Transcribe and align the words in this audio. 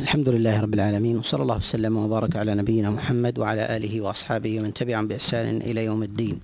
الحمد 0.00 0.28
لله 0.28 0.60
رب 0.60 0.74
العالمين 0.74 1.16
وصلى 1.18 1.42
الله 1.42 1.56
وسلم 1.56 1.96
وبارك 1.96 2.36
على 2.36 2.54
نبينا 2.54 2.90
محمد 2.90 3.38
وعلى 3.38 3.76
آله 3.76 4.00
وأصحابه 4.00 4.60
ومن 4.60 4.72
تبعهم 4.72 5.08
بإحسان 5.08 5.56
إلى 5.56 5.84
يوم 5.84 6.02
الدين. 6.02 6.40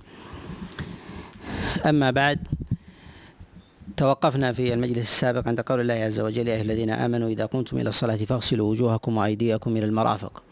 أما 1.85 2.11
بعد 2.11 2.39
توقفنا 3.97 4.53
في 4.53 4.73
المجلس 4.73 4.97
السابق 4.97 5.47
عند 5.47 5.61
قول 5.61 5.79
الله 5.81 5.93
عز 5.93 6.19
وجل 6.19 6.47
يا 6.47 6.61
الذين 6.61 6.89
آمنوا 6.89 7.29
إذا 7.29 7.45
قمتم 7.45 7.77
إلى 7.77 7.89
الصلاة 7.89 8.15
فاغسلوا 8.15 8.71
وجوهكم 8.71 9.17
وأيديكم 9.17 9.77
إلى 9.77 9.85
المرافق. 9.85 10.43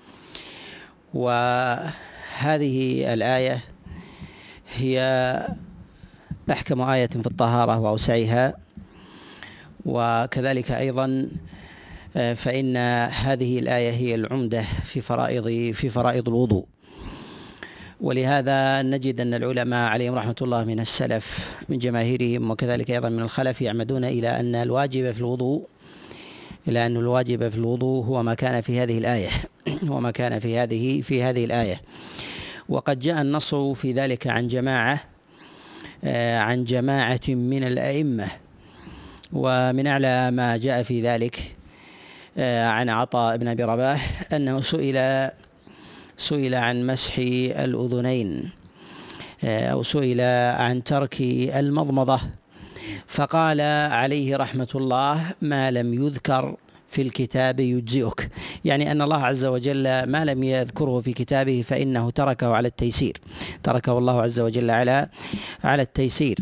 وهذه 1.13 2.77
الآية 3.13 3.59
هي 4.75 4.97
أحكم 6.51 6.81
آية 6.81 7.07
في 7.07 7.27
الطهارة 7.27 7.79
وأوسعها 7.79 8.57
وكذلك 9.85 10.71
أيضا 10.71 11.05
آه، 11.05 11.54
فإن 12.15 12.77
هذه 13.07 13.59
الآية 13.59 13.91
هي 13.91 14.15
العمدة 14.15 14.61
في 14.61 15.01
فرائض 15.01 15.47
في 15.73 15.89
فرائض 15.89 16.27
الوضوء. 16.27 16.65
ولهذا 18.01 18.81
نجد 18.81 19.21
أن 19.21 19.33
العلماء 19.33 19.89
عليهم 19.89 20.15
رحمة 20.15 20.35
الله 20.41 20.63
من 20.63 20.79
السلف 20.79 21.55
من 21.69 21.79
جماهيرهم 21.79 22.51
وكذلك 22.51 22.91
أيضا 22.91 23.09
من 23.09 23.19
الخلف 23.19 23.61
يعمدون 23.61 24.03
إلى 24.03 24.39
أن 24.39 24.55
الواجب 24.55 25.11
في 25.11 25.19
الوضوء 25.19 25.67
إلى 26.67 26.85
أن 26.85 26.97
الواجب 26.97 27.49
في 27.49 27.57
الوضوء 27.57 28.05
هو 28.05 28.23
ما 28.23 28.33
كان 28.33 28.61
في 28.61 28.79
هذه 28.79 28.97
الآية. 28.97 29.29
هو 29.89 29.99
ما 29.99 30.11
كان 30.11 30.39
في 30.39 30.57
هذه 30.57 31.01
في 31.01 31.23
هذه 31.23 31.45
الآية. 31.45 31.81
وقد 32.69 32.99
جاء 32.99 33.21
النص 33.21 33.55
في 33.55 33.91
ذلك 33.91 34.27
عن 34.27 34.47
جماعة 34.47 35.03
آه، 36.03 36.39
عن 36.39 36.63
جماعة 36.63 37.19
من 37.27 37.63
الأئمة. 37.63 38.27
ومن 39.33 39.87
أعلى 39.87 40.31
ما 40.31 40.57
جاء 40.57 40.83
في 40.83 41.01
ذلك 41.01 41.55
عن 42.37 42.89
عطاء 42.89 43.37
بن 43.37 43.47
أبي 43.47 43.63
رباح 43.63 44.33
أنه 44.33 44.61
سئل 44.61 45.29
سئل 46.17 46.55
عن 46.55 46.87
مسح 46.87 47.17
الأذنين 47.17 48.49
آه، 49.43 49.67
أو 49.67 49.83
سئل 49.83 50.21
عن 50.55 50.83
ترك 50.83 51.21
المضمضة 51.55 52.19
فقال 53.07 53.61
عليه 53.91 54.37
رحمة 54.37 54.67
الله 54.75 55.33
ما 55.41 55.71
لم 55.71 55.93
يذكر 55.93 56.55
في 56.89 57.01
الكتاب 57.01 57.59
يجزئك. 57.59 58.29
يعني 58.65 58.91
أن 58.91 59.01
الله 59.01 59.25
عز 59.25 59.45
وجل 59.45 60.03
ما 60.03 60.25
لم 60.25 60.43
يذكره 60.43 60.99
في 60.99 61.13
كتابه 61.13 61.61
فإنه 61.61 62.09
تركه 62.09 62.53
على 62.55 62.67
التيسير 62.67 63.17
تركه 63.63 63.97
الله 63.97 64.21
عز 64.21 64.39
وجل 64.39 64.71
على 64.71 65.09
على 65.63 65.81
التيسير. 65.81 66.37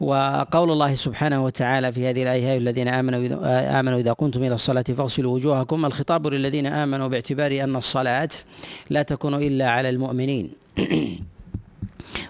وقول 0.00 0.70
الله 0.70 0.94
سبحانه 0.94 1.44
وتعالى 1.44 1.92
في 1.92 2.10
هذه 2.10 2.22
الآية 2.22 2.56
الذين 2.58 2.88
آمنوا 2.88 3.20
إذا, 3.20 3.80
آمنوا 3.80 3.98
إذا 3.98 4.12
قمتم 4.12 4.42
إلى 4.44 4.54
الصلاة 4.54 4.82
فاغسلوا 4.82 5.34
وجوهكم. 5.34 5.84
الخطاب 5.84 6.26
للذين 6.26 6.66
آمنوا 6.66 7.08
باعتبار 7.08 7.64
أن 7.64 7.76
الصلاة 7.76 8.28
لا 8.90 9.02
تكون 9.02 9.34
إلا 9.34 9.70
على 9.70 9.88
المؤمنين. 9.88 10.50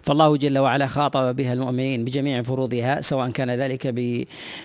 فالله 0.03 0.37
جل 0.37 0.59
وعلا 0.59 0.87
خاطب 0.87 1.37
بها 1.37 1.53
المؤمنين 1.53 2.05
بجميع 2.05 2.43
فروضها 2.43 3.01
سواء 3.01 3.31
كان 3.31 3.51
ذلك 3.51 3.95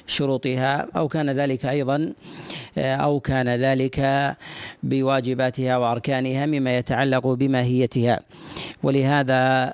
بشروطها 0.07 0.87
أو 0.95 1.07
كان 1.07 1.29
ذلك 1.29 1.65
أيضا 1.65 2.13
أو 2.77 3.19
كان 3.19 3.49
ذلك 3.49 4.35
بواجباتها 4.83 5.77
وأركانها 5.77 6.45
مما 6.45 6.77
يتعلق 6.77 7.27
بماهيتها. 7.27 8.19
ولهذا 8.83 9.73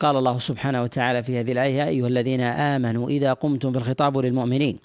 قال 0.00 0.16
الله 0.16 0.38
سبحانه 0.38 0.82
وتعالى 0.82 1.22
في 1.22 1.40
هذه 1.40 1.52
الآية 1.52 1.74
يا 1.78 1.88
أيها 1.88 2.06
الذين 2.06 2.40
آمنوا 2.40 3.08
إذا 3.08 3.32
قمتم 3.32 3.72
في 3.72 3.78
الخطاب 3.78 4.18
للمؤمنين. 4.18 4.78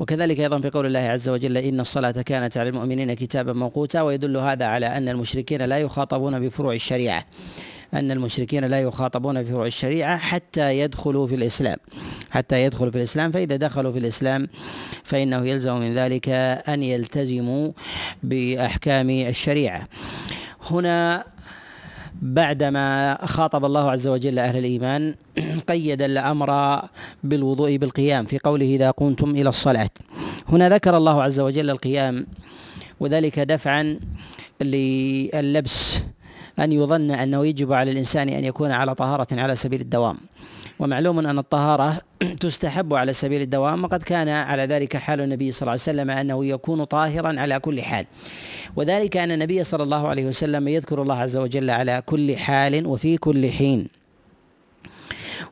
وكذلك 0.00 0.40
أيضا 0.40 0.60
في 0.60 0.70
قول 0.70 0.86
الله 0.86 1.00
عز 1.00 1.28
وجل 1.28 1.56
إن 1.56 1.80
الصلاة 1.80 2.10
كانت 2.10 2.56
على 2.56 2.68
المؤمنين 2.68 3.14
كتابا 3.14 3.52
موقوتا. 3.52 4.02
ويدل 4.02 4.36
هذا 4.36 4.64
على 4.64 4.86
أن 4.86 5.08
المشركين 5.08 5.62
لا 5.62 5.78
يخاطبون 5.78 6.40
بفروع 6.40 6.74
الشريعة. 6.74 7.24
أن 7.94 8.10
المشركين 8.10 8.64
لا 8.64 8.80
يخاطبون 8.80 9.42
بفروع 9.42 9.66
الشريعة 9.66 10.16
حتى 10.16 10.78
يدخلوا 10.78 11.26
في 11.26 11.34
الإسلام. 11.34 11.76
حتى 12.30 12.64
يدخلوا 12.64 12.90
في 12.90 12.96
الإسلام 12.98 13.30
فإذا 13.30 13.56
دخلوا 13.56 13.92
في 13.92 13.98
الإسلام 13.98 14.48
فإنه 15.04 15.46
يلزم 15.46 15.80
من 15.80 15.94
ذلك 15.94 16.28
أن 16.68 16.82
يلتزموا 16.82 17.72
بأحكام 18.22 19.10
الشريعة. 19.10 19.88
هنا 20.70 21.24
بعدما 22.24 23.18
خاطب 23.26 23.64
الله 23.64 23.90
عز 23.90 24.08
وجل 24.08 24.38
أهل 24.38 24.58
الإيمان 24.58 25.14
قيد 25.70 26.02
الأمر 26.02 26.80
بالوضوء 27.24 27.76
بالقيام 27.76 28.24
في 28.24 28.38
قوله 28.38 28.66
إذا 28.66 28.90
قمتم 28.90 29.30
إلى 29.30 29.48
الصلاة. 29.48 29.90
هنا 30.48 30.68
ذكر 30.68 30.96
الله 30.96 31.22
عز 31.22 31.40
وجل 31.40 31.70
القيام 31.70 32.26
وذلك 33.00 33.38
دفعا 33.40 33.98
للبس 34.60 36.02
أن 36.58 36.72
يظن 36.72 37.10
أنه 37.10 37.46
يجب 37.46 37.72
على 37.72 37.90
الإنسان 37.90 38.28
أن 38.28 38.44
يكون 38.44 38.70
على 38.70 38.94
طهارة 38.94 39.26
على 39.32 39.56
سبيل 39.56 39.80
الدوام. 39.80 40.16
ومعلوم 40.84 41.18
أن 41.18 41.38
الطهارة 41.38 42.00
تستحب 42.40 42.94
على 42.94 43.12
سبيل 43.12 43.42
الدوام 43.42 43.84
وقد 43.84 44.02
كان 44.02 44.28
على 44.28 44.62
ذلك 44.62 44.96
حال 44.96 45.20
النبي 45.20 45.52
صلى 45.52 45.62
الله 45.62 45.70
عليه 45.72 45.82
وسلم 45.82 46.10
أنه 46.10 46.44
يكون 46.44 46.84
طاهرا 46.84 47.40
على 47.40 47.60
كل 47.60 47.82
حال. 47.82 48.06
وذلك 48.76 49.16
أن 49.16 49.32
النبي 49.32 49.64
صلى 49.64 49.82
الله 49.82 50.08
عليه 50.08 50.26
وسلم 50.26 50.68
يذكر 50.68 51.02
الله 51.02 51.18
عز 51.18 51.36
وجل 51.36 51.70
على 51.70 52.02
كل 52.06 52.36
حال 52.36 52.86
وفي 52.86 53.16
كل 53.16 53.50
حين. 53.50 53.88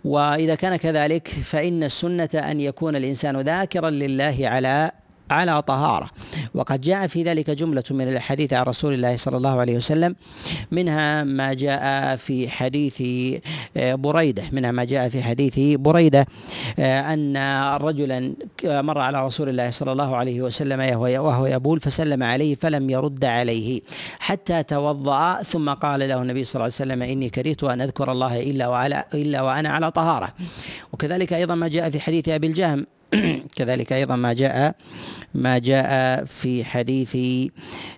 وإذا 0.05 0.55
كان 0.55 0.77
كذلك 0.77 1.29
فإن 1.29 1.85
السنة 1.85 2.29
أن 2.35 2.61
يكون 2.61 2.97
الإنسان 2.97 3.41
ذاكرا 3.41 3.91
لله 3.91 4.37
على 4.43 4.91
على 5.33 5.63
طهارة. 5.63 6.11
وقد 6.55 6.81
جاء 6.81 7.07
في 7.07 7.23
ذلك 7.23 7.51
جملة 7.51 7.85
من 7.91 8.09
الأحاديث 8.09 8.53
عن 8.53 8.63
رسول 8.63 8.95
الله 8.95 9.17
صلى 9.17 9.37
الله 9.37 9.61
عليه 9.61 9.77
وسلم 9.77 10.17
منها 10.71 11.25
ما 11.25 11.53
جاء 11.55 12.17
في 12.17 12.49
حديث 12.49 13.03
آه، 13.77 13.95
بريدة 13.95 14.43
منها 14.53 14.71
ما 14.71 14.85
جاء 14.85 15.09
في 15.09 15.23
حديث 15.23 15.79
بريدة 15.81 16.27
آه، 16.79 17.15
أن 17.15 17.37
رجلا 17.77 18.35
مر 18.65 18.99
على 18.99 19.27
رسول 19.27 19.49
الله 19.49 19.71
صلى 19.71 19.93
الله 19.93 20.17
عليه 20.17 20.43
وسلم 20.43 21.01
وهو 21.01 21.47
يبول 21.47 21.81
فسلم 21.81 22.23
عليه 22.23 22.55
فلم 22.55 22.91
يرد 22.91 23.25
عليه 23.25 23.81
حتى 24.19 24.63
توضأ 24.63 25.43
ثم 25.43 25.71
قال 25.71 26.09
له 26.09 26.23
النبي 26.23 26.45
صلى 26.45 26.55
الله 26.55 26.65
عليه 26.65 26.75
وسلم 26.75 27.03
إني 27.03 27.31
كرهت 27.31 27.65
أن 27.65 27.81
أذكر 27.81 28.13
الله 28.13 28.41
إلا 28.41 28.69
وعلى 28.69 29.05
إلا 29.15 29.43
وأنا 29.43 29.69
على 29.69 29.91
طهارة. 29.91 30.29
وكذلك 30.93 31.33
أيضا 31.33 31.55
ما 31.55 31.69
جاء 31.69 31.91
في 31.91 32.01
حديث 32.01 32.29
أبي 32.29 32.47
الجهم 32.47 32.87
كذلك 33.57 33.93
أيضا 33.93 34.17
ما 34.17 34.33
جاء 34.33 34.75
ما 35.35 35.59
جاء 35.59 36.25
في 36.25 36.65
حديث 36.65 37.17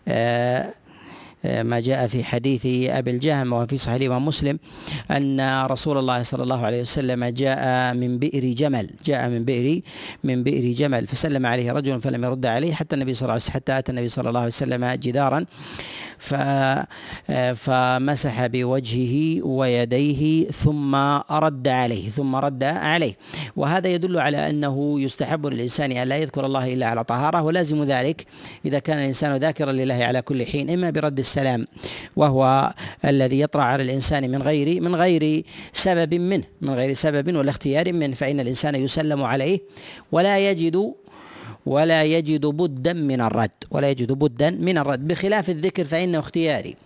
آه 0.09 0.75
ما 1.45 1.81
جاء 1.81 2.07
في 2.07 2.25
حديث 2.25 2.67
أبي 2.67 3.11
الجهم 3.11 3.53
وفي 3.53 3.79
صحيح 3.79 3.95
الإمام 3.95 4.27
مسلم 4.27 4.59
أن 5.11 5.65
رسول 5.65 5.99
الله 5.99 6.23
صلى 6.23 6.43
الله 6.43 6.67
عليه 6.67 6.81
وسلم 6.81 7.25
جاء 7.25 7.95
من 7.95 8.19
بئر 8.19 8.45
جمل 8.45 8.91
جاء 9.05 9.29
من 9.29 9.45
بئر 9.45 9.81
من 10.25 10.43
بئر 10.43 10.73
جمل 10.73 11.07
فسلم 11.07 11.47
عليه 11.47 11.73
رجل 11.73 12.01
فلم 12.01 12.25
يرد 12.25 12.47
عليه 12.47 12.73
حتى 12.73 12.95
النبي 12.95 13.15
صلى 13.15 13.23
الله 13.23 13.33
عليه 13.33 13.55
حتى 13.55 13.79
أتى 13.79 13.91
النبي 13.93 14.09
صلى 14.09 14.29
الله 14.29 14.41
عليه 14.41 14.49
وسلم 14.49 14.85
جدارا. 14.85 15.45
فمسح 17.55 18.47
بوجهه 18.47 19.43
ويديه 19.47 20.51
ثم 20.51 20.95
رد 21.31 21.69
عليه 21.69 22.11
ثم 22.11 22.37
رد 22.37 22.65
عليه. 22.65 23.17
وهذا 23.57 23.89
يدل 23.89 24.19
على 24.19 24.51
أنه 24.51 25.01
يستحب 25.01 25.47
للإنسان 25.47 25.93
أن 25.93 26.09
لا 26.09 26.17
يذكر 26.17 26.47
الله 26.47 26.73
إلا 26.73 26.87
على 26.87 27.05
طهارة 27.05 27.43
ولازم 27.43 27.85
ذلك 27.85 28.27
إذا 28.65 28.79
كان 28.79 28.99
الإنسان 28.99 29.37
ذاكرا 29.37 29.73
لله 29.73 29.95
على 30.05 30.23
كل 30.23 30.47
حين 30.47 30.71
إما 30.71 30.91
برد 30.91 31.19
السلام 31.19 31.67
وهو 32.17 32.73
الذي 33.05 33.41
يطرأ 33.41 33.63
على 33.63 33.83
الإنسان 33.83 34.31
من 34.31 34.43
غير 34.43 34.81
من 34.81 34.95
غير 34.95 35.45
سبب 35.73 36.15
منه 36.15 36.45
من 36.61 36.75
غير 36.75 36.95
سبب 36.95 37.37
ولا 37.37 37.51
اختيار 37.51 37.93
منه 37.93 38.15
فإن 38.15 38.41
الإنسان 38.41 38.75
يسلم 38.75 39.23
عليه 39.23 39.61
ولا 40.13 40.51
يجد 40.51 40.95
ولا 41.67 42.03
يجد 42.03 42.47
بدا 42.47 42.93
من 42.93 43.21
الرد 43.21 43.51
ولا 43.71 43.91
يجد 43.91 44.13
بدا 44.13 44.51
من 44.51 44.79
الرد. 44.79 45.09
بخلاف 45.09 45.51
الذكر 45.51 45.85
فإنه 45.85 46.19
اختياري. 46.19 46.77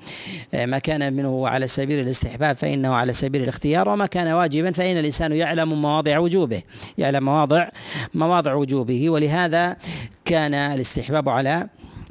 آه، 0.54 0.66
ما 0.66 0.78
كان 0.78 1.12
منه 1.12 1.48
على 1.48 1.66
سبيل 1.66 2.00
الاستحباب 2.00 2.56
فإنه 2.56 2.94
على 2.94 3.12
سبيل 3.12 3.42
الاختيار 3.42 3.88
وما 3.88 4.06
كان 4.06 4.26
واجبا 4.26 4.72
فإن 4.72 4.96
الإنسان 4.98 5.32
يعلم 5.32 5.82
مواضع 5.82 6.18
وجوبه 6.18 6.62
يعلم 6.98 7.24
مواضع 7.24 7.68
مواضع 8.14 8.54
وجوبه. 8.54 9.10
ولهذا 9.10 9.76
كان 10.24 10.54
الاستحباب 10.54 11.28
على 11.28 11.68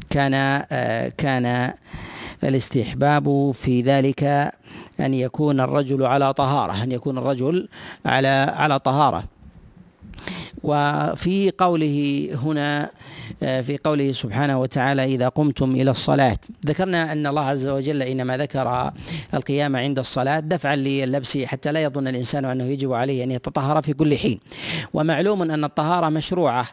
كان 0.10 0.34
آه، 0.72 1.12
كان 1.18 1.74
الاستحباب 2.44 3.52
في 3.52 3.82
ذلك 3.82 4.24
أن 5.00 5.14
يكون 5.14 5.60
الرجل 5.60 6.06
على 6.06 6.34
طهارة 6.34 6.84
أن 6.84 6.92
يكون 6.92 7.18
الرجل 7.18 7.68
على 8.06 8.54
على 8.58 8.80
طهارة. 8.80 9.37
وفي 10.64 11.52
قوله 11.58 12.30
هنا 12.44 12.90
آه، 13.44 13.62
في 13.62 13.78
قوله 13.84 14.12
سبحانه 14.12 14.62
وتعالى 14.62 15.04
إذا 15.04 15.28
قمتم 15.30 15.72
إلى 15.72 15.92
الصلاة. 15.92 16.38
ذكرنا 16.66 17.12
أن 17.12 17.28
الله 17.28 17.42
عز 17.46 17.68
وجل 17.68 18.02
إنما 18.02 18.38
ذكر 18.38 18.92
القيام 19.34 19.76
عند 19.76 20.00
الصلاة 20.00 20.40
دفعا 20.40 20.76
للبس 20.76 21.38
حتى 21.38 21.72
لا 21.72 21.84
يظن 21.84 22.08
الإنسان 22.08 22.46
أنه 22.46 22.64
يجب 22.64 22.94
عليه 22.94 23.24
أن 23.24 23.32
يتطهر 23.32 23.82
في 23.82 23.94
كل 23.94 24.18
حين. 24.18 24.40
ومعلوم 24.94 25.42
أن 25.42 25.64
الطهارة 25.64 26.10
مشروعة 26.10 26.68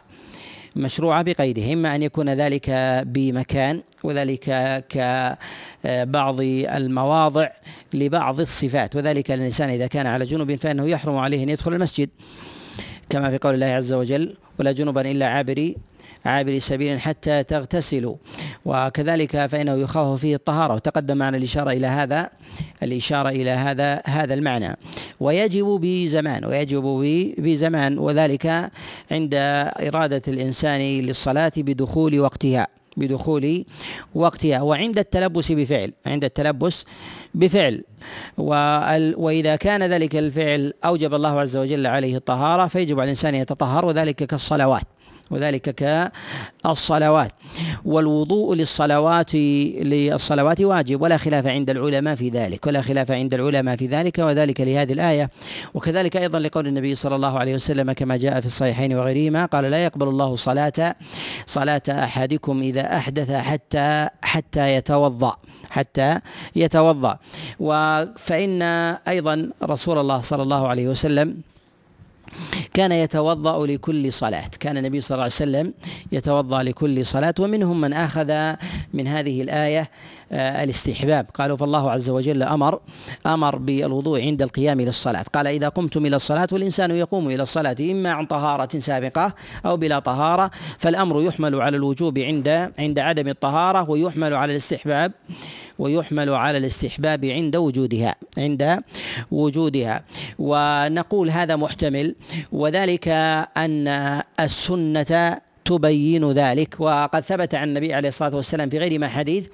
مشروعة 0.75 1.21
بقيده 1.21 1.73
إما 1.73 1.95
أن 1.95 2.03
يكون 2.03 2.29
ذلك 2.29 2.69
بمكان 3.05 3.81
وذلك 4.03 4.43
كبعض 4.89 6.35
المواضع 6.41 7.49
لبعض 7.93 8.39
الصفات. 8.39 8.95
وذلك 8.95 9.31
الإنسان 9.31 9.69
إذا 9.69 9.87
كان 9.87 10.07
على 10.07 10.25
جنوب 10.25 10.55
فإنه 10.55 10.87
يحرم 10.87 11.17
عليه 11.17 11.43
أن 11.43 11.49
يدخل 11.49 11.73
المسجد. 11.73 12.09
كما 13.09 13.29
في 13.29 13.37
قول 13.37 13.53
الله 13.53 13.65
عز 13.65 13.93
وجل 13.93 14.35
ولا 14.59 14.71
جنبا 14.71 15.11
إلا 15.11 15.27
عابري 15.27 15.75
عابر 16.25 16.59
سبيل 16.59 16.99
حتى 16.99 17.43
تغتسلوا. 17.43 18.15
وكذلك 18.65 19.45
فإنه 19.45 19.73
يخاف 19.73 20.21
فيه 20.21 20.35
الطهارة. 20.35 20.73
وتقدم 20.73 21.17
معنا 21.17 21.37
الإشارة 21.37 21.71
إلى 21.71 21.87
هذا 21.87 22.29
الإشارة 22.83 23.29
إلى 23.29 23.49
هذا 23.49 24.01
هذا 24.05 24.33
المعنى. 24.33 24.77
ويجب 25.19 25.65
بزمان 25.65 26.45
ويجب 26.45 26.83
بزمان 27.37 27.99
وذلك 27.99 28.71
عند 29.11 29.33
إرادة 29.87 30.21
الإنسان 30.27 30.81
للصلاة 30.81 31.51
بدخول 31.57 32.19
وقتها. 32.19 32.67
بدخول 32.97 33.65
وقتها 34.15 34.61
وعند 34.61 34.97
التلبس 34.97 35.51
بفعل 35.51 35.93
عند 36.05 36.23
التلبس 36.23 36.85
بفعل. 37.33 37.83
وإذا 39.17 39.55
كان 39.55 39.83
ذلك 39.83 40.15
الفعل 40.15 40.73
أوجب 40.85 41.13
الله 41.13 41.39
عز 41.39 41.57
وجل 41.57 41.87
عليه 41.87 42.17
الطهارة 42.17 42.67
فيجب 42.67 42.99
على 42.99 43.03
الإنسان 43.03 43.35
يتطهر 43.35 43.85
وذلك 43.85 44.15
كالصلوات. 44.15 44.83
وذلك 45.31 45.75
كالصلوات. 46.63 47.31
والوضوء 47.85 48.55
للصلوات 48.55 49.35
للصلوات 49.35 50.61
واجب 50.61 51.01
ولا 51.01 51.17
خلاف 51.17 51.47
عند 51.47 51.69
العلماء 51.69 52.15
في 52.15 52.29
ذلك 52.29 52.67
ولا 52.67 52.81
خلاف 52.81 53.11
عند 53.11 53.33
العلماء 53.33 53.75
في 53.75 53.87
ذلك 53.87 54.19
وذلك 54.19 54.61
لهذه 54.61 54.93
الآية. 54.93 55.29
وكذلك 55.73 56.17
أيضا 56.17 56.39
لقول 56.39 56.67
النبي 56.67 56.95
صلى 56.95 57.15
الله 57.15 57.39
عليه 57.39 57.55
وسلم 57.55 57.91
كما 57.91 58.17
جاء 58.17 58.39
في 58.39 58.45
الصحيحين 58.45 58.93
وغيرهما 58.93 59.45
قال 59.45 59.63
لا 59.63 59.85
يقبل 59.85 60.07
الله 60.07 60.35
صلاة 60.35 60.95
صلاة 61.45 61.81
أحدكم 61.89 62.61
إذا 62.61 62.97
أحدث 62.97 63.31
حتى 63.31 64.07
حتى 64.21 64.75
يتوضأ 64.75 65.35
حتى 65.69 66.19
يتوضأ. 66.55 67.17
فإن 68.17 68.61
أيضا 69.07 69.49
رسول 69.63 69.97
الله 69.97 70.21
صلى 70.21 70.43
الله 70.43 70.67
عليه 70.67 70.87
وسلم 70.87 71.37
كان 72.73 72.91
يتوضأ 72.91 73.67
لكل 73.67 74.13
صلاة. 74.13 74.49
كان 74.59 74.77
النبي 74.77 75.01
صلى 75.01 75.15
الله 75.15 75.23
عليه 75.23 75.33
وسلم 75.33 75.73
يتوضأ 76.11 76.63
لكل 76.63 77.05
صلاة 77.05 77.33
ومنهم 77.39 77.81
من 77.81 77.93
أخذ 77.93 78.53
من 78.93 79.07
هذه 79.07 79.41
الآية 79.41 79.89
آه، 80.31 80.63
الاستحباب. 80.63 81.25
قالوا 81.33 81.57
فالله 81.57 81.91
عز 81.91 82.09
وجل 82.09 82.43
أمر 82.43 82.79
أمر 83.25 83.55
بالوضوء 83.55 84.21
عند 84.21 84.41
القيام 84.41 84.81
للصلاة. 84.81 85.25
قال 85.33 85.47
إذا 85.47 85.69
قمتم 85.69 86.05
إلى 86.05 86.15
الصلاة 86.15 86.47
والإنسان 86.51 86.91
يقوم 86.91 87.27
إلى 87.27 87.43
الصلاة 87.43 87.75
إما 87.79 88.11
عن 88.11 88.25
طهارة 88.25 88.79
سابقة 88.79 89.33
أو 89.65 89.77
بلا 89.77 89.99
طهارة 89.99 90.51
فالأمر 90.77 91.21
يحمل 91.21 91.61
على 91.61 91.77
الوجوب 91.77 92.19
عند 92.19 92.71
عند 92.79 92.99
عدم 92.99 93.27
الطهارة 93.27 93.89
ويحمل 93.89 94.33
على 94.33 94.51
الاستحباب. 94.51 95.11
ويحمل 95.79 96.29
على 96.33 96.57
الاستحباب 96.57 97.25
عند 97.25 97.55
وجودها 97.55 98.15
عند 98.37 98.79
وجودها. 99.31 100.03
ونقول 100.39 101.29
هذا 101.29 101.55
محتمل 101.55 102.15
وذلك 102.51 103.07
أن 103.57 103.87
السنة 104.39 105.41
تبين 105.65 106.31
ذلك. 106.31 106.75
وقد 106.79 107.19
ثبت 107.19 107.55
عن 107.55 107.67
النبي 107.67 107.93
عليه 107.93 108.09
الصلاة 108.09 108.35
والسلام 108.35 108.69
في 108.69 108.77
غير 108.77 108.99
ما 108.99 109.07
حديث 109.07 109.47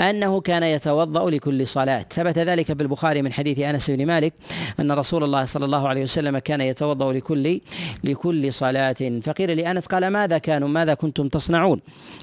أنه 0.00 0.40
كان 0.40 0.62
يتوضأ 0.62 1.30
لكل 1.30 1.66
صلاة. 1.66 2.06
ثبت 2.12 2.38
ذلك 2.38 2.66
في 2.66 2.82
البخاري 2.82 3.22
من 3.22 3.32
حديث 3.32 3.58
أنس 3.58 3.90
بن 3.90 4.06
مالك 4.06 4.32
أن 4.80 4.92
رسول 4.92 5.24
الله 5.24 5.44
صلى 5.44 5.64
الله 5.64 5.88
عليه 5.88 6.02
وسلم 6.02 6.38
كان 6.38 6.60
يتوضأ 6.60 7.12
لكل 7.12 7.60
لكل 8.04 8.52
صلاة. 8.52 9.20
فقيل 9.22 9.56
لأنس 9.56 9.86
قال 9.86 10.08
ماذا 10.08 10.38
كانوا 10.38 10.68
ماذا 10.68 10.94
كنتم 10.94 11.28
تصنعون؟ 11.28 11.80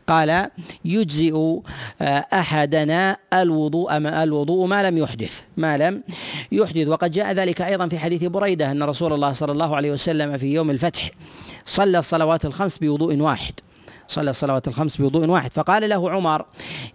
قال 0.08 0.50
يجزئ 0.86 1.60
آه، 2.02 2.26
أحدنا 2.34 3.18
الوضوء 3.34 4.00
ما 4.00 4.24
الوضوء 4.24 4.68
ما 4.68 4.90
لم 4.90 4.98
يحدث 4.98 5.42
ما 5.58 5.78
لم 5.78 6.04
يحدث. 6.52 6.88
وقد 6.88 7.12
جاء 7.12 7.32
ذلك 7.32 7.62
أيضا 7.62 7.88
في 7.88 8.00
حديث 8.00 8.24
بريدة 8.24 8.72
أن 8.72 8.84
رسول 8.84 9.14
الله 9.14 9.34
صلى 9.34 9.52
الله 9.52 9.76
عليه 9.76 9.92
وسلم 9.92 10.38
في 10.38 10.54
يوم 10.54 10.70
الفتح 10.70 11.12
صلى 11.66 12.00
الصلوات 12.00 12.46
الخمس 12.46 12.78
بوضوء 12.78 13.18
واحد. 13.18 13.31
صلى 14.08 14.30
الصلوات 14.30 14.68
الخمس 14.68 14.98
بوضوء 14.98 15.28
واحد. 15.28 15.52
فقال 15.52 15.90
له 15.90 16.12
عمر 16.12 16.46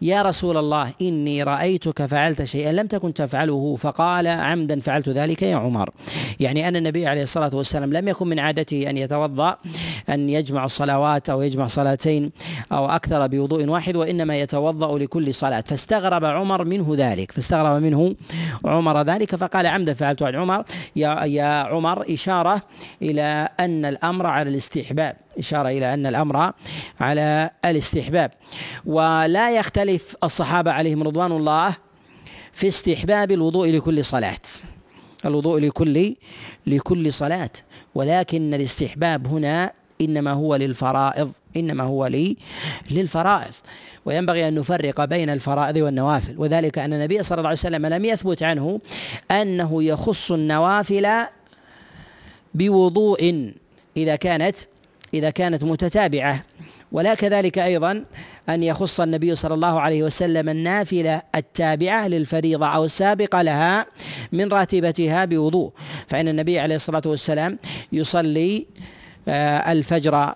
يا 0.03 0.23
رسول 0.23 0.57
الله 0.57 0.93
إني 1.03 1.43
رأيتك 1.43 2.07
فعلت 2.07 2.45
شيئا 2.45 2.73
لم 2.73 2.87
تكن 2.87 3.15
تفعله. 3.15 3.77
فقال 3.77 4.27
عمدا 4.27 4.81
فعلت 4.81 5.09
ذلك 5.09 5.43
يا 5.43 5.57
عمر. 5.57 5.91
يعني 6.41 6.69
أن 6.69 6.77
النبي 6.77 7.07
عليه 7.07 7.23
الصلاة 7.23 7.51
والسلام 7.55 7.93
لم 7.93 8.09
يكن 8.09 8.29
من 8.29 8.39
عادته 8.39 8.91
أن 8.91 8.97
يتوضأ 8.97 9.57
أن 10.09 10.31
يجمع 10.31 10.65
الصلوات 10.65 11.31
أو 11.31 11.43
يجمع 11.43 11.67
صلاتين 11.67 12.33
أو 12.73 12.87
أكثر 12.87 13.27
بوضوء 13.27 13.67
واحد 13.67 13.97
وإنما 13.97 14.37
يتوضأ 14.37 14.99
لكل 14.99 15.35
صلاة. 15.35 15.61
فاستغرب 15.61 16.25
عمر 16.25 16.65
منه 16.65 16.95
ذلك. 16.99 17.33
فاستغرب 17.33 17.83
منه 17.83 18.15
عمر 18.65 19.03
ذلك 19.03 19.37
فقال 19.37 19.67
عمدا 19.67 19.95
فعلت 19.95 20.23
عمر. 20.23 20.65
يا 20.97 21.25
يا 21.25 21.63
عمر 21.63 22.15
إشارة 22.15 22.63
إلى 23.03 23.49
أن 23.61 23.85
الأمر 23.85 24.27
على 24.27 24.51
الاستحباب. 24.51 25.26
إشارة 25.39 25.69
إلى 25.69 25.95
أن 25.95 26.07
الأمر 26.07 26.53
على 27.01 27.51
الاستحباب. 27.65 28.31
ولا 28.87 29.57
يختلف 29.57 30.17
الصحابة 30.25 30.71
عليهم 30.73 31.03
رضوان 31.03 31.33
الله 31.33 31.77
في 32.53 32.69
استحباب 32.69 33.31
الوضوء 33.31 33.71
لكل 33.71 34.05
صلاة. 34.05 34.39
الوضوء 35.25 35.61
لكل 35.61 36.15
لكل 36.67 37.13
صلاة. 37.13 37.51
ولكن 37.95 38.55
الاستحباب 38.55 39.27
هنا 39.27 39.73
إنما 40.01 40.33
هو 40.33 40.57
للفرائض 40.57 41.33
إنما 41.57 41.85
هو 41.85 42.07
لي 42.07 42.37
للفرائض. 42.91 43.55
وينبغي 44.05 44.49
أن 44.49 44.55
نفرق 44.55 45.05
بين 45.05 45.31
الفرائض 45.31 45.77
والنوافل. 45.77 46.35
وذلك 46.39 46.79
أن 46.79 46.93
النبي 46.93 47.23
صلى 47.23 47.39
الله 47.39 47.49
عليه 47.49 47.59
وسلم 47.59 47.87
لم 47.87 48.05
يثبت 48.05 48.43
عنه 48.43 48.81
أنه 49.31 49.83
يخص 49.83 50.33
النوافل 50.33 51.09
بوضوء 52.55 53.53
إذا 53.97 54.17
كانت 54.17 54.57
إذا 55.19 55.31
كانت 55.31 55.65
متتابعة. 55.65 56.45
ولا 56.93 57.15
كذلك 57.15 57.59
أيضا 57.59 58.05
أن 58.49 58.63
يخص 58.63 59.01
النبي 59.01 59.35
صلى 59.35 59.55
الله 59.55 59.81
عليه 59.81 60.03
وسلم 60.03 60.49
النافلة 60.49 61.23
التابعة 61.35 62.09
للفريضة 62.09 62.67
أو 62.67 62.85
السابقة 62.85 63.43
لها 63.43 63.87
من 64.33 64.49
راتبتها 64.49 65.25
بوضوء. 65.25 65.73
فإن 66.09 66.29
النبي 66.29 66.59
عليه 66.59 66.77
الصلاة 66.77 67.03
والسلام 67.07 67.59
يصلي 67.93 68.67
آه، 69.29 69.73
الفجر 69.73 70.35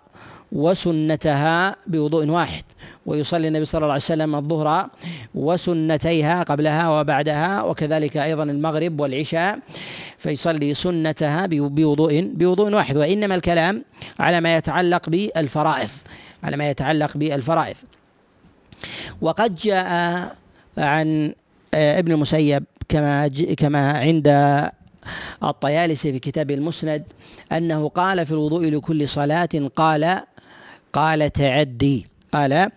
وسنتها 0.52 1.76
بوضوء 1.86 2.26
واحد. 2.26 2.64
ويصلي 3.06 3.48
النبي 3.48 3.64
صلى 3.64 3.78
الله 3.78 3.92
عليه 3.92 4.02
وسلم 4.02 4.34
الظهر 4.34 4.88
وسنتيها 5.34 6.42
قبلها 6.42 7.00
وبعدها 7.00 7.62
وكذلك 7.62 8.16
أيضا 8.16 8.42
المغرب 8.42 9.00
والعشاء 9.00 9.58
فيصلي 10.18 10.74
سنتها 10.74 11.46
بوضوء 11.46 12.30
بوضوء 12.34 12.72
واحد. 12.72 12.96
وإنما 12.96 13.34
الكلام 13.34 13.84
على 14.18 14.40
ما 14.40 14.56
يتعلق 14.56 15.08
بالفرائض 15.08 15.90
على 16.44 16.56
ما 16.56 16.70
يتعلق 16.70 17.16
بالفرائض. 17.16 17.76
وقد 19.20 19.54
جاء 19.54 19.86
عن 20.78 21.34
ابن 21.74 22.12
المسيب 22.12 22.64
كما 22.88 23.28
كما 23.56 23.98
عند 23.98 24.28
الطيالسي 25.42 26.12
في 26.12 26.18
كتاب 26.18 26.50
المسند 26.50 27.04
أنه 27.52 27.88
قال 27.88 28.26
في 28.26 28.32
الوضوء 28.32 28.70
لكل 28.70 29.08
صلاة 29.08 29.48
قال 29.76 30.22
قال 30.92 31.32
تعدي. 31.32 32.09
قال 32.32 32.70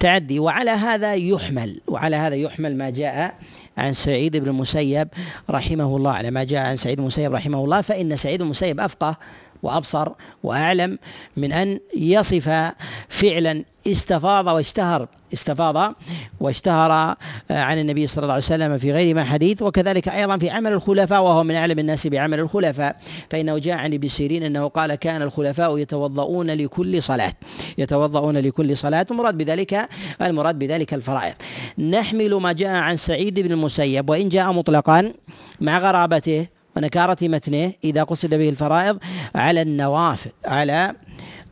تعدي 0.00 0.38
وعلى 0.38 0.70
هذا 0.70 1.14
يحمل 1.14 1.80
وعلى 1.86 2.16
هذا 2.16 2.34
يحمل 2.34 2.76
ما 2.76 2.90
جاء 2.90 3.34
عن 3.78 3.92
سعيد 3.92 4.36
بن 4.36 4.48
المسيب 4.48 5.08
رحمه 5.50 5.96
الله 5.96 6.12
على 6.12 6.30
ما 6.30 6.44
جاء 6.44 6.66
عن 6.66 6.76
سعيد 6.76 6.96
بن 6.96 7.02
المسيب 7.02 7.34
رحمه 7.34 7.64
الله 7.64 7.80
فإن 7.80 8.16
سعيد 8.16 8.38
بن 8.38 8.44
المسيب 8.44 8.80
أفقه 8.80 9.16
وأبصر 9.62 10.08
وأعلم 10.42 10.98
من 11.36 11.52
أن 11.52 11.80
يصف 11.96 12.72
فعلا 13.08 13.64
استفاض 13.86 14.46
واشتهر 14.46 15.08
استفاض 15.32 15.94
واشتهر 16.40 16.90
آه، 16.90 17.16
عن 17.50 17.78
النبي 17.78 18.06
صلى 18.06 18.22
الله 18.22 18.34
عليه 18.34 18.44
وسلم 18.44 18.78
في 18.78 18.92
غير 18.92 19.14
ما 19.14 19.24
حديث 19.24 19.62
وكذلك 19.62 20.08
أيضا 20.08 20.38
في 20.38 20.50
عمل 20.50 20.72
الخلفاء 20.72 21.22
وهو 21.22 21.44
من 21.44 21.54
أعلم 21.54 21.78
الناس 21.78 22.06
بعمل 22.06 22.40
الخلفاء. 22.40 22.96
فإنه 23.30 23.58
جاء 23.58 23.78
عن 23.78 23.94
ابن 23.94 24.08
سيرين 24.08 24.42
أنه 24.42 24.68
قال 24.68 24.94
كان 24.94 25.22
الخلفاء 25.22 25.78
يتوضؤون 25.78 26.50
لكل 26.50 27.02
صلاه 27.02 27.32
يتوضؤون 27.78 28.36
لكل 28.36 28.76
صلاة 28.76 29.06
المراد 29.10 29.38
بذلك 29.38 29.88
المراد 30.22 30.58
بذلك 30.58 30.94
الفرائض. 30.94 31.34
نحمل 31.78 32.34
ما 32.34 32.52
جاء 32.52 32.70
عن 32.70 32.96
سعيد 32.96 33.40
بن 33.40 33.52
المسيب 33.52 34.10
وإن 34.10 34.28
جاء 34.28 34.52
مطلقا 34.52 35.12
مع 35.60 35.78
غرابته 35.78 36.46
ونكارة 36.76 37.16
متنه 37.22 37.72
إذا 37.84 38.02
قصد 38.02 38.34
به 38.34 38.48
الفرائض 38.48 38.98
على 39.34 39.62
النوافل 39.62 40.30
على 40.44 40.94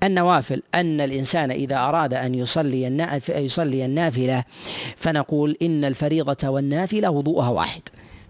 النوافل 0.02 0.62
أن 0.74 1.00
الإنسان 1.00 1.50
إذا 1.50 1.76
أراد 1.76 2.14
أن 2.14 2.34
يصلي 2.34 3.10
يصلي 3.28 3.84
النافلة 3.84 4.44
فنقول 4.96 5.56
إن 5.62 5.84
الفريضة 5.84 6.48
والنافلة 6.48 7.10
وضوءها 7.10 7.48
واحد. 7.48 7.82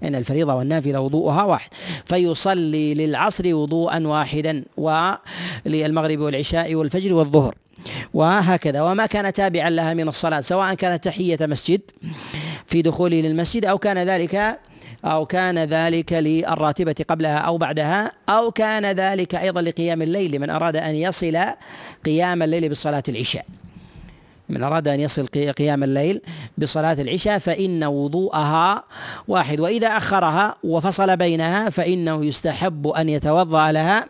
إن 0.02 0.14
الفريضة 0.14 0.54
والنافلة 0.54 1.00
وضوءها 1.00 1.42
واحد. 1.42 1.70
فيصلي 2.04 2.94
للعصر 2.94 3.54
وضوءا 3.54 4.06
واحدا 4.06 4.64
وللمغرب 4.76 6.18
والعشاء 6.18 6.74
والفجر 6.74 7.14
والظهر. 7.14 7.54
وهكذا. 8.14 8.82
وما 8.82 9.06
كان 9.06 9.32
تابعا 9.32 9.70
لها 9.70 9.94
من 9.94 10.08
الصلاة 10.08 10.40
سواء 10.40 10.74
كانت 10.74 11.04
تحية 11.04 11.38
مسجد 11.42 11.80
في 12.66 12.82
دخوله 12.82 13.20
للمسجد 13.20 13.64
أو 13.64 13.78
كان 13.78 13.98
ذلك 13.98 14.58
أو 15.04 15.26
كان 15.26 15.58
ذلك 15.58 16.12
للراتبة 16.12 16.94
قبلها 17.08 17.38
أو 17.38 17.58
بعدها 17.58 18.12
أو 18.28 18.50
كان 18.50 18.86
ذلك 18.86 19.34
أيضا 19.34 19.62
لقيام 19.62 20.02
الليل 20.02 20.30
لمن 20.30 20.50
أراد 20.50 20.76
أن 20.76 20.94
يصل 20.94 21.38
قيام 22.04 22.42
الليل 22.42 22.68
بصلاة 22.68 23.02
العشاء. 23.08 23.46
من 24.48 24.62
أراد 24.62 24.88
أن 24.88 25.00
يصل 25.00 25.26
قيام 25.26 25.84
الليل 25.84 26.20
بصلاة 26.58 26.92
العشاء 26.92 27.38
فإن 27.38 27.84
وضوءها 27.84 28.84
واحد. 29.28 29.60
وإذا 29.60 29.88
أخرها 29.88 30.56
وفصل 30.64 31.16
بينها 31.16 31.70
فإنه 31.70 32.24
يستحب 32.24 32.88
أن 32.88 33.08
يتوضأ 33.08 33.72
لها 33.72 34.06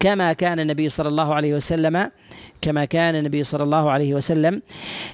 كما 0.00 0.32
كان 0.32 0.60
النبي 0.60 0.88
صلى 0.88 1.08
الله 1.08 1.34
عليه 1.34 1.54
وسلم 1.54 2.10
كما 2.60 2.84
كان 2.84 3.14
النبي 3.14 3.44
صلى 3.44 3.62
الله 3.62 3.90
عليه 3.90 4.14
وسلم 4.14 4.62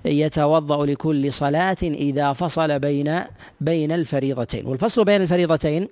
يتوضأ 0.04 0.86
لكل 0.86 1.32
صلاة 1.32 1.76
إذا 1.82 2.32
فصل 2.32 2.78
بين 2.78 3.20
بين 3.60 3.92
الفريضتين. 3.92 4.66
والفصل 4.66 5.04
بين 5.04 5.22
الفريضتين 5.22 5.88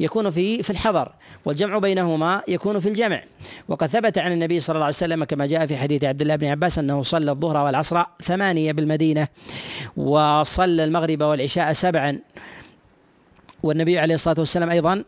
يكون 0.00 0.30
في 0.30 0.62
في 0.62 0.70
الحضر 0.70 1.12
والجمع 1.44 1.78
بينهما 1.78 2.42
يكون 2.48 2.78
في 2.78 2.88
الجمع. 2.88 3.22
وقد 3.68 3.86
ثبت 3.86 4.18
عن 4.18 4.32
النبي 4.32 4.60
صلى 4.60 4.74
الله 4.74 4.86
عليه 4.86 4.96
وسلم 4.96 5.24
كما 5.24 5.46
جاء 5.46 5.66
في 5.66 5.76
حديث 5.76 6.04
عبد 6.04 6.22
الله 6.22 6.36
بن 6.36 6.46
عباس 6.46 6.78
أنه 6.78 7.02
صلى 7.02 7.30
الظهر 7.30 7.56
والعصر 7.64 8.02
ثمانية 8.22 8.72
بالمدينة 8.72 9.28
وصلى 9.96 10.84
المغرب 10.84 11.22
والعشاء 11.22 11.72
سبعا. 11.72 12.18
والنبي 13.62 13.98
عليه 13.98 14.14
الصلاة 14.14 14.38
والسلام 14.38 14.70
أيضا 14.70 15.04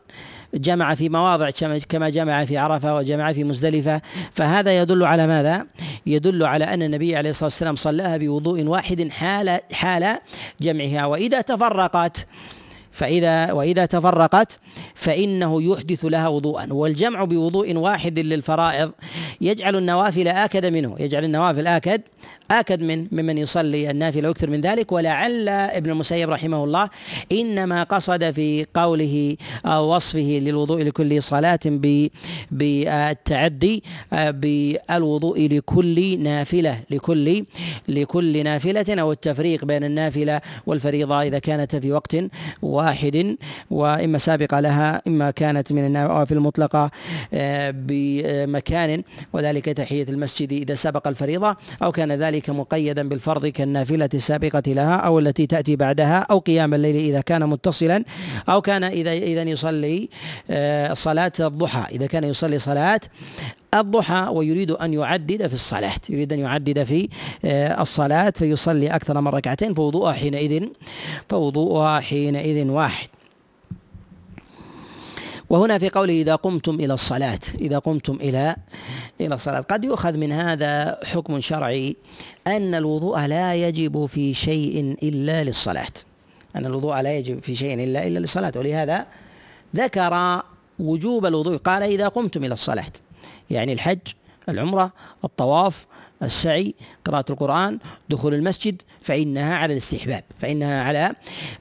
جمع 0.54 0.94
في 0.94 1.08
مواضع 1.08 1.50
كما 1.88 2.08
جمع 2.08 2.44
في 2.44 2.58
عرفة 2.58 2.96
وجمع 2.96 3.32
في 3.32 3.44
مزدلفة 3.44 4.00
فهذا 4.32 4.78
يدل 4.78 5.04
على 5.04 5.26
ماذا؟ 5.26 5.66
يدل 6.06 6.44
على 6.44 6.64
أن 6.64 6.82
النبي 6.82 7.16
عليه 7.16 7.30
الصلاة 7.30 7.46
والسلام 7.46 7.76
صلاها 7.76 8.16
بوضوء 8.16 8.64
واحد 8.64 9.08
حال 9.10 9.60
حال 9.72 10.18
جمعها 10.60 11.06
وإذا 11.06 11.40
تفرقت 11.40 12.26
فإذا 12.94 13.52
وإذا 13.52 13.86
تفرقت 13.86 14.58
فإنه 14.94 15.62
يحدث 15.62 16.04
لها 16.04 16.28
وضوءا. 16.28 16.72
والجمع 16.72 17.24
بوضوء 17.24 17.76
واحد 17.76 18.18
للفرائض 18.18 18.92
يجعل 19.40 19.76
النوافل 19.76 20.28
آكد 20.28 20.66
منه. 20.66 20.96
يجعل 21.00 21.24
النوافل 21.24 21.66
آكد 21.66 22.02
آكد 22.50 22.80
من 22.80 23.06
ممن 23.12 23.38
يصلي 23.38 23.90
النافلة 23.90 24.28
ويكثر 24.28 24.50
من 24.50 24.60
ذلك. 24.60 24.92
ولعل 24.92 25.48
ابن 25.48 25.90
المسيب 25.90 26.30
رحمه 26.30 26.64
الله 26.64 26.90
إنما 27.32 27.82
قصد 27.82 28.30
في 28.30 28.66
قوله 28.74 29.36
أو 29.66 29.94
وصفه 29.94 30.38
للوضوء 30.42 30.82
لكل 30.82 31.22
صلاة 31.22 31.60
بالتعدي 32.50 33.82
بالوضوء 34.12 35.48
لكل 35.48 36.22
نافلة 36.22 36.80
لكل 36.90 37.44
لكل 37.88 38.44
نافلة 38.44 39.00
أو 39.00 39.12
التفريق 39.12 39.64
بين 39.64 39.84
النافلة 39.84 40.40
والفريضة 40.66 41.22
إذا 41.22 41.38
كانت 41.38 41.76
في 41.76 41.92
وقت 41.92 42.16
واحد 42.84 43.36
وإما 43.70 44.18
سابقة 44.18 44.60
لها 44.60 45.02
إما 45.06 45.30
كانت 45.30 45.72
من 45.72 45.86
النوافل 45.86 46.36
المطلقة 46.36 46.90
آه، 47.34 47.74
بمكان 47.76 49.02
وذلك 49.32 49.64
تحية 49.64 50.06
المسجد 50.08 50.52
إذا 50.52 50.74
سبق 50.74 51.08
الفريضة 51.08 51.56
أو 51.82 51.92
كان 51.92 52.12
ذلك 52.12 52.50
مقيدا 52.50 53.08
بالفرض 53.08 53.46
كالنافلة 53.46 54.08
السابقة 54.14 54.62
لها 54.66 54.96
أو 54.96 55.18
التي 55.18 55.46
تأتي 55.46 55.76
بعدها 55.76 56.18
أو 56.30 56.38
قيام 56.38 56.74
الليل 56.74 56.96
إذا 56.96 57.20
كان 57.20 57.46
متصلا 57.46 58.04
أو 58.48 58.60
كان 58.60 58.84
إذا 58.84 59.12
إذا 59.12 59.42
يصلي 59.42 60.08
آه، 60.50 60.94
صلاة 60.94 61.32
الضحى. 61.40 61.94
إذا 61.94 62.06
كان 62.06 62.24
يصلي 62.24 62.58
صلاة 62.58 63.00
الضحى 63.74 64.28
ويريد 64.30 64.70
أن 64.70 64.94
يعدد 64.94 65.46
في 65.46 65.54
الصلاة 65.54 66.00
يريد 66.10 66.32
أن 66.32 66.38
يعدد 66.38 66.84
في 66.84 67.08
آه، 67.44 67.82
الصلاة 67.82 68.30
فيصلي 68.30 68.88
أكثر 68.88 69.20
من 69.20 69.28
ركعتين 69.28 69.74
فوضوءها 69.74 70.12
حينئذ 70.12 70.68
فوضوءها 71.28 72.00
حينئذ 72.00 72.66
واحد. 72.66 73.08
وهنا 75.50 75.78
في 75.78 75.88
قوله 75.88 76.12
إذا 76.12 76.34
قمتم 76.34 76.74
إلى 76.74 76.94
الصلاة 76.94 77.38
إذا 77.60 77.78
قمتم 77.78 78.14
إلى 78.14 78.56
إلى 79.20 79.34
الصلاة. 79.34 79.60
قد 79.60 79.84
يؤخذ 79.84 80.16
من 80.16 80.32
هذا 80.32 80.98
حكم 81.04 81.40
شرعي 81.40 81.96
أن 82.46 82.74
الوضوء 82.74 83.26
لا 83.26 83.54
يجب 83.54 84.06
في 84.06 84.34
شيء 84.34 84.96
إلا 85.02 85.44
للصلاة. 85.44 85.94
أن 86.56 86.66
الوضوء 86.66 87.00
لا 87.00 87.16
يجب 87.16 87.42
في 87.42 87.54
شيء 87.54 87.74
إلا 87.74 88.06
إلا 88.06 88.18
للصلاة. 88.18 88.52
ولهذا 88.56 89.06
ذكر 89.76 90.42
وجوب 90.78 91.26
الوضوء. 91.26 91.56
قال 91.56 91.82
إذا 91.82 92.08
قمتم 92.08 92.44
إلى 92.44 92.54
الصلاة 92.54 92.92
يعني 93.50 93.72
الحج 93.72 93.98
العمرة 94.48 94.92
الطواف 95.24 95.86
السعي 96.22 96.74
قراءة 97.04 97.24
القرآن 97.30 97.78
دخول 98.10 98.34
المسجد 98.34 98.82
فإنها 99.02 99.56
على 99.56 99.72
الاستحباب 99.72 100.24
فإنها 100.38 100.82
على 100.82 101.12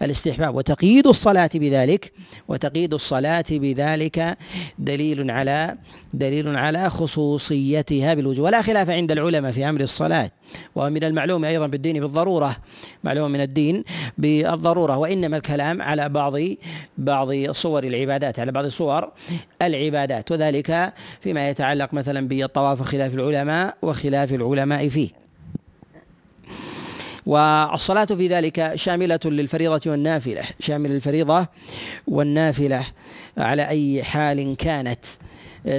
الاستحباب. 0.02 0.56
وتقييد 0.56 1.08
الصلاة 1.08 1.50
بذلك 1.56 2.12
وتقييد 2.48 2.94
الصلاة 2.94 3.46
بذلك 3.52 4.38
دليل 4.80 5.32
على 5.32 5.78
دليل 6.14 6.56
على 6.58 6.90
خصوصيتها 6.90 8.14
بالوجوب 8.14 8.46
ولا 8.46 8.62
خلاف 8.62 8.90
عند 8.90 9.12
العلماء 9.12 9.52
في 9.52 9.70
أمر 9.70 9.82
الصلاة 9.82 10.32
ومن 10.76 11.04
المعلوم 11.04 11.46
أيضا 11.46 11.68
بالدين 11.68 12.00
بالضرورة 12.00 12.58
معلوم 13.04 13.32
من 13.32 13.42
الدين 13.42 13.84
بالضرورة. 14.18 14.98
وإنما 14.98 15.38
الكلام 15.38 15.82
على 15.82 16.10
بعض 16.10 16.34
بعض 16.98 17.52
صور 17.52 17.84
العبادات 17.84 18.40
على 18.40 18.52
بعض 18.52 18.68
صور 18.68 19.12
العبادات. 19.62 20.32
وذلك 20.32 20.94
فيما 21.22 21.50
يتعلق 21.50 21.94
مثلا 21.94 22.28
بالطواف 22.28 22.82
خلاف 22.82 23.14
العلماء 23.14 23.78
وخلاف 23.82 24.34
العلماء 24.34 24.90
فيه. 24.90 25.10
والصلاة 27.26 28.06
في 28.06 28.28
ذلك 28.28 28.72
شاملة 28.76 29.20
للفريضة 29.26 29.92
والنافلة 29.92 30.44
شامل 30.60 30.92
الفريضة 30.92 31.48
والنافلة 32.08 32.86
على 33.38 33.68
أي 33.68 34.04
حال 34.04 34.56
كانت. 34.58 35.06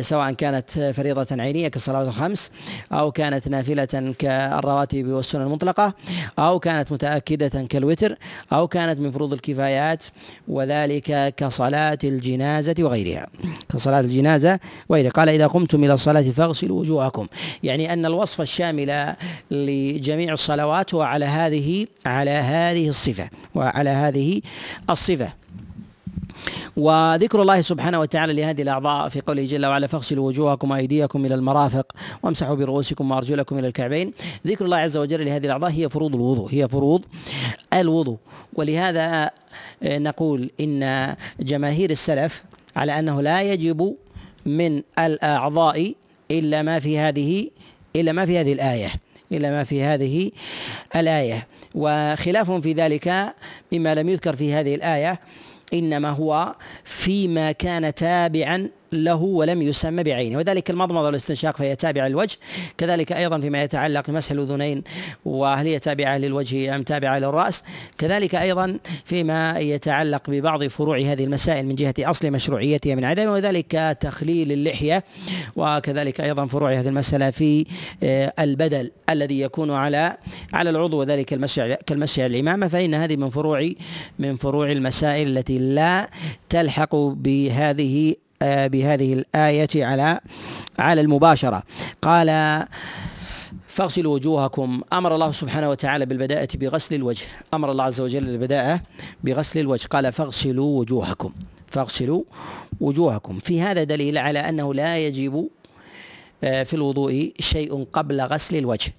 سواء 0.01 0.33
كانت 0.33 0.71
فريضة 0.97 1.27
عينية 1.43 1.69
كالصلاة 1.69 2.03
الخمس 2.03 2.51
أو 2.93 3.13
كانت 3.13 3.49
نافلة 3.49 4.15
كالرواتب 4.19 5.07
والسنن 5.07 5.43
المطلقة 5.43 5.95
أو 6.39 6.59
كانت 6.59 6.93
متأكدة 6.93 7.49
كالوتر 7.49 8.19
أو 8.53 8.69
كانت 8.69 9.01
من 9.01 9.11
فروض 9.11 9.33
الكفايات 9.33 10.05
وذلك 10.49 11.35
كصلاة 11.37 11.99
الجنازة 12.05 12.75
وغيرها. 12.79 13.27
كصلاة 13.73 14.01
الجنازة 14.01 14.59
وغيرها. 14.89 15.11
قال 15.11 15.29
إذا 15.29 15.47
قمتم 15.47 15.85
إلى 15.85 15.95
الصلاة 15.95 16.23
فاغسلوا 16.23 16.81
وجوهكم. 16.81 17.27
يعني 17.63 17.93
أن 17.93 18.07
الوصف 18.07 18.41
الشامل 18.41 19.15
لجميع 19.51 20.33
الصلوات 20.33 20.95
هو 20.95 21.03
على 21.03 21.25
هذه 21.25 21.87
على 22.07 22.31
هذه 22.31 22.89
الصفة 22.89 23.29
وعلى 23.55 23.91
هذه 23.91 24.41
الصفة. 24.91 25.44
وذكر 26.77 27.43
الله 27.43 27.61
سبحانه 27.61 28.01
وتعالى 28.01 28.33
لهذه 28.33 28.63
الأعضاء 28.63 29.09
في 29.09 29.21
قوله 29.21 29.45
جل 29.47 29.67
وعلا 29.67 29.87
فاغسلوا 29.87 30.27
وجوهكم 30.27 30.71
وأيديكم 30.71 31.27
إلى 31.27 31.35
المرافق 31.35 31.93
وامسحوا 32.23 32.55
برؤوسكم 32.55 33.11
وأرجلكم 33.11 33.59
إلى 33.59 33.67
الكعبين. 33.69 34.13
ذكر 34.47 34.65
الله 34.65 34.77
عز 34.77 34.97
وجل 34.97 35.25
لهذه 35.25 35.47
الأعضاء 35.47 35.71
هي 35.71 35.89
فروض 35.89 36.15
الوضوء 36.15 36.55
هي 36.55 36.69
فروض 36.69 37.03
الوضوء. 37.73 38.19
ولهذا 38.55 39.31
نقول 39.83 40.51
إن 40.61 41.15
جماهير 41.41 41.91
السلف 41.91 42.45
على 42.77 42.99
أنه 42.99 43.21
لا 43.21 43.43
يجب 43.43 43.97
من 44.47 44.83
الأعضاء 44.99 45.95
إلا 46.31 46.63
ما 46.63 46.79
في 46.79 46.99
هذه 46.99 47.51
إلا 47.97 48.13
ما 48.13 48.27
في 48.27 48.39
هذه 48.39 48.53
الآية 48.53 48.91
إلا 49.33 49.51
ما 49.51 49.65
في 49.65 49.83
هذه 49.83 50.31
الآية. 50.97 51.47
وخلافهم 51.75 52.61
في 52.61 52.73
ذلك 52.73 53.35
مما 53.73 53.95
لم 53.95 54.09
يذكر 54.09 54.37
في 54.37 54.53
هذه 54.53 54.75
الآية 54.75 55.21
إنما 55.75 56.11
هو 56.11 56.55
فيما 56.85 57.53
كان 57.53 57.95
تابعا 57.95 58.69
له 58.95 59.15
ولم 59.15 59.63
يسمى 59.63 60.03
بعينه. 60.03 60.39
وذلك 60.39 60.71
المضمضة 60.71 61.07
والاستنشاق 61.07 61.57
فهي 61.57 61.77
تابعة 61.77 62.09
للوجه 62.09 62.37
كذلك 62.79 63.13
أيضا 63.13 63.41
فيما 63.41 63.63
يتعلق 63.63 64.11
بمسح 64.11 64.31
الأذنين 64.31 64.83
وهل 65.25 65.67
هي 65.67 65.79
تابعة 65.79 66.19
للوجه 66.19 66.77
أم 66.77 66.83
تابعة 66.83 67.19
للرأس. 67.19 67.65
كذلك 67.99 68.35
أيضا 68.35 68.79
فيما 69.05 69.59
يتعلق 69.59 70.31
ببعض 70.31 70.65
فروع 70.65 70.99
هذه 70.99 71.25
المسائل 71.25 71.67
من 71.67 71.75
جهة 71.75 71.95
أصل 72.01 72.31
مشروعيتها 72.31 72.95
من 72.95 73.05
عدم 73.05 73.29
وذلك 73.29 73.97
تخليل 74.01 74.53
اللحية 74.53 75.05
وكذلك 75.57 76.21
أيضا 76.21 76.47
فروع 76.47 76.73
هذه 76.73 76.89
المسألة 76.89 77.31
في 77.31 77.67
آه، 78.03 78.33
البدل 78.39 78.91
الذي 79.11 79.41
يكون 79.41 79.71
على 79.71 80.17
على 80.53 80.71
العضو 80.71 81.01
وذلك 81.01 81.33
المسح 81.33 81.75
كالمسح 81.87 82.23
الإمامة 82.23 82.69
فإن 82.69 82.95
هذه 82.95 83.17
من 83.17 83.31
فروع 83.31 83.71
من 84.19 84.37
فروع 84.37 84.73
المسائل 84.73 85.39
التي 85.39 85.59
لا 85.59 86.11
تلحق 86.49 86.97
بهذه 86.97 88.15
بهذه 88.45 89.13
الآية 89.13 89.85
على 89.85 90.21
على 90.79 91.01
المباشرة. 91.01 91.63
قال 92.03 92.29
فاغسلوا 93.69 94.15
وجوهكم. 94.15 94.81
أمر 94.93 95.15
الله 95.15 95.33
سبحانه 95.33 95.71
وتعالى 95.71 96.07
بالبداءة 96.07 96.49
بغسل 96.55 96.95
الوجه. 96.95 97.27
أمر 97.55 97.71
الله 97.71 97.85
عز 97.85 98.01
وجل 98.01 98.29
البداءة 98.29 98.81
بغسل 99.25 99.61
الوجه. 99.61 99.87
قال 99.87 100.13
فاغسلوا 100.13 100.79
وجوهكم. 100.81 101.33
فاغسلوا 101.67 102.23
وجوهكم. 102.81 103.39
في 103.39 103.63
هذا 103.63 103.85
دليل 103.85 104.19
على 104.19 104.39
أنه 104.39 104.75
لا 104.75 104.99
يجب 104.99 105.49
آه، 106.45 106.63
في 106.63 106.75
الوضوء 106.75 107.33
شيء 107.41 107.87
قبل 107.93 108.21
غسل 108.21 108.57
الوجه. 108.57 108.93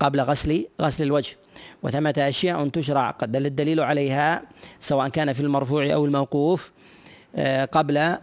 قبل 0.00 0.20
غسل 0.20 0.66
غسل 0.80 1.02
الوجه. 1.02 1.36
وثمة 1.82 2.14
أشياء 2.18 2.68
تشرع. 2.68 3.10
قد 3.10 3.32
دل 3.32 3.46
الدليل 3.46 3.80
عليها 3.80 4.42
سواء 4.80 5.08
كان 5.08 5.32
في 5.32 5.40
المرفوع 5.40 5.92
أو 5.94 6.04
الموقوف 6.04 6.72
آه، 7.36 7.64
قبل 7.64 8.16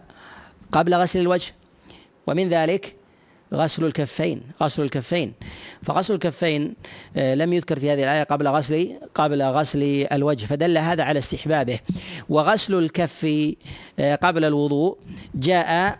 قبل 0.74 0.94
غسل 0.94 1.20
الوجه 1.20 1.52
ومن 2.26 2.48
ذلك 2.48 2.96
غسل 3.54 3.84
الكفين 3.84 4.42
غسل 4.62 4.82
الكفين. 4.82 5.32
فغسل 5.82 6.14
الكفين 6.14 6.74
آه، 7.16 7.34
لم 7.34 7.52
يذكر 7.52 7.78
في 7.78 7.90
هذه 7.90 8.02
الآية 8.02 8.22
قبل 8.22 8.48
غسل 8.48 8.98
قبل 9.14 9.42
غسل 9.42 10.06
الوجه 10.12 10.46
فدل 10.46 10.78
هذا 10.78 11.04
على 11.04 11.18
استحبابه. 11.18 11.78
وغسل 12.28 12.74
الكف 12.74 13.26
آه، 13.98 14.14
قبل 14.14 14.44
الوضوء 14.44 14.98
جاء 15.34 15.98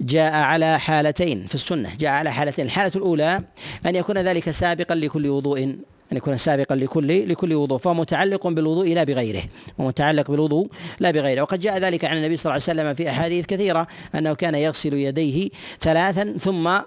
جاء 0.00 0.34
على 0.34 0.78
حالتين 0.78 1.46
في 1.46 1.54
السنة 1.54 1.96
جاء 1.96 2.10
على 2.10 2.32
حالتين. 2.32 2.64
الحالة 2.64 2.92
الأولى 2.96 3.42
أن 3.86 3.96
يكون 3.96 4.18
ذلك 4.18 4.50
سابقا 4.50 4.94
لكل 4.94 5.28
وضوء 5.28 5.76
أن 6.12 6.16
يكون 6.16 6.36
سابقا 6.36 6.76
لكل 6.76 7.28
لكل 7.28 7.54
وضوء 7.54 7.78
فهو 7.78 7.94
متعلق 7.94 8.46
بالوضوء 8.46 8.94
لا 8.94 9.04
بغيره 9.04 9.42
ومتعلق 9.78 10.30
بالوضوء 10.30 10.68
لا 11.00 11.10
بغيره. 11.10 11.42
وقد 11.42 11.60
جاء 11.60 11.78
ذلك 11.78 12.04
عن 12.04 12.16
النبي 12.16 12.36
صلى 12.36 12.50
الله 12.50 12.62
عليه 12.68 12.80
وسلم 12.80 12.94
في 12.94 13.10
أحاديث 13.10 13.46
كثيرة 13.46 13.88
أنه 14.14 14.34
كان 14.34 14.54
يغسل 14.54 14.94
يديه 14.94 15.50
ثلاثا 15.80 16.34
ثم 16.38 16.78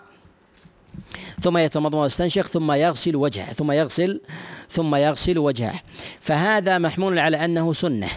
ثم 1.41 1.57
يتمضمض 1.57 1.93
ويستنشق 1.93 2.47
ثم 2.47 2.71
يغسل 2.71 3.15
وجهه 3.15 3.53
ثم 3.53 3.71
يغسل 3.71 4.21
ثم 4.69 4.95
يغسل 4.95 5.37
وجهه. 5.37 5.81
فهذا 6.19 6.77
محمول 6.77 7.19
على 7.19 7.45
أنه 7.45 7.73
سنة 7.73 8.07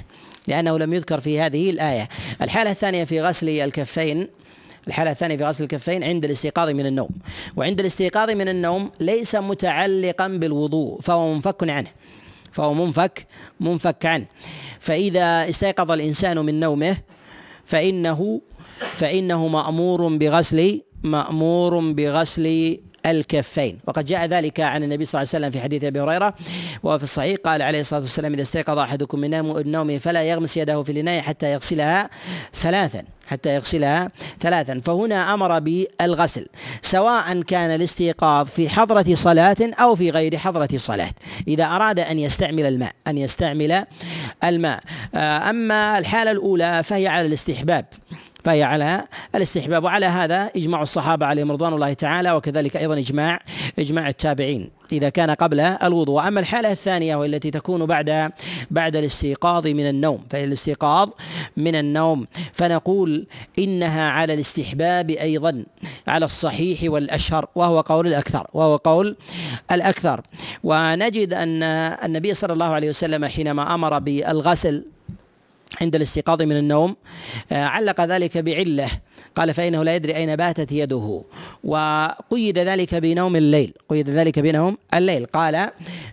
لأنه 0.49 0.79
لم 0.79 0.95
يذكر 0.95 1.21
في 1.21 1.41
هذه 1.41 1.71
الآية. 1.71 2.09
الحالة 2.43 2.71
الثانية 2.71 3.05
في 3.05 3.23
غسل 3.23 3.49
الكفين 3.49 4.29
الحالة 4.89 5.11
الثانية 5.11 5.37
في 5.37 5.45
غسل 5.45 5.65
الكفين 5.65 6.05
عند 6.05 6.25
الاستيقاظ 6.25 6.69
من 6.69 6.87
النوم. 6.87 7.11
وعند 7.57 7.81
الاستيقاظ 7.81 8.31
من 8.31 8.49
النوم 8.49 8.91
ليس 9.01 9.35
متعلقا 9.35 10.29
بالوضوء 10.29 11.01
فهو 11.01 11.35
منفك 11.35 11.71
عنه. 11.71 11.91
فهو 12.53 12.75
منفك 12.75 13.27
منفك 13.61 14.07
عنه. 14.07 14.27
فإذا 14.81 15.49
استيقظ 15.49 15.91
الإنسان 15.91 16.39
من 16.39 16.61
نومه 16.61 16.97
فإنه 17.65 18.41
فإنه 18.81 19.49
مأمور 19.49 20.17
بغسل 20.17 20.81
مأمور 21.03 21.93
بغسل 21.93 22.79
الكفين. 23.07 23.79
وقد 23.87 24.05
جاء 24.05 24.27
ذلك 24.27 24.61
عن 24.61 24.83
النبي 24.83 25.05
صلى 25.05 25.23
الله 25.23 25.31
عليه 25.35 25.47
وسلم 25.47 25.51
في 25.51 25.65
حديث 25.65 25.85
أبي 25.85 26.01
هريرة 26.01 26.35
وفي 26.83 27.05
الصحيح 27.05 27.37
قال 27.45 27.63
عليه 27.63 27.81
الصلاة 27.81 28.01
والسلام 28.01 28.33
إذا 28.33 28.43
استيقظ 28.43 28.79
أحدكم 28.79 29.19
من 29.21 29.31
نومه 29.71 29.99
فلا 29.99 30.23
يغمس 30.23 30.57
يده 30.57 30.83
في 30.83 30.93
الإناء 30.93 31.21
حتى 31.21 31.53
يغسلها 31.53 32.11
ثلاثا 32.55 33.05
حتى 33.27 33.55
يغسلها 33.55 34.11
ثلاثا. 34.41 34.81
فهنا 34.81 35.35
أمر 35.35 35.59
بالغسل 35.59 36.47
سواء 36.83 37.43
كان 37.43 37.71
الاستيقاظ 37.71 38.47
في 38.47 38.69
حضرة 38.69 39.15
صلاة 39.15 39.57
أو 39.61 39.95
في 39.95 40.11
غير 40.11 40.37
حضرة 40.37 40.69
صلاة 40.77 41.13
إذا 41.49 41.65
أراد 41.65 42.01
أن 42.01 42.19
يستعمل 42.19 42.65
الماء 42.65 42.93
أن 43.07 43.19
يستعمل 43.19 43.85
الماء. 44.45 44.81
آه، 45.15 45.51
أما 45.51 45.99
الحالة 45.99 46.31
الأولى 46.31 46.83
فهي 46.83 47.09
على 47.09 47.27
الاستحباب. 47.27 47.85
فهي 48.45 48.63
على 48.63 49.05
الاستحباب. 49.35 49.85
وعلى 49.85 50.07
هذا 50.07 50.51
إجماع 50.57 50.83
الصحابة 50.83 51.27
عليهم 51.27 51.53
رضوان 51.53 51.73
الله 51.73 51.93
تعالى 51.93 52.33
وكذلك 52.33 52.77
أيضا 52.77 52.99
إجماع 52.99 53.41
إجماع 53.79 54.09
التابعين 54.09 54.71
إذا 54.93 55.09
كان 55.09 55.31
قبل 55.31 55.61
الوضوء. 55.61 56.15
واما 56.15 56.41
الحالة 56.41 56.71
الثانية 56.73 57.17
والتي 57.17 57.51
تكون 57.51 57.87
بعد 57.87 58.33
بعد 58.71 58.97
الاستيقاظ 58.97 59.67
من 59.67 59.89
النوم 59.89 60.25
فالاستيقاظ 60.31 61.09
من 61.57 61.75
النوم 61.75 62.27
فنقول 62.53 63.27
إنها 63.59 64.11
على 64.11 64.35
الاستحباب 64.35 65.11
أيضا 65.11 65.65
على 66.09 66.25
الصحيح 66.25 66.79
والأشهر 66.85 67.49
وهو 67.55 67.81
قول 67.81 68.07
الأكثر 68.07 68.47
وهو 68.55 68.77
قول 68.77 69.17
الأكثر. 69.73 70.21
ونجد 70.65 71.35
أن 71.35 71.63
النبي 72.05 72.35
صلى 72.35 72.53
الله 72.53 72.67
عليه 72.67 72.89
وسلم 72.89 73.25
حينما 73.25 73.75
أمر 73.75 73.99
بالغسل 73.99 74.85
عند 75.81 75.95
الاستيقاظ 75.95 76.43
من 76.43 76.57
النوم 76.57 76.97
آه، 77.53 77.65
علق 77.65 78.01
ذلك 78.01 78.39
بعلة 78.39 78.89
قال 79.37 79.55
فإنه 79.55 79.83
لا 79.83 79.95
يدري 79.97 80.17
أين 80.17 80.37
باتت 80.37 80.73
يده 80.73 81.23
وقيد 81.65 82.59
ذلك 82.59 82.95
بنوم 82.95 83.37
الليل 83.37 83.73
قيد 83.89 84.11
ذلك 84.11 84.39
بنوم 84.39 84.79
الليل. 84.95 85.27
قال 85.27 85.71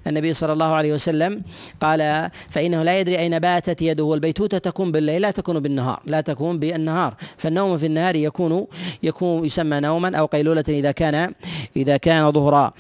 النبي 0.08 0.34
صلى 0.34 0.54
الله 0.54 0.74
عليه 0.74 0.94
وسلم 0.94 1.42
قال 1.82 2.30
فإنه 2.50 2.84
لا 2.84 3.00
يدري 3.00 3.20
أين 3.20 3.40
باتت 3.40 3.82
يده 3.82 4.04
والبيتوتة 4.04 4.58
تكون 4.58 4.92
بالليل 4.92 5.22
لا 5.22 5.32
تكون 5.32 5.60
بالنهار 5.60 6.02
لا 6.06 6.22
تكون 6.22 6.60
بالنهار. 6.60 7.14
فالنوم 7.38 7.78
في 7.78 7.86
النهار 7.86 8.16
يكون 8.16 8.68
يكون 9.04 9.46
يسمى 9.46 9.80
نوما 9.80 10.18
أو 10.18 10.26
قيلولة 10.26 10.64
إذا 10.70 10.92
كان 10.92 11.34
إذا 11.76 11.98
كان 11.98 12.32
ظهرا. 12.32 12.74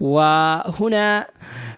وهنا 0.00 1.26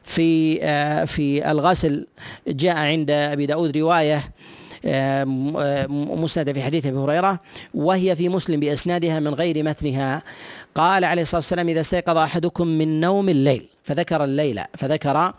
في 0.05 0.59
آه، 0.63 1.05
في 1.05 1.51
الغسل 1.51 2.07
جاء 2.49 2.77
عند 2.77 3.11
أبي 3.11 3.47
داود 3.47 3.77
رواية 3.77 4.38
مسندة 5.89 6.53
في 6.53 6.63
حديث 6.63 6.87
أبي 6.87 6.99
هريرة 6.99 7.41
وهي 7.75 8.17
في 8.17 8.29
مسلم 8.29 8.61
بإسنادها 8.61 9.21
من 9.21 9.35
غير 9.35 9.65
متنها. 9.65 10.23
قال 10.75 11.05
عليه 11.05 11.23
الصلاة 11.23 11.39
والسلام 11.39 11.69
إذا 11.69 11.81
استيقظ 11.81 12.17
أحدكم 12.17 12.67
من 12.67 13.01
نوم 13.01 13.29
الليل 13.29 13.69
فذكر 13.83 14.25
الليل 14.25 14.61
فذكر 14.79 15.35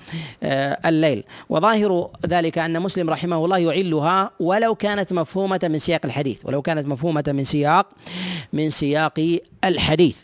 الليل. 0.85 1.23
وظاهر 1.49 2.09
ذلك 2.27 2.57
أن 2.57 2.81
مسلم 2.81 3.09
رحمه 3.09 3.45
الله 3.45 3.57
يعلها 3.57 4.31
ولو 4.39 4.75
كانت 4.75 5.13
مفهومة 5.13 5.59
من 5.63 5.79
سياق 5.79 6.01
الحديث 6.05 6.37
ولو 6.43 6.61
كانت 6.61 6.87
مفهومة 6.87 7.23
من 7.27 7.43
سياق 7.43 7.87
من 8.53 8.69
سياق 8.69 9.39
الحديث. 9.63 10.17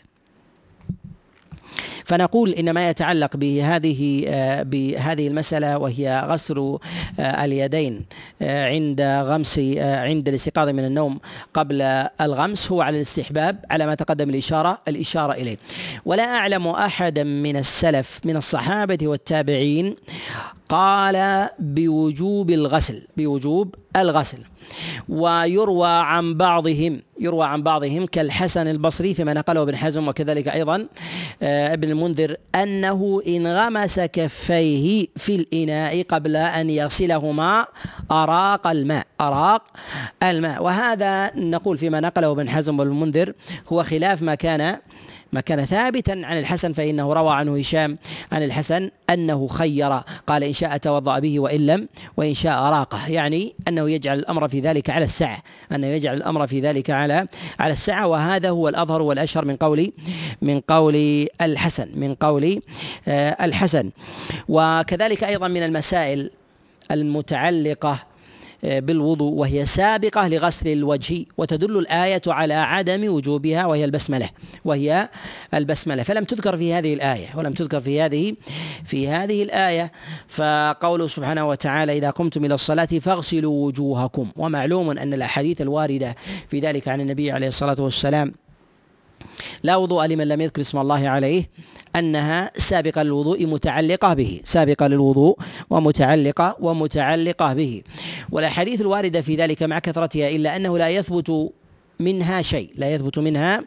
فنقول 2.06 2.50
إن 2.50 2.70
ما 2.70 2.88
يتعلق 2.90 3.36
بهذه 3.36 4.24
آه، 4.28 4.62
بهذه 4.62 5.28
المسألة 5.28 5.78
وهي 5.78 6.24
غسل 6.28 6.78
آه، 7.20 7.44
اليدين 7.44 8.04
آه، 8.42 8.68
عند 8.68 9.00
غمس 9.00 9.58
عند 9.78 10.28
الاستيقاظ 10.28 10.68
من 10.68 10.84
النوم 10.84 11.20
قبل 11.54 11.82
الغمس 12.20 12.72
هو 12.72 12.80
على 12.80 12.96
الاستحباب 12.96 13.64
على 13.70 13.86
ما 13.86 13.94
تقدم 13.94 14.30
الإشارة 14.30 14.78
الإشارة 14.88 15.32
إليه. 15.32 15.56
ولا 16.04 16.22
أعلم 16.22 16.66
أحدا 16.66 17.24
من 17.24 17.56
السلف 17.56 18.20
من 18.24 18.36
الصحابة 18.36 18.98
والتابعين 19.02 19.96
قال 20.68 21.48
بوجوب 21.58 22.50
الغسل 22.50 23.02
بوجوب 23.16 23.74
الغسل. 23.96 24.38
ويروى 25.08 25.88
عن 25.88 26.34
بعضهم 26.34 27.02
يروى 27.20 27.46
عن 27.46 27.62
بعضهم 27.62 28.06
كالحسن 28.06 28.68
البصري 28.68 29.14
فيما 29.14 29.34
نقله 29.34 29.62
ابن 29.62 29.76
حزم 29.76 30.08
وكذلك 30.08 30.48
أيضا 30.48 30.86
آه، 31.42 31.72
ابن 31.74 31.90
المنذر 31.90 32.36
أنه 32.54 33.22
إن 33.26 33.46
غمس 33.46 34.00
كفيه 34.00 35.06
في 35.16 35.36
الإناء 35.36 36.02
قبل 36.02 36.36
أن 36.36 36.70
يغسلهما 36.70 37.66
أراق 38.10 38.66
الماء 38.66 39.06
أراق 39.20 39.62
الماء. 40.22 40.62
وهذا 40.62 41.36
نقول 41.36 41.78
فيما 41.78 42.00
نقله 42.00 42.32
ابن 42.32 42.48
حزم 42.50 42.80
والمنذر 42.80 43.32
هو 43.72 43.82
خلاف 43.82 44.22
ما 44.22 44.34
كان 44.34 44.78
ما 45.32 45.40
كان 45.40 45.64
ثابتا 45.64 46.12
عن 46.12 46.38
الحسن 46.38 46.72
فإنه 46.72 47.12
روى 47.12 47.34
عنه 47.34 47.58
هشام 47.58 47.98
عن 48.32 48.42
الحسن 48.42 48.90
أنه 49.10 49.46
خير 49.46 50.00
قال 50.26 50.44
إن 50.44 50.52
شاء 50.52 50.76
توضأ 50.76 51.18
به 51.18 51.40
وإن 51.40 51.66
لم 51.66 51.88
وإن 52.16 52.34
شاء 52.34 52.62
راقه. 52.62 53.08
يعني 53.08 53.54
أنه 53.68 53.90
يجعل 53.90 54.18
الأمر 54.18 54.48
في 54.48 54.60
ذلك 54.60 54.90
على 54.90 55.04
السعة 55.04 55.38
أنه 55.72 55.86
يجعل 55.86 56.16
الأمر 56.16 56.46
في 56.46 56.60
ذلك 56.60 56.90
على 56.90 57.26
على 57.58 57.72
السعة 57.72 58.06
وهذا 58.06 58.50
هو 58.50 58.68
الأظهر 58.68 59.02
والأشهر 59.02 59.44
من 59.44 59.56
قول 59.56 59.92
من 60.42 60.60
قول 60.60 61.26
الحسن 61.40 61.88
من 61.94 62.14
قول 62.14 62.62
آه، 63.08 63.44
الحسن. 63.44 63.90
وكذلك 64.48 65.24
أيضا 65.24 65.48
من 65.48 65.62
المسائل 65.62 66.30
المتعلقة 66.90 68.15
بالوضوء 68.66 69.32
وهي 69.32 69.66
سابقة 69.66 70.28
لغسل 70.28 70.68
الوجه 70.68 71.24
وتدل 71.38 71.78
الآية 71.78 72.22
على 72.26 72.54
عدم 72.54 73.12
وجوبها 73.12 73.66
وهي 73.66 73.84
البسملة 73.84 74.30
وهي 74.64 75.08
البسملة. 75.54 76.02
فلم 76.02 76.24
تذكر 76.24 76.56
في 76.56 76.74
هذه 76.74 76.94
الآية 76.94 77.26
ولم 77.34 77.52
تذكر 77.52 77.80
في 77.80 78.00
هذه 78.00 78.34
في 78.84 79.08
هذه 79.08 79.42
الآية. 79.42 79.92
فقوله 80.28 81.06
سبحانه 81.06 81.48
وتعالى 81.48 81.98
إذا 81.98 82.10
قمتم 82.10 82.44
إلى 82.44 82.54
الصلاة 82.54 82.84
فاغسلوا 82.86 83.66
وجوهكم. 83.66 84.28
ومعلوم 84.36 84.90
أن 84.90 85.14
الأحاديث 85.14 85.60
الواردة 85.60 86.16
في 86.48 86.60
ذلك 86.60 86.88
عن 86.88 87.00
النبي 87.00 87.30
عليه 87.30 87.48
الصلاة 87.48 87.76
والسلام 87.78 88.32
لا 89.62 89.76
وضوء 89.76 90.06
لمن 90.06 90.28
لم 90.28 90.40
يذكر 90.40 90.60
اسم 90.60 90.78
الله 90.78 91.08
عليه 91.08 91.50
أنها 91.96 92.50
سابقة 92.56 93.02
للوضوء 93.02 93.46
متعلقة 93.46 94.14
به 94.14 94.40
سابقة 94.44 94.86
للوضوء 94.86 95.38
ومتعلقة 95.70 96.56
ومتعلقة 96.60 97.52
به. 97.52 97.82
والأحاديث 98.32 98.80
الواردة 98.80 99.20
في 99.20 99.36
ذلك 99.36 99.62
مع 99.62 99.78
كثرتها 99.78 100.28
إلا 100.28 100.56
أنه 100.56 100.78
لا 100.78 100.88
يثبت 100.88 101.50
منها 102.00 102.42
شيء 102.42 102.70
لا 102.76 102.94
يثبت 102.94 103.18
منها 103.18 103.64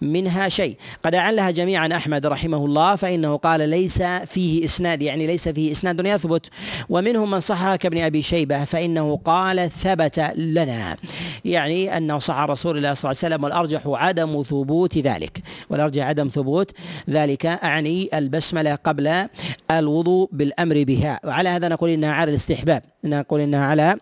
منها 0.00 0.48
شيء. 0.48 0.76
قد 1.02 1.14
أعلها 1.14 1.50
جميعا 1.50 1.88
أحمد 1.96 2.26
رحمه 2.26 2.64
الله 2.64 2.96
فإنه 2.96 3.36
قال 3.36 3.68
ليس 3.68 4.02
فيه 4.02 4.64
إسناد 4.64 5.02
يعني 5.02 5.26
ليس 5.26 5.48
فيه 5.48 5.72
إسناد 5.72 6.06
يثبت. 6.06 6.46
ومنهم 6.88 7.30
من 7.30 7.40
صحها 7.40 7.76
كابن 7.76 7.98
أبي 7.98 8.22
شيبة 8.22 8.64
فإنه 8.64 9.16
قال 9.16 9.70
ثبت 9.70 10.18
لنا. 10.36 10.96
يعني 11.44 11.96
أنه 11.96 12.18
صح 12.18 12.38
رسول 12.38 12.76
الله 12.76 12.94
صلى 12.94 13.10
الله 13.10 13.18
عليه 13.22 13.34
وسلم 13.34 13.44
والأرجح 13.44 13.82
عدم 13.86 14.42
ثبوت 14.42 14.98
ذلك. 14.98 15.42
والأرجح 15.70 16.06
عدم 16.06 16.28
ثبوت 16.28 16.70
ذلك 17.10 17.46
أعني 17.46 18.08
البسملة 18.14 18.74
قبل 18.74 19.26
الوضوء 19.70 20.28
بالأمر 20.32 20.84
بها. 20.84 21.20
وعلى 21.24 21.48
هذا 21.48 21.68
نقول 21.68 21.90
إنها 21.90 22.12
على 22.12 22.30
الاستحباب. 22.30 22.82
نقول 23.04 23.40
إنها 23.40 23.66
على 23.66 23.96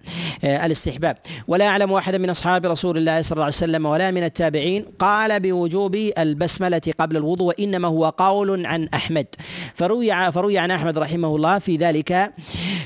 آه، 0.45 0.67
الاستحباب. 0.67 1.17
ولا 1.49 1.67
أعلم 1.67 1.93
أحدا 1.93 2.19
من 2.19 2.31
أصحاب 2.31 2.67
رسول 2.67 2.99
الله 2.99 3.23
صلى 3.23 3.33
الله 3.33 3.45
عليه 3.45 3.55
وسلم 3.55 3.87
ولا 3.87 4.11
من 4.11 4.25
التابعين 4.25 4.85
قال 4.99 5.41
بوجوب 5.41 5.95
البسملة 6.19 6.81
قبل 6.99 7.17
الوضوء 7.17 7.47
وإنما 7.47 7.89
هو 7.89 8.09
قول 8.09 8.67
عن 8.67 8.89
أحمد. 8.95 9.27
فروي 9.75 10.33
فروي 10.33 10.59
عن 10.59 10.71
أحمد 10.71 10.99
رحمه 10.99 11.37
الله 11.37 11.59
في 11.59 11.77
ذلك 11.77 12.33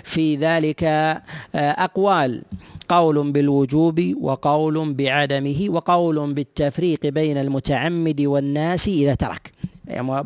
في 0.05 0.37
ذلك 0.37 0.85
آه، 0.85 1.23
أقوال. 1.55 2.42
قول 2.88 3.33
بالوجوب 3.33 4.14
وقول 4.20 4.94
بعدمه 4.94 5.66
وقول 5.68 6.35
بالتفريق 6.35 7.07
بين 7.07 7.38
المتعمد 7.38 8.20
والناس 8.20 8.88
إذا 8.88 9.14
ترك. 9.14 9.60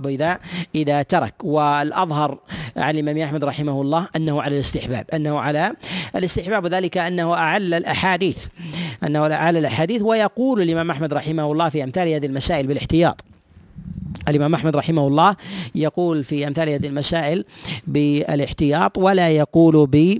إذا 0.07 0.39
إذا 0.75 1.03
ترك. 1.03 1.35
والأظهر 1.45 2.39
عن 2.77 2.95
الإمام 2.95 3.19
أحمد 3.19 3.45
رحمه 3.45 3.81
الله 3.81 4.09
أنه 4.17 4.43
على 4.43 4.55
الاستحباب 4.55 5.07
أنه 5.15 5.39
على 5.39 5.73
الاستحباب 6.17 6.65
وذلك 6.65 6.99
أنه 6.99 7.35
أعل 7.35 7.75
الأحاديث 7.75 8.47
أنه 9.05 9.35
أعل 9.35 9.57
الأحاديث 9.57 10.03
ويقول 10.03 10.63
الإمام 10.63 10.91
أحمد 10.91 11.15
رحمه 11.15 11.53
الله 11.53 11.69
في 11.69 11.85
أمثال 11.85 12.09
هذه 12.09 12.27
المسائل 12.27 12.67
بالاحتياط. 12.67 13.34
الإمام 14.29 14.55
أحمد 14.55 14.77
رحمه 14.77 15.07
الله 15.07 15.37
يقول 15.75 16.25
في 16.25 16.47
أمثال 16.49 16.69
هذه 16.69 16.87
المسائل 16.87 17.45
بالاحتياط 17.87 18.99
ولا 18.99 19.29
يقول 19.29 19.87
ب 19.87 20.19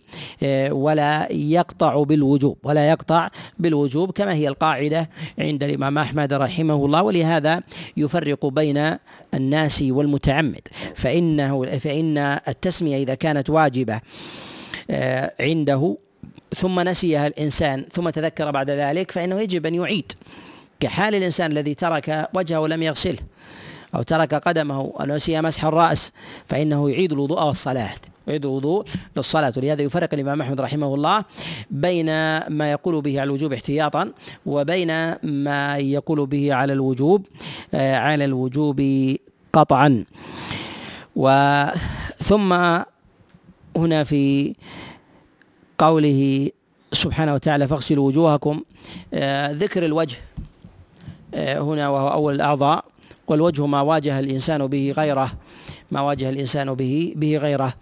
ولا 0.71 1.33
يقطع 1.33 2.03
بالوجوب 2.03 2.57
ولا 2.63 2.89
يقطع 2.91 3.29
بالوجوب 3.59 4.11
كما 4.11 4.35
هي 4.35 4.49
القاعدة 4.49 5.11
عند 5.39 5.63
الإمام 5.63 5.99
أحمد 5.99 6.33
رحمه 6.33 6.75
الله 6.75 7.03
ولهذا 7.03 7.63
يفرق 7.97 8.47
بين 8.47 8.97
الناس 9.35 9.83
والمتعمد. 9.83 10.69
فإنه 10.95 11.65
فإن 11.79 12.19
التسمية 12.49 12.97
إذا 13.03 13.15
كانت 13.15 13.51
واجبة 13.51 14.01
آه، 14.91 15.33
عنده 15.41 15.97
ثم 16.57 16.81
نسيها 16.81 17.27
الإنسان 17.27 17.85
ثم 17.93 18.11
تذكر 18.11 18.51
بعد 18.51 18.71
ذلك 18.71 19.11
فإنه 19.11 19.41
يجب 19.41 19.67
أن 19.67 19.75
يعيد. 19.75 20.13
كحال 20.81 21.15
الإنسان 21.15 21.53
الذي 21.53 21.75
ترك 21.75 22.29
وجهه 22.35 22.61
ولم 22.61 22.83
يغسله. 22.83 23.19
أو 23.95 24.03
ترك 24.03 24.35
قدمه 24.35 24.93
أو 25.01 25.07
نسي 25.07 25.41
مسح 25.41 25.65
الرأس 25.65 26.13
فإنه 26.47 26.91
يعيد 26.91 27.13
الوضوء 27.13 27.43
والصلاة. 27.43 27.95
يعيد 28.27 28.45
الوضوء 28.45 28.85
للصلاة. 29.17 29.53
ولهذا 29.57 29.83
يفرق 29.83 30.15
الإمام 30.15 30.41
أحمد 30.41 30.61
رحمه 30.61 30.95
الله 30.95 31.25
بين 31.71 32.07
ما 32.49 32.73
يقول 32.73 33.01
به 33.03 33.21
على 33.21 33.29
الوجوب 33.29 33.53
احتياطا 33.53 34.13
وبين 34.47 35.15
ما 35.23 35.77
يقول 35.77 36.27
به 36.27 36.55
على 36.55 36.73
الوجوب 36.73 37.27
آه، 37.75 37.97
على 37.97 38.25
الوجوب 38.25 38.83
قطعا. 39.53 40.05
وثم 41.17 42.53
هنا 43.77 44.05
في 44.05 44.55
قوله 45.79 46.51
سبحانه 46.93 47.35
وتعالى 47.35 47.69
فاغسلوا 47.69 48.07
وجوهكم. 48.07 48.63
آه، 49.15 49.53
ذكر 49.53 49.85
الوجه 49.85 50.17
آه، 51.35 51.59
هنا 51.59 51.89
وهو 51.89 52.09
أول 52.09 52.35
الأعضاء. 52.35 52.85
والوجه 53.29 53.67
ما 53.67 53.81
واجه 53.81 54.19
الإنسان 54.19 54.67
به 54.67 54.95
غيره 54.97 55.33
ما 55.91 56.01
واجه 56.01 56.29
الإنسان 56.29 56.75
به 56.75 57.13
به 57.17 57.39
غيره. 57.39 57.75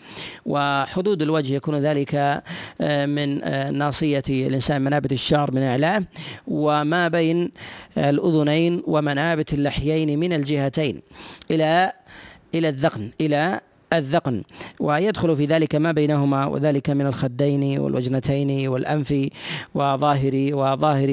وحدود 0.47 1.23
الوجه 1.23 1.55
يكون 1.55 1.75
ذلك 1.75 2.15
آه، 2.81 3.07
من 3.07 3.45
آه، 3.45 3.71
ناصية 3.71 4.23
الإنسان 4.29 4.83
منابت 4.83 5.13
الشعر 5.13 5.51
من 5.51 5.63
أعلاه. 5.63 6.05
وما 6.49 7.09
بين 7.09 7.51
الأذنين 7.99 8.83
ومنابت 8.87 9.53
اللحيين 9.53 10.19
من 10.19 10.33
الجهتين 10.33 11.03
إلى 11.51 11.93
إلى 12.55 12.69
الذقن 12.69 13.11
إلى 13.21 13.61
الذقن 13.93 14.43
ويدخل 14.81 15.37
في 15.37 15.45
ذلك 15.47 15.75
ما 15.75 15.93
بينهما 15.93 16.47
وذلك 16.47 16.91
من 16.91 17.07
الخدين 17.07 17.79
والوجنتين 17.79 18.69
والأنف 18.69 19.15
وظاهر 19.75 20.49
وظاهر 20.53 21.09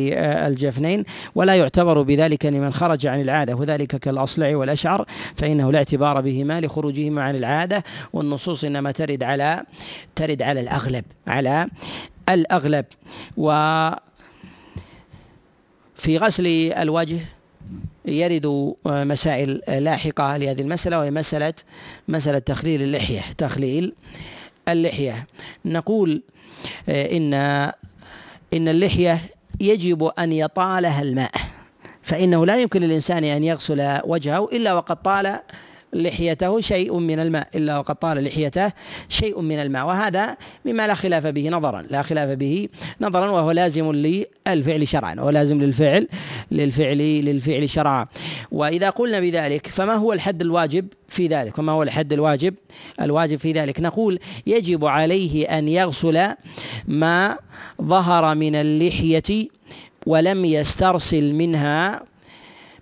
الجفنين 0.47 1.03
ولا 1.35 1.55
يعتبر 1.55 2.01
بذلك 2.01 2.45
لمن 2.45 2.73
خرج 2.73 3.07
عن 3.07 3.21
العادة. 3.21 3.55
وذلك 3.55 3.95
كالأصلع 3.95 4.55
والأشعر 4.55 5.05
فإنه 5.35 5.71
لا 5.71 5.77
اعتبار 5.77 6.21
بهما 6.21 6.61
لخروجهما 6.61 7.23
عن 7.23 7.35
العادة 7.35 7.83
والنصوص 8.13 8.63
إنما 8.63 8.91
ترد 8.91 9.23
على 9.23 9.63
ترد 10.15 10.41
على 10.41 10.59
الأغلب 10.59 11.05
على 11.27 11.67
الأغلب. 12.29 12.85
و 13.37 13.51
في 15.95 16.17
غسل 16.17 16.47
الوجه 16.77 17.19
يرد 18.09 18.75
مسائل 18.85 19.61
لاحقة 19.67 20.37
لهذه 20.37 20.61
المسألة 20.61 20.99
وهي 20.99 21.11
مسألة 21.11 21.53
مسألة 22.07 22.39
تخليل 22.39 22.81
اللحية 22.81 23.21
تخليل 23.37 23.93
اللحية. 24.69 25.27
نقول 25.65 26.21
آه، 26.89 27.17
إن 27.17 27.33
إن 28.53 28.67
اللحية 28.67 29.19
يجب 29.59 30.03
أن 30.03 30.33
يطالها 30.33 31.01
الماء 31.01 31.31
فإنه 32.03 32.45
لا 32.45 32.61
يمكن 32.61 32.81
للإنسان 32.81 33.23
أن 33.23 33.43
يغسل 33.43 33.99
وجهه 34.03 34.49
إلا 34.53 34.73
وقد 34.73 34.95
طال 34.95 35.39
لحيته 35.93 36.61
شيء 36.61 36.97
من 36.97 37.19
الماء 37.19 37.47
إلا 37.55 37.77
وقد 37.77 37.95
طال 37.95 38.23
لحيته 38.23 38.71
شيء 39.09 39.41
من 39.41 39.59
الماء. 39.59 39.87
وهذا 39.87 40.37
مما 40.65 40.87
لا 40.87 40.93
خلاف 40.93 41.27
به 41.27 41.49
نظرا 41.49 41.85
لا 41.89 42.01
خلاف 42.01 42.29
به 42.29 42.69
نظرا 43.01 43.29
وهو 43.29 43.51
لازم 43.51 43.91
للفعل 43.91 44.87
شرعا 44.87 45.15
وهو 45.15 45.29
لازم 45.29 45.61
للفعل 45.61 46.07
للفعل 46.51 46.97
للفعل 46.97 47.69
شرعا. 47.69 48.07
وإذا 48.51 48.89
قلنا 48.89 49.19
بذلك 49.19 49.67
فما 49.67 49.95
هو 49.95 50.13
الحد 50.13 50.41
الواجب 50.41 50.87
في 51.07 51.27
ذلك؟ 51.27 51.59
وما 51.59 51.71
هو 51.71 51.83
الحد 51.83 52.13
الواجب؟ 52.13 52.53
الواجب 53.01 53.37
في 53.37 53.51
ذلك. 53.51 53.79
نقول 53.79 54.19
يجب 54.47 54.85
عليه 54.85 55.57
أن 55.57 55.67
يغسل 55.67 56.27
ما 56.87 57.37
ظهر 57.81 58.35
من 58.35 58.55
اللحية 58.55 59.47
ولم 60.07 60.45
يسترسل 60.45 61.33
منها 61.33 62.03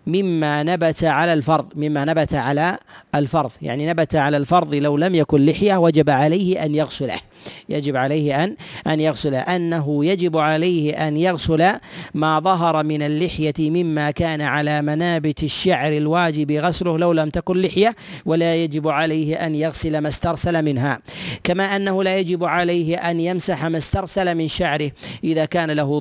مما 0.08 0.64
نبت 0.64 1.04
على 1.04 1.34
الفرض 1.34 1.68
مما 1.76 2.06
نبت 2.06 2.34
على 2.34 2.78
الفرض. 3.16 3.52
يعني 3.62 3.88
نبت 3.90 4.16
على 4.16 4.38
الفرض 4.38 4.76
لو 4.76 4.98
لم 4.98 5.16
يكن 5.16 5.46
لحية 5.46 5.78
وجب 5.78 6.10
عليه 6.10 6.66
أن 6.66 6.76
يغسله. 6.76 7.20
يجب 7.70 7.96
عليه 7.96 8.44
أن 8.44 8.56
أن 8.88 9.00
يغسل. 9.00 9.36
أنه 9.36 10.06
يجب 10.06 10.38
عليه 10.38 11.08
أن 11.08 11.18
يغسل 11.18 11.72
ما 12.14 12.40
ظهر 12.40 12.84
من 12.84 13.02
اللحية 13.02 13.54
مما 13.60 14.12
كان 14.12 14.42
على 14.42 14.82
منابت 14.82 15.44
الشعر 15.44 15.98
الواجب 15.98 16.52
غسله 16.52 16.98
لو 16.98 17.12
لم 17.12 17.30
تكن 17.30 17.62
لحية 17.62 17.96
ولا 18.26 18.56
يجب 18.56 18.88
عليه 18.88 19.36
أن 19.46 19.56
يغسل 19.56 19.98
ما 19.98 20.08
استرسل 20.08 20.66
منها. 20.66 21.00
كما 21.44 21.76
أنه 21.76 22.04
لا 22.04 22.18
يجب 22.18 22.44
عليه 22.44 22.96
أن 22.96 23.20
يمسح 23.20 23.66
ما 23.66 23.78
استرسل 23.78 24.36
من 24.36 24.48
شعره 24.48 24.92
إذا 25.24 25.46
كان 25.46 25.72
له 25.72 26.00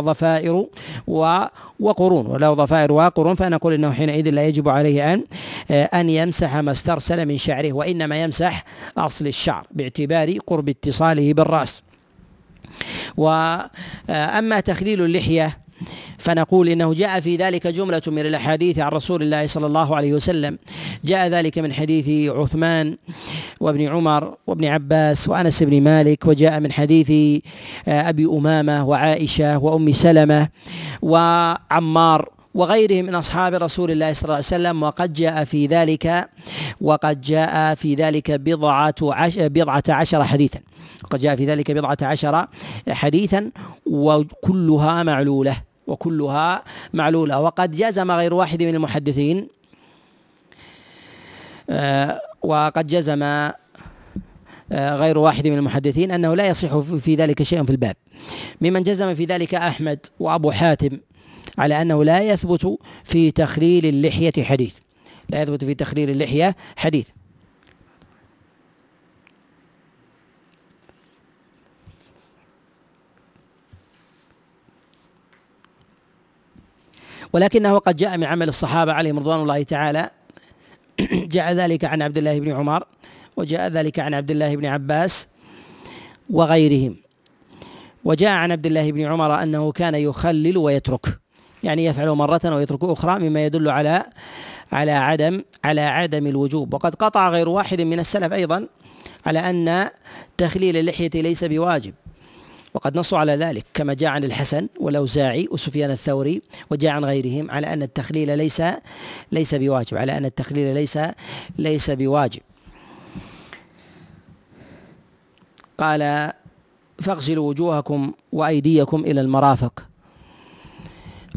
ضفائر 0.00 0.66
وقرون. 1.80 2.26
ولو 2.26 2.54
ضفائر 2.54 2.92
وقرون 2.92 3.34
فنقول 3.34 3.72
إنه 3.72 3.92
حينئذ 3.92 4.30
لا 4.30 4.46
يجب 4.46 4.68
عليه 4.68 5.14
ان 5.14 5.24
أن 5.70 6.10
يمسح 6.10 6.56
ما 6.56 6.72
استرسل 6.72 7.26
من 7.26 7.38
شعره 7.38 7.72
وإنما 7.72 8.22
يمسح 8.22 8.64
أصل 8.98 9.26
الشعر 9.26 9.66
باعتبار 9.70 10.38
قرب 10.46 10.68
اتصاله 10.88 11.32
بالرأس. 11.32 11.82
واما 13.16 14.60
تخليل 14.60 15.04
اللحية 15.04 15.58
فنقول 16.18 16.68
إنه 16.68 16.94
جاء 16.94 17.20
في 17.20 17.36
ذلك 17.36 17.66
جملة 17.66 18.02
من 18.06 18.18
الأحاديث 18.18 18.78
عن 18.78 18.92
رسول 18.92 19.22
الله 19.22 19.46
صلى 19.46 19.66
الله 19.66 19.96
عليه 19.96 20.12
وسلم. 20.12 20.58
جاء 21.04 21.28
ذلك 21.28 21.58
من 21.58 21.72
حديث 21.72 22.30
عثمان 22.30 22.96
وابن 23.60 23.88
عمر 23.88 24.34
وابن 24.46 24.64
عباس 24.64 25.28
وأنس 25.28 25.62
بن 25.62 25.80
مالك 25.80 26.26
وجاء 26.26 26.60
من 26.60 26.72
حديث 26.72 27.10
آه، 27.88 28.08
أبي 28.08 28.24
أمامة 28.24 28.84
وعائشة 28.88 29.58
وأم 29.58 29.92
سلمة 29.92 30.48
وعمار 31.02 32.33
وغيرهم 32.54 33.04
من 33.04 33.14
أصحاب 33.14 33.54
رسول 33.54 33.90
الله 33.90 34.12
صلى 34.12 34.24
الله 34.24 34.34
عليه 34.34 34.44
وسلم 34.44 34.82
وقد 34.82 35.12
جاء 35.12 35.44
في 35.44 35.66
ذلك 35.66 36.28
وقد 36.80 37.20
جاء 37.20 37.74
في 37.74 37.94
ذلك 37.94 38.30
بضعة 38.30 38.94
بضعة 39.36 39.82
عشر 39.88 40.24
حديثا. 40.24 40.60
وقد 41.04 41.18
جاء 41.18 41.36
في 41.36 41.46
ذلك 41.46 41.70
بضعة 41.70 41.96
عشر 42.02 42.46
حديثا 42.88 43.50
وكلها 43.86 45.02
معلولة 45.02 45.56
وكلها 45.86 46.62
معلولة. 46.94 47.40
وقد 47.40 47.70
جزم 47.70 48.10
غير 48.10 48.34
واحد 48.34 48.62
من 48.62 48.74
المحدثين 48.74 49.48
آه، 51.70 52.20
وقد 52.42 52.86
جزم 52.86 53.22
آه، 53.22 53.54
غير 54.72 55.18
واحد 55.18 55.48
من 55.48 55.58
المحدثين 55.58 56.10
أنه 56.10 56.34
لا 56.34 56.46
يصح 56.46 56.78
في 56.78 57.14
ذلك 57.14 57.42
شيء 57.42 57.64
في 57.64 57.70
الباب. 57.70 57.96
ممن 58.60 58.82
جزم 58.82 59.14
في 59.14 59.24
ذلك 59.24 59.54
أحمد 59.54 60.06
وأبو 60.20 60.50
حاتم 60.50 60.98
على 61.58 61.82
أنه 61.82 62.04
لا 62.04 62.22
يثبت 62.22 62.78
في 63.04 63.30
تخليل 63.30 63.86
اللحية 63.86 64.44
حديث. 64.44 64.76
لا 65.28 65.42
يثبت 65.42 65.64
في 65.64 65.74
تخليل 65.74 66.10
اللحية 66.10 66.56
حديث. 66.76 67.06
ولكنه 77.32 77.78
قد 77.78 77.96
جاء 77.96 78.18
من 78.18 78.24
عمل 78.24 78.48
الصحابة 78.48 78.92
عليهم 78.92 79.18
رضوان 79.18 79.40
الله 79.40 79.62
تعالى. 79.62 80.10
جاء 81.12 81.52
ذلك 81.52 81.84
عن 81.84 82.02
عبد 82.02 82.18
الله 82.18 82.40
بن 82.40 82.52
عمر 82.52 82.84
وجاء 83.36 83.68
ذلك 83.68 83.98
عن 83.98 84.14
عبد 84.14 84.30
الله 84.30 84.56
بن 84.56 84.66
عباس 84.66 85.28
وغيرهم. 86.30 86.96
وجاء 88.04 88.30
عن 88.30 88.52
عبد 88.52 88.66
الله 88.66 88.92
بن 88.92 89.04
عمر 89.04 89.42
أنه 89.42 89.72
كان 89.72 89.94
يخلل 89.94 90.58
ويترك. 90.58 91.23
يعني 91.64 91.84
يفعل 91.84 92.10
مرة 92.10 92.40
ويترك 92.44 92.84
أخرى 92.84 93.18
مما 93.18 93.46
يدل 93.46 93.68
على 93.68 94.04
على 94.72 94.90
عدم 94.90 95.42
على 95.64 95.80
عدم 95.80 96.26
الوجوب. 96.26 96.74
وقد 96.74 96.94
قطع 96.94 97.30
غير 97.30 97.48
واحد 97.48 97.80
من 97.80 98.00
السلف 98.00 98.32
أيضا 98.32 98.66
على 99.26 99.38
أن 99.38 99.90
تخليل 100.36 100.76
اللحية 100.76 101.10
ليس 101.14 101.44
بواجب. 101.44 101.94
وقد 102.74 102.98
نصوا 102.98 103.18
على 103.18 103.32
ذلك 103.32 103.64
كما 103.74 103.94
جاء 103.94 104.10
عن 104.10 104.24
الحسن 104.24 104.68
والأوزاعي 104.80 105.48
وسفيان 105.50 105.90
الثوري 105.90 106.42
وجاء 106.70 106.92
عن 106.92 107.04
غيرهم 107.04 107.50
على 107.50 107.72
أن 107.72 107.82
التخليل 107.82 108.38
ليس 108.38 108.62
ليس 109.32 109.54
بواجب 109.54 109.96
على 109.96 110.16
أن 110.16 110.24
التخليل 110.24 110.74
ليس 110.74 110.98
ليس 111.58 111.90
بواجب. 111.90 112.40
قال 115.78 116.32
فاغسلوا 117.02 117.48
وجوهكم 117.48 118.12
وأيديكم 118.32 119.00
إلى 119.00 119.20
المرافق. 119.20 119.93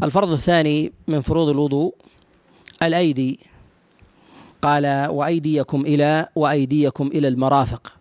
الفرض 0.02 0.32
الثاني 0.32 0.92
من 1.08 1.20
فروض 1.20 1.48
الوضوء 1.48 1.94
الأيدي. 2.82 3.40
قال 4.62 5.10
وأيديكم 5.10 5.80
إلى 5.80 6.28
وأيديكم 6.36 7.06
إلى 7.06 7.28
المرافق. 7.28 7.96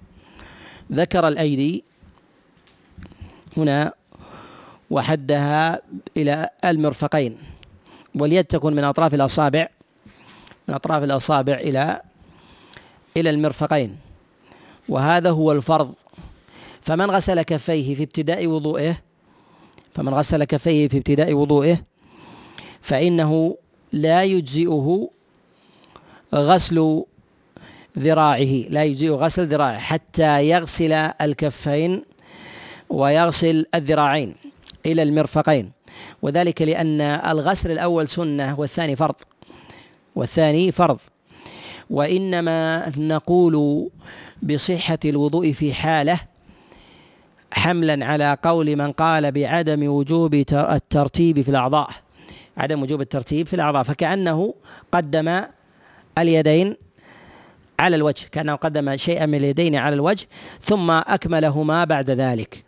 ذكر 0.92 1.28
الأيدي 1.28 1.84
هنا 3.58 3.94
وحدها 4.90 5.82
إلى 6.18 6.50
المرفقين. 6.66 7.38
واليد 8.16 8.46
تكون 8.46 8.74
من 8.74 8.84
أطراف 8.84 9.14
الأصابع 9.14 9.68
من 10.68 10.74
أطراف 10.74 11.04
الأصابع 11.04 11.54
إلى 11.54 12.02
إلى 13.18 13.30
المرفقين. 13.30 13.98
وهذا 14.90 15.30
هو 15.30 15.52
الفرض. 15.52 15.94
فمن 16.82 17.12
غسل 17.12 17.42
كفيه 17.42 17.96
في 17.96 18.04
ابتداء 18.04 18.48
وضوئه 18.48 19.07
فمن 19.98 20.14
غسل 20.14 20.44
كفيه 20.44 20.88
في 20.88 20.98
ابتداء 20.98 21.34
وضوئه 21.34 21.78
فإنه 22.82 23.58
لا 23.94 24.24
يجزئه 24.24 25.10
غسل 26.34 27.04
ذراعه 28.00 28.54
لا 28.70 28.84
يجزئه 28.84 29.10
غسل 29.10 29.48
ذراعه 29.48 29.78
حتى 29.78 30.50
يغسل 30.50 30.92
الكفين 30.94 32.04
ويغسل 32.90 33.66
الذراعين 33.76 34.36
إلى 34.86 35.04
المرفقين. 35.04 35.72
وذلك 36.22 36.62
لأن 36.62 37.02
الغسل 37.02 37.72
الأول 37.72 38.08
سنة 38.08 38.60
والثاني 38.60 38.96
فرض 38.96 39.16
والثاني 40.16 40.72
فرض. 40.72 41.00
وإنما 41.90 42.92
نقول 42.98 43.90
بصحة 44.44 45.00
الوضوء 45.06 45.52
في 45.52 45.74
حالة 45.74 46.20
حملا 47.54 48.06
على 48.06 48.38
قول 48.44 48.76
من 48.76 48.92
قال 48.92 49.32
بعدم 49.32 49.88
وجوب 49.88 50.34
الترتيب 50.54 51.42
في 51.42 51.50
الأعضاء. 51.50 51.90
عدم 52.58 52.82
وجوب 52.82 53.02
الترتيب 53.02 53.48
في 53.48 53.54
الأعضاء. 53.54 53.84
فكأنه 53.84 54.54
قدم 54.92 55.42
اليدين 56.18 56.76
على 57.80 57.96
الوجه 57.96 58.28
كأنه 58.32 58.56
قدم 58.56 58.98
شيئا 58.98 59.26
من 59.26 59.36
اليدين 59.36 59.76
على 59.76 59.96
الوجه 59.96 60.28
ثم 60.62 60.92
أكملهما 60.92 61.84
بعد 61.84 62.12
ذلك. 62.12 62.64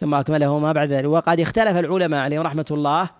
ثم 0.00 0.14
أكملهما 0.14 0.72
بعد 0.72 0.92
ذلك. 0.92 1.06
وقد 1.06 1.40
اختلف 1.40 1.76
العلماء 1.76 2.20
عليهم 2.20 2.42
رحمة 2.42 2.66
الله 2.70 3.10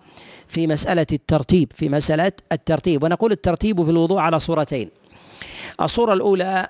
في 0.47 0.67
مسألة 0.67 1.07
الترتيب 1.11 1.71
في 1.75 1.89
مسألة 1.89 2.31
الترتيب. 2.51 3.03
ونقول 3.03 3.31
الترتيب 3.31 3.83
في 3.83 3.91
الوضوء 3.91 4.19
على 4.19 4.39
صورتين. 4.39 4.89
الصورة 5.81 6.13
الأولى 6.13 6.67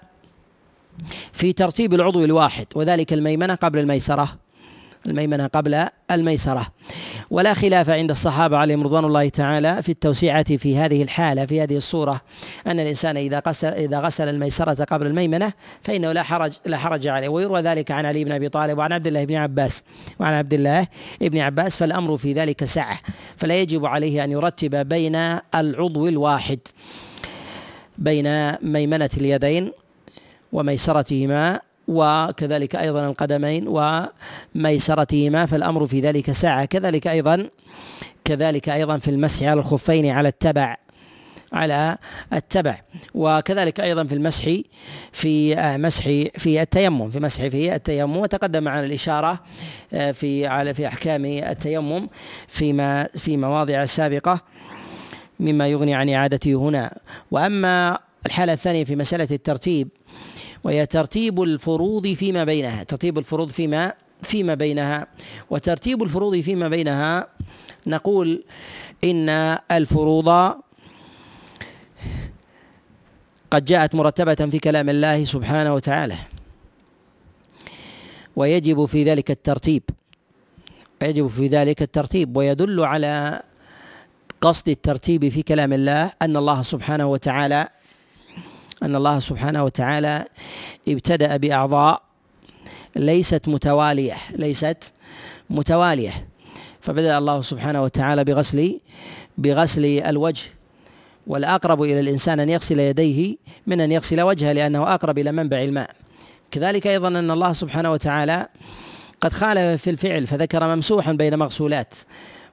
في 1.34 1.54
ترتيب 1.54 1.94
العضو 1.94 2.26
الواحد 2.26 2.66
وذلك 2.76 3.14
الميمنة 3.14 3.56
قبل 3.56 3.80
الميسرة. 3.80 4.30
الميمنة 5.06 5.48
قبل 5.48 5.86
الميسرة. 6.12 6.68
ولا 7.32 7.54
خلاف 7.54 7.90
عند 7.90 8.12
الصحابة 8.12 8.58
عليهم 8.58 8.84
رضوان 8.84 9.06
الله 9.06 9.30
تعالى 9.30 9.84
في 9.84 9.90
التوسعة 9.90 10.58
في 10.58 10.78
هذه 10.78 11.04
الحالة 11.04 11.46
في 11.46 11.62
هذه 11.62 11.78
الصورة. 11.78 12.22
أن 12.68 12.80
الإنسان 12.80 13.18
إذا 13.18 13.42
غسل 13.48 13.68
إذا 13.68 14.00
غسل 14.00 14.30
الميسرة 14.30 14.84
قبل 14.84 15.08
الميمنة 15.08 15.54
فإنه 15.82 16.12
لا 16.12 16.24
حرج 16.24 16.54
لا 16.66 16.78
حرج 16.78 17.08
عليه. 17.08 17.30
ويروى 17.30 17.62
ذلك 17.62 17.92
عن 17.92 18.06
علي 18.06 18.24
بن 18.24 18.32
أبي 18.32 18.50
طالب 18.50 18.78
وعن 18.78 18.94
عبد 18.94 19.08
الله 19.08 19.26
بن 19.26 19.36
عباس 19.36 19.84
وعن 20.20 20.34
عبد 20.34 20.54
الله 20.54 20.88
بن 21.22 21.40
عباس. 21.40 21.78
فالأمر 21.78 22.18
في 22.18 22.34
ذلك 22.34 22.66
سعة. 22.66 23.00
فلا 23.38 23.62
يجب 23.62 23.86
عليه 23.86 24.24
أن 24.24 24.32
يرتب 24.32 24.90
بين 24.90 25.16
العضو 25.56 26.08
الواحد 26.08 26.60
بين 27.98 28.52
ميمنة 28.62 29.10
اليدين 29.18 29.72
وميسرتهما 30.54 31.60
وكذلك 31.88 32.76
أيضا 32.76 33.08
القدمين 33.08 33.68
وميسرتهما 34.56 35.46
فالأمر 35.46 35.88
في 35.88 36.00
ذلك 36.00 36.32
ساعة. 36.32 36.66
كذلك 36.66 37.08
أيضا 37.08 37.50
كذلك 38.26 38.70
أيضا 38.70 38.98
في 38.98 39.12
المسح 39.12 39.44
على 39.44 39.60
الخفين 39.60 40.10
على 40.10 40.28
التبع 40.28 40.78
على 41.54 41.98
التبع. 42.34 42.82
وكذلك 43.14 43.80
أيضا 43.80 44.04
في 44.04 44.16
المسح 44.16 44.58
في 45.12 45.58
آه، 45.58 45.78
مسح 45.78 46.04
في 46.38 46.62
التيمم 46.62 47.10
في 47.10 47.20
مسح 47.20 47.48
في 47.48 47.76
التيمم. 47.76 48.18
وتقدم 48.18 48.64
معنا 48.64 48.86
الإشارة 48.86 49.40
آه، 49.94 50.12
في 50.12 50.48
على 50.48 50.74
في 50.74 50.88
أحكام 50.88 51.26
التيمم 51.26 52.08
فيما 52.48 53.08
في 53.18 53.38
مواضع 53.38 53.86
سابقة 53.86 54.42
مما 55.40 55.68
يغني 55.68 55.96
عن 55.96 56.10
إعادته 56.10 56.56
هنا. 56.56 56.98
وأما 57.32 58.00
الحالة 58.26 58.54
الثانية 58.54 58.84
في 58.84 58.96
مسألة 58.96 59.28
الترتيب 59.32 59.88
وهي 60.64 60.86
ترتيب 60.86 61.42
الفروض 61.42 62.08
فيما 62.08 62.44
بينها 62.44 62.84
ترتيب 62.84 63.18
الفروض 63.18 63.50
فيما 63.50 63.94
فيما 64.22 64.54
بينها. 64.54 65.08
وترتيب 65.50 66.04
الفروض 66.04 66.40
فيما 66.40 66.68
بينها 66.68 67.28
نقول 67.88 68.44
إن 69.04 69.30
الفروض 69.72 70.30
قد 73.52 73.66
جاءت 73.66 73.96
مرتبة 73.96 74.36
في 74.36 74.60
كلام 74.60 74.90
الله 74.90 75.26
سبحانه 75.26 75.74
وتعالى. 75.74 76.16
ويجب 78.36 78.86
في 78.86 79.04
ذلك 79.04 79.32
الترتيب 79.32 79.84
ويجب 81.02 81.28
في 81.28 81.48
ذلك 81.48 81.82
الترتيب. 81.82 82.38
ويدل 82.38 82.80
على 82.80 83.42
قصد 84.42 84.70
الترتيب 84.70 85.30
في 85.30 85.44
كلام 85.44 85.74
الله 85.74 86.12
أن 86.22 86.38
الله 86.38 86.62
سبحانه 86.62 87.06
وتعالى 87.06 87.70
أن 88.84 88.96
الله 88.96 89.20
سبحانه 89.20 89.64
وتعالى 89.64 90.26
ابتدأ 90.88 91.38
بأعضاء 91.38 92.02
ليست 92.96 93.48
متوالية 93.48 94.16
ليست 94.32 94.94
متوالية. 95.50 96.28
فبدأ 96.82 97.18
الله 97.18 97.42
سبحانه 97.42 97.84
وتعالى 97.84 98.24
بغسل 98.24 98.80
بغسل 99.38 99.86
الوجه. 99.86 100.44
والأقرب 101.28 101.84
إلى 101.84 102.00
الإنسان 102.00 102.40
أن 102.40 102.50
يغسل 102.50 102.80
يديه 102.80 103.38
من 103.68 103.82
أن 103.82 103.92
يغسل 103.92 104.22
وجهه 104.22 104.52
لأنه 104.52 104.94
أقرب 104.94 105.20
إلى 105.20 105.32
منبع 105.32 105.62
الماء. 105.62 105.90
كذلك 106.52 106.88
أيضا 106.88 107.08
أن 107.08 107.32
الله 107.32 107.54
سبحانه 107.54 107.92
وتعالى 107.92 108.48
قد 109.22 109.34
خالف 109.34 109.82
في 109.82 109.90
الفعل 109.90 110.28
فذكر 110.28 110.76
ممسوحا 110.76 111.12
بين 111.12 111.40
مغسولات. 111.40 111.94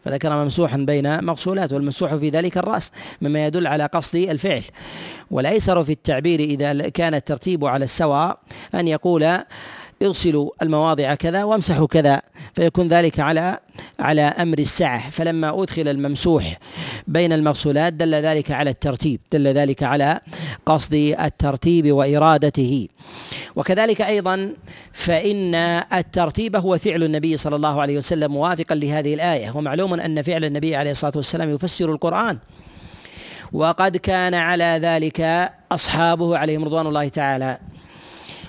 فذكر 0.04 0.44
ممسوحا 0.44 0.76
بين 0.76 1.24
مغسولات 1.24 1.72
والممسوح 1.72 2.14
في 2.14 2.28
ذلك 2.28 2.58
الرأس 2.58 2.92
مما 3.20 3.46
يدل 3.46 3.66
على 3.66 3.86
قصد 3.86 4.16
الفعل. 4.16 4.62
والأيسر 5.30 5.84
في 5.84 5.92
التعبير 5.92 6.40
إذا 6.40 6.88
كان 6.88 7.14
الترتيب 7.14 7.64
على 7.64 7.84
السواء 7.84 8.38
أن 8.74 8.88
يقول 8.88 9.38
اغسلوا 10.02 10.50
المواضع 10.62 11.14
كذا 11.14 11.44
وامسحوا 11.44 11.86
كذا 11.86 12.22
فيكون 12.54 12.88
ذلك 12.88 13.20
على 13.20 13.58
على 13.98 14.22
أمر 14.22 14.58
السعه 14.58 15.10
فلما 15.10 15.62
أدخل 15.62 15.88
الممسوح 15.88 16.58
بين 17.06 17.32
المغسولات 17.32 17.92
دل 17.92 18.14
ذلك 18.14 18.50
على 18.50 18.70
الترتيب 18.70 19.20
دل 19.32 19.48
ذلك 19.48 19.82
على 19.82 20.20
قصد 20.66 20.94
الترتيب 20.94 21.92
وإرادته. 21.92 22.88
وكذلك 23.56 24.02
أيضا 24.02 24.52
فإن 24.92 25.54
الترتيب 25.92 26.56
هو 26.56 26.78
فعل 26.78 27.02
النبي 27.02 27.36
صلى 27.36 27.56
الله 27.56 27.80
عليه 27.80 27.98
وسلم 27.98 28.32
موافقا 28.32 28.74
لهذه 28.74 29.14
الآية. 29.14 29.56
ومعلوم 29.56 29.94
أن 29.94 30.22
فعل 30.22 30.44
النبي 30.44 30.76
عليه 30.76 30.90
الصلاة 30.90 31.12
والسلام 31.16 31.50
يفسر 31.50 31.92
القرآن. 31.92 32.38
وقد 33.52 33.96
كان 33.96 34.34
على 34.34 34.78
ذلك 34.82 35.50
أصحابه 35.72 36.38
عليهم 36.38 36.64
رضوان 36.64 36.86
الله 36.86 37.08
تعالى. 37.08 37.58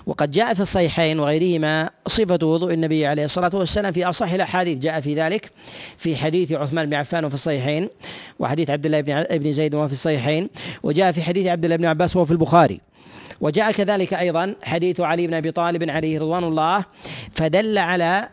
وقد 0.06 0.32
جاء 0.32 0.54
في 0.54 0.60
الصحيحين 0.60 1.20
وغيرهما 1.20 1.90
صفة 2.08 2.46
وضوء 2.46 2.74
النبي 2.74 3.06
عليه 3.06 3.26
الصلاة 3.26 3.52
والسلام 3.54 3.92
في 3.92 4.06
أصح 4.06 4.32
الأحاديث. 4.34 4.78
جاء 4.78 5.02
في 5.02 5.16
ذلك 5.16 5.52
في 5.98 6.16
حديث 6.16 6.52
عثمان 6.52 6.86
بن 6.86 6.94
عفان 6.94 7.26
وفي 7.26 7.34
الصحيحين 7.34 7.90
وحديث 8.40 8.70
عبد 8.70 8.86
الله 8.86 9.02
بن 9.38 9.54
زيد 9.54 9.76
وفي 9.76 9.94
الصحيحين 9.94 10.50
وجاء 10.84 11.12
في 11.12 11.22
حديث 11.22 11.48
عبد 11.48 11.66
الله 11.66 11.76
بن 11.76 11.86
عباس 11.86 12.16
وهو 12.16 12.26
في 12.26 12.32
البخاري. 12.32 12.82
وجاء 13.42 13.72
كذلك 13.72 14.14
أيضا 14.14 14.56
حديث 14.64 15.00
علي 15.00 15.28
بن 15.28 15.34
أبي 15.34 15.52
طالب 15.52 15.90
عليه 15.90 16.20
رضوان 16.20 16.44
الله 16.44 16.86
فدل 17.34 17.78
على 17.78 18.30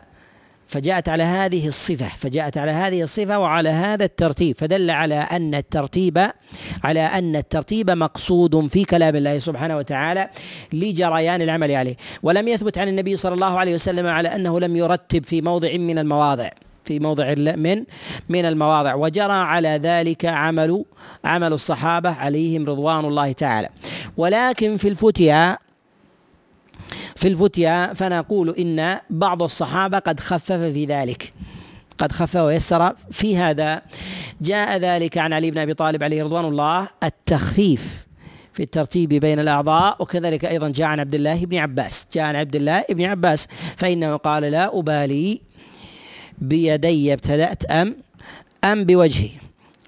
فجاءت 0.69 1.09
على 1.09 1.23
هذه 1.23 1.67
الصفة 1.67 2.07
فجاءت 2.17 2.57
على 2.57 2.71
هذه 2.71 3.03
الصفة 3.03 3.39
وعلى 3.39 3.69
هذا 3.69 4.05
الترتيب 4.05 4.55
فدل 4.57 4.89
على 4.89 5.15
أن 5.15 5.55
الترتيب 5.55 6.31
على 6.83 6.99
أن 6.99 7.35
الترتيب 7.35 7.91
مقصود 7.91 8.67
في 8.67 8.83
كلام 8.83 9.15
الله 9.15 9.39
سبحانه 9.39 9.77
وتعالى 9.77 10.29
لجريان 10.73 11.41
العمل 11.41 11.71
عليه. 11.71 11.95
ولم 12.23 12.47
يثبت 12.47 12.77
عن 12.77 12.87
النبي 12.87 13.15
صلى 13.15 13.33
الله 13.33 13.59
عليه 13.59 13.73
وسلم 13.73 14.07
على 14.07 14.35
أنه 14.35 14.59
لم 14.59 14.75
يرتب 14.75 15.25
في 15.25 15.41
موضع 15.41 15.77
من 15.77 15.99
المواضع 15.99 16.49
في 16.85 16.99
موضع 16.99 17.33
من 17.37 17.83
من 18.29 18.45
المواضع. 18.45 18.95
وجرى 18.95 19.33
على 19.33 19.79
ذلك 19.83 20.25
عمل 20.25 20.85
عمل 21.25 21.53
الصحابة 21.53 22.09
عليهم 22.09 22.65
رضوان 22.65 23.05
الله 23.05 23.31
تعالى. 23.31 23.69
ولكن 24.17 24.77
في 24.77 24.87
الفتيا 24.87 25.57
في 27.19 27.27
الفتيا 27.27 27.93
فنقول 27.93 28.49
إن 28.49 28.99
بعض 29.09 29.43
الصحابة 29.43 29.99
قد 29.99 30.19
خفف 30.19 30.51
في 30.51 30.85
ذلك. 30.85 31.33
قد 31.97 32.11
خفف 32.11 32.35
ويسر 32.35 32.95
في 33.11 33.37
هذا. 33.37 33.81
جاء 34.41 34.77
ذلك 34.77 35.17
عن 35.17 35.33
علي 35.33 35.51
بن 35.51 35.57
أبي 35.57 35.73
طالب 35.73 36.03
عليه 36.03 36.23
رضوان 36.23 36.45
الله 36.45 36.87
التخفيف 37.03 38.05
في 38.53 38.63
الترتيب 38.63 39.09
بين 39.09 39.39
الأعضاء 39.39 39.95
وكذلك 39.99 40.45
أيضا 40.45 40.69
جاء 40.69 40.87
عن 40.87 40.99
عبد 40.99 41.15
الله 41.15 41.45
بن 41.45 41.57
عباس. 41.57 42.07
جاء 42.13 42.23
عن 42.23 42.35
عبد 42.35 42.55
الله 42.55 42.83
بن 42.89 43.05
عباس 43.05 43.47
فإنه 43.77 44.15
قال 44.15 44.43
لا 44.43 44.79
أبالي 44.79 45.41
بيدي 46.37 47.13
ابتدأت 47.13 47.65
أم 47.65 47.95
أم 48.63 48.83
بوجهي 48.83 49.29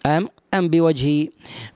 أم 0.06 0.30
أم 0.54 0.68
بوجهه 0.68 1.28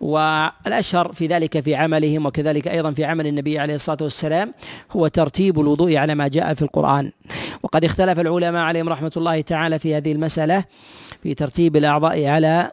والأشهر 0.02 1.14
في 1.14 1.28
ذلك 1.28 1.60
في 1.60 1.76
عملهم 1.76 2.26
وكذلك 2.26 2.68
أيضا 2.68 2.92
في 2.92 3.06
عمل 3.06 3.28
النبي 3.28 3.60
عليه 3.60 3.76
الصلاة 3.76 3.98
والسلام 4.02 4.54
هو 4.92 5.08
ترتيب 5.08 5.60
الوضوء 5.60 5.96
على 5.96 6.16
ما 6.16 6.28
جاء 6.28 6.54
في 6.54 6.62
القرآن. 6.62 7.12
وقد 7.64 7.86
اختلف 7.86 8.20
العلماء 8.20 8.64
عليهم 8.64 8.90
رحمة 8.90 9.12
الله 9.18 9.42
تعالى 9.42 9.80
في 9.80 9.96
هذه 9.96 10.12
المسألة 10.12 10.64
في 11.24 11.34
ترتيب 11.34 11.76
الأعضاء 11.76 12.26
على 12.26 12.72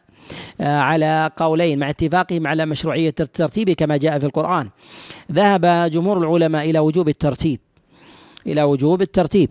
على 0.60 1.30
قولين 1.36 1.78
مع 1.78 1.90
اتفاقهم 1.90 2.46
على 2.46 2.66
مشروعية 2.66 3.14
الترتيب 3.20 3.70
كما 3.70 3.96
جاء 3.96 4.18
في 4.18 4.26
القرآن. 4.26 4.68
ذهب 5.32 5.90
جمهور 5.90 6.18
العلماء 6.18 6.70
إلى 6.70 6.78
وجوب 6.78 7.08
الترتيب. 7.08 7.60
إلى 8.46 8.62
وجوب 8.62 9.02
الترتيب. 9.02 9.50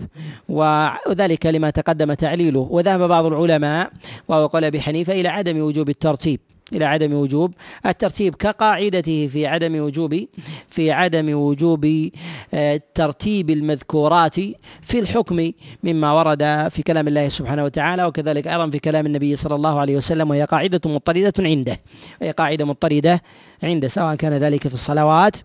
وذلك 0.49 1.45
لما 1.45 1.69
تقدم 1.69 2.13
تعليله. 2.13 2.67
وذهب 2.71 3.01
بعض 3.01 3.25
العلماء 3.25 3.91
وهو 4.27 4.45
قال 4.45 4.63
أبي 4.63 4.81
حنيفة 4.81 5.13
إلى 5.13 5.27
عدم 5.27 5.59
وجوب 5.61 5.89
الترتيب. 5.89 6.39
إلى 6.75 6.85
عدم 6.85 7.13
وجوب 7.13 7.53
الترتيب 7.85 8.35
كقاعدته 8.35 9.27
في 9.27 9.47
عدم 9.47 9.79
وجوب 9.79 10.25
في 10.69 10.91
عدم 10.91 11.33
وجوب 11.33 12.09
آه، 12.53 12.81
ترتيب 12.95 13.49
المذكورات 13.49 14.35
في 14.81 14.99
الحكم 14.99 15.51
مما 15.83 16.13
ورد 16.13 16.67
في 16.69 16.83
كلام 16.83 17.07
الله 17.07 17.29
سبحانه 17.29 17.63
وتعالى 17.63 18.05
وكذلك 18.05 18.47
أيضا 18.47 18.69
في 18.69 18.79
كلام 18.79 19.05
النبي 19.05 19.35
صلى 19.35 19.55
الله 19.55 19.79
عليه 19.79 19.97
وسلم 19.97 20.29
وهي 20.29 20.43
قاعدة 20.43 20.81
مضطردة 20.85 21.33
عنده. 21.39 21.79
وهي 22.21 22.31
قاعدة 22.31 22.65
مضطردة 22.65 23.21
عنده 23.63 23.87
سواء 23.87 24.15
كان 24.15 24.33
ذلك 24.33 24.67
في 24.67 24.73
الصلوات 24.73 25.35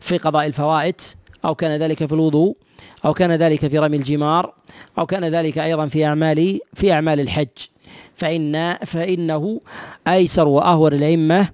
في 0.00 0.18
قضاء 0.18 0.46
الفوائد 0.46 1.00
أو 1.44 1.54
كان 1.54 1.80
ذلك 1.80 2.04
في 2.04 2.12
الوضوء 2.12 2.56
أو 3.04 3.14
كان 3.14 3.32
ذلك 3.32 3.66
في 3.66 3.78
رمي 3.78 3.96
الجمار 3.96 4.54
أو 4.98 5.06
كان 5.06 5.24
ذلك 5.24 5.58
أيضا 5.58 5.86
في 5.86 6.06
أعمال 6.06 6.60
في 6.74 6.92
أعمال 6.92 7.20
الحج. 7.20 7.48
فإن 8.14 8.76
فإنه 8.86 9.60
أيسر 10.08 10.48
وأهور 10.48 10.92
الأئمة 10.92 11.48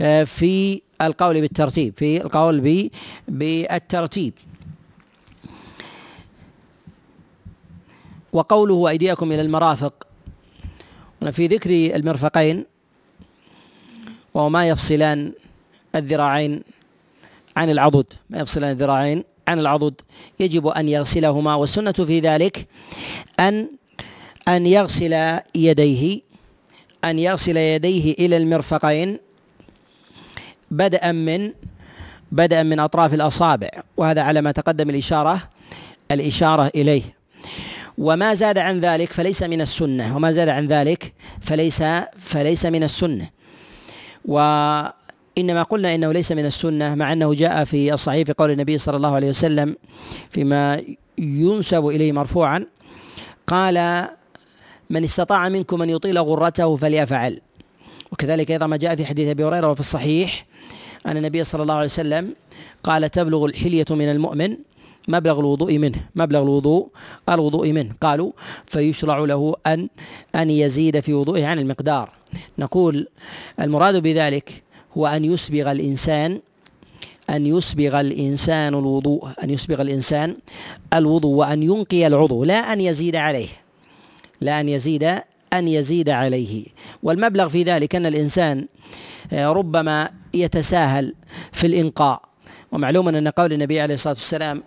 آه، 0.00 0.24
في 0.24 0.82
القول 1.02 1.40
بالترتيب 1.40 1.94
في 1.96 2.22
القول 2.22 2.90
بالترتيب. 3.28 4.34
وقوله 8.32 8.88
أيديكم 8.88 9.32
إلى 9.32 9.42
المرافق. 9.42 10.06
في 11.30 11.46
ذكر 11.46 11.70
المرفقين 11.70 12.66
وما 14.34 14.68
يفصلان 14.68 15.32
الذراعين. 15.94 16.62
عن 17.56 17.70
العضد 17.70 18.06
ما 18.30 18.38
يفصلان 18.38 18.70
الذراعين 18.70 19.24
عن 19.48 19.58
العضد. 19.58 19.94
يجب 20.40 20.66
أن 20.66 20.88
يغسلهما 20.88 21.54
والسنة 21.54 21.92
في 21.92 22.20
ذلك 22.20 22.68
أن 23.40 23.68
أن 24.48 24.66
يغسل 24.66 25.38
يديه 25.54 26.20
أن 27.04 27.18
يغسل 27.18 27.56
يديه 27.56 28.14
إلى 28.14 28.36
المرفقين 28.36 29.18
بدءا 30.70 31.12
من 31.12 31.52
بدءا 32.32 32.62
من 32.62 32.80
أطراف 32.80 33.14
الأصابع. 33.14 33.68
وهذا 33.96 34.22
على 34.22 34.40
ما 34.40 34.52
تقدم 34.52 34.90
الإشارة 34.90 35.48
الإشارة 36.10 36.70
إليه. 36.74 37.02
وما 37.98 38.34
زاد 38.34 38.58
عن 38.58 38.80
ذلك 38.80 39.12
فليس 39.12 39.42
من 39.42 39.60
السنة. 39.60 40.16
وما 40.16 40.32
زاد 40.32 40.48
عن 40.48 40.66
ذلك 40.66 41.14
فليس 41.40 41.82
فليس 42.18 42.66
من 42.66 42.82
السنة. 42.82 43.30
و 44.24 44.38
إنما 45.38 45.62
قلنا 45.62 45.94
إنه 45.94 46.12
ليس 46.12 46.32
من 46.32 46.46
السنة 46.46 46.94
مع 46.94 47.12
أنه 47.12 47.34
جاء 47.34 47.64
في 47.64 47.94
الصحيح 47.94 48.26
في 48.26 48.32
قول 48.32 48.50
النبي 48.50 48.78
صلى 48.78 48.96
الله 48.96 49.14
عليه 49.14 49.28
وسلم 49.28 49.76
فيما 50.30 50.82
ينسب 51.18 51.86
إليه 51.86 52.12
مرفوعا 52.12 52.66
قال 53.46 54.06
من 54.90 55.04
استطاع 55.04 55.48
منكم 55.48 55.82
أن 55.82 55.90
يطيل 55.90 56.18
غرته 56.18 56.76
فليفعل. 56.76 57.40
وكذلك 58.12 58.50
أيضا 58.50 58.66
ما 58.66 58.76
جاء 58.76 58.96
في 58.96 59.04
حديث 59.04 59.28
أبي 59.28 59.44
هريرة 59.44 59.70
وفي 59.70 59.80
الصحيح 59.80 60.46
أن 61.06 61.16
النبي 61.16 61.44
صلى 61.44 61.62
الله 61.62 61.74
عليه 61.74 61.84
وسلم 61.84 62.34
قال 62.82 63.10
تبلغ 63.10 63.44
الحلية 63.44 63.84
من 63.90 64.10
المؤمن 64.10 64.56
مبلغ 65.08 65.40
الوضوء 65.40 65.78
منه 65.78 65.98
مبلغ 66.14 66.42
الوضوء 66.42 66.88
الوضوء 67.28 67.72
منه. 67.72 67.92
قالوا 68.00 68.32
فيشرع 68.66 69.18
له 69.18 69.54
أن 69.66 69.88
أن 70.34 70.50
يزيد 70.50 71.00
في 71.00 71.14
وضوئه 71.14 71.46
عن 71.46 71.58
المقدار. 71.58 72.10
نقول 72.58 73.08
المراد 73.60 73.96
بذلك 74.02 74.62
هو 74.98 75.06
أن 75.06 75.24
يسبغ 75.24 75.72
الإنسان 75.72 76.40
أن 77.30 77.46
يسبغ 77.46 78.00
الإنسان 78.00 78.74
الوضوء 78.74 79.28
أن 79.42 79.50
يسبغ 79.50 79.82
الإنسان 79.82 80.36
الوضوء 80.94 81.34
وأن 81.34 81.62
ينقي 81.62 82.06
العضو 82.06 82.44
لا 82.44 82.72
أن 82.72 82.80
يزيد 82.80 83.16
عليه. 83.16 83.48
لا 84.40 84.60
أن 84.60 84.68
يزيد 84.68 85.04
أن 85.52 85.68
يزيد 85.68 86.08
عليه. 86.08 86.64
والمبلغ 87.02 87.48
في 87.48 87.62
ذلك 87.62 87.94
أن 87.94 88.06
الإنسان 88.06 88.66
آه، 89.32 89.52
ربما 89.52 90.10
يتساهل 90.34 91.14
في 91.52 91.66
الإنقاء. 91.66 92.22
ومعلوم 92.72 93.08
أن 93.08 93.28
قول 93.28 93.52
النبي 93.52 93.80
عليه 93.80 93.94
الصلاة 93.94 94.14
والسلام 94.14 94.62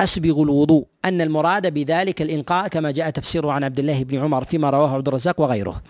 أسبغ 0.00 0.42
الوضوء 0.42 0.84
أن 1.04 1.20
المراد 1.20 1.74
بذلك 1.74 2.22
الإنقاء 2.22 2.68
كما 2.68 2.90
جاء 2.90 3.10
تفسيره 3.10 3.52
عن 3.52 3.64
عبد 3.64 3.78
الله 3.78 4.04
بن 4.04 4.18
عمر 4.18 4.44
فيما 4.44 4.70
رواه 4.70 4.94
عبد 4.94 5.08
الرزاق 5.08 5.40
وغيره. 5.40 5.82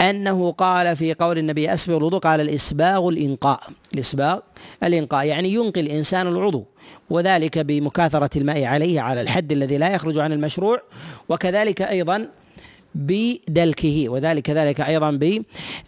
أنه 0.00 0.52
قال 0.52 0.96
في 0.96 1.14
قول 1.14 1.38
النبي 1.38 1.74
أسبغ 1.74 1.96
الوضوء 1.96 2.20
قال 2.20 2.40
الإسباغ 2.40 3.08
الإنقاء. 3.08 3.60
الإسباغ 3.94 4.38
الإنقاء 4.82 5.26
يعني 5.26 5.52
ينقي 5.52 5.80
الإنسان 5.80 6.26
العضو 6.26 6.64
وذلك 7.10 7.58
بمكاثرة 7.58 8.30
الماء 8.36 8.64
عليه 8.64 9.00
على 9.00 9.20
الحد 9.20 9.52
الذي 9.52 9.78
لا 9.78 9.94
يخرج 9.94 10.18
عن 10.18 10.32
المشروع 10.32 10.82
وكذلك 11.28 11.82
أيضا 11.82 12.28
بدلكه 12.94 14.08
وذلك 14.08 14.50
ذلك 14.50 14.80
أيضا 14.80 15.10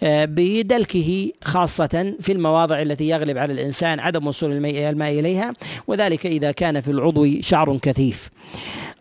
بدلكه 0.02 1.30
خاصة 1.44 2.14
في 2.20 2.32
المواضع 2.32 2.82
التي 2.82 3.08
يغلب 3.08 3.38
على 3.38 3.52
الإنسان 3.52 4.00
عدم 4.00 4.26
وصول 4.26 4.52
الماء 4.52 5.18
إليها 5.20 5.52
وذلك 5.86 6.26
إذا 6.26 6.52
كان 6.52 6.80
في 6.80 6.90
العضو 6.90 7.40
شعر 7.40 7.78
كثيف. 7.82 8.30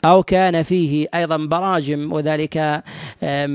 أو 0.05 0.23
كان 0.23 0.63
فيه 0.63 1.07
أيضا 1.15 1.37
براجم 1.37 2.13
وذلك 2.13 2.83
آه، 3.23 3.47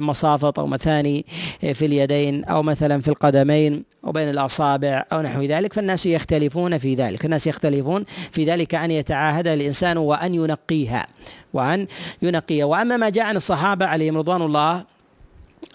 مصافط 0.00 0.58
أو 0.58 0.66
مثاني 0.66 1.26
آه، 1.64 1.72
في 1.72 1.86
اليدين 1.86 2.44
أو 2.44 2.62
مثلا 2.62 3.00
في 3.00 3.08
القدمين 3.08 3.84
أو 4.04 4.12
بين 4.12 4.30
الأصابع 4.30 5.04
أو 5.12 5.22
نحو 5.22 5.42
ذلك. 5.42 5.72
فالناس 5.72 6.06
يختلفون 6.06 6.78
في 6.78 6.94
ذلك. 6.94 7.24
الناس 7.24 7.46
يختلفون 7.46 8.04
في 8.30 8.44
ذلك 8.44 8.74
أن 8.74 8.90
يتعاهد 8.90 9.48
الإنسان 9.48 9.96
وأن 9.96 10.34
ينقيها 10.34 11.06
وأن 11.52 11.86
ينقيها. 12.22 12.64
وأما 12.64 12.96
ما 12.96 13.08
جاء 13.08 13.24
عن 13.24 13.36
الصحابة 13.36 13.86
عليهم 13.86 14.16
رضوان 14.16 14.42
الله 14.42 14.84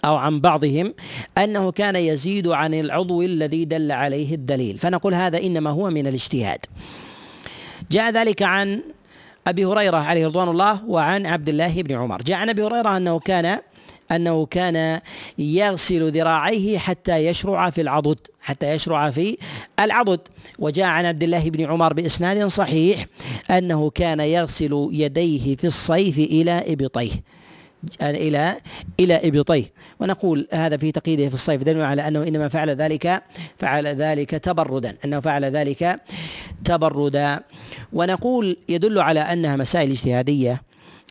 أو 0.04 0.16
عن 0.16 0.40
بعضهم 0.40 0.94
أنه 1.38 1.70
كان 1.70 1.96
يزيد 1.96 2.48
عن 2.48 2.74
العضو 2.74 3.22
الذي 3.22 3.64
دل 3.64 3.92
عليه 3.92 4.34
الدليل. 4.34 4.78
فنقول 4.78 5.14
هذا 5.14 5.42
إنما 5.42 5.70
هو 5.70 5.90
من 5.90 6.06
الاجتهاد. 6.06 6.58
جاء 7.90 8.10
ذلك 8.10 8.42
عن 8.42 8.82
أبي 9.46 9.64
هريرة 9.64 9.96
عليه 9.96 10.26
رضوان 10.26 10.48
الله 10.48 10.84
وعن 10.86 11.26
عبد 11.26 11.48
الله 11.48 11.82
بن 11.82 11.94
عمر. 11.94 12.22
جاء 12.22 12.38
عن 12.38 12.48
أبي 12.48 12.62
هريرة 12.62 12.96
أنه 12.96 13.18
كان 13.18 13.58
أنه 14.12 14.46
كان 14.46 15.00
يغسل 15.38 16.10
ذراعيه 16.10 16.78
حتى 16.78 17.26
يشرع 17.26 17.70
في 17.70 17.80
العضد 17.80 18.18
حتى 18.40 18.70
يشرع 18.70 19.10
في 19.10 19.38
العضد. 19.80 20.20
وجاء 20.58 20.86
عن 20.86 21.06
عبد 21.06 21.22
الله 21.22 21.50
بن 21.50 21.64
عمر 21.64 21.92
بإسناد 21.92 22.46
صحيح 22.46 23.06
أنه 23.50 23.90
كان 23.90 24.20
يغسل 24.20 24.88
يديه 24.92 25.56
في 25.56 25.66
الصيف 25.66 26.18
إلى 26.18 26.64
إبطيه. 26.66 27.12
إلى 28.02 28.56
إلى 29.00 29.28
ابطيه 29.28 29.72
ونقول 30.00 30.48
هذا 30.52 30.76
في 30.76 30.92
تقييده 30.92 31.28
في 31.28 31.34
الصيف 31.34 31.62
دليل 31.62 31.82
على 31.82 32.08
أنه 32.08 32.22
إنما 32.22 32.48
فعل 32.48 32.70
ذلك 32.70 33.22
فعل 33.58 33.86
ذلك 33.86 34.30
تبردا 34.30 34.96
أنه 35.04 35.20
فعل 35.20 35.44
ذلك 35.44 35.96
تبردا. 36.64 37.40
ونقول 37.92 38.56
يدل 38.68 38.98
على 38.98 39.20
أنها 39.20 39.56
مسائل 39.56 39.90
اجتهادية 39.90 40.62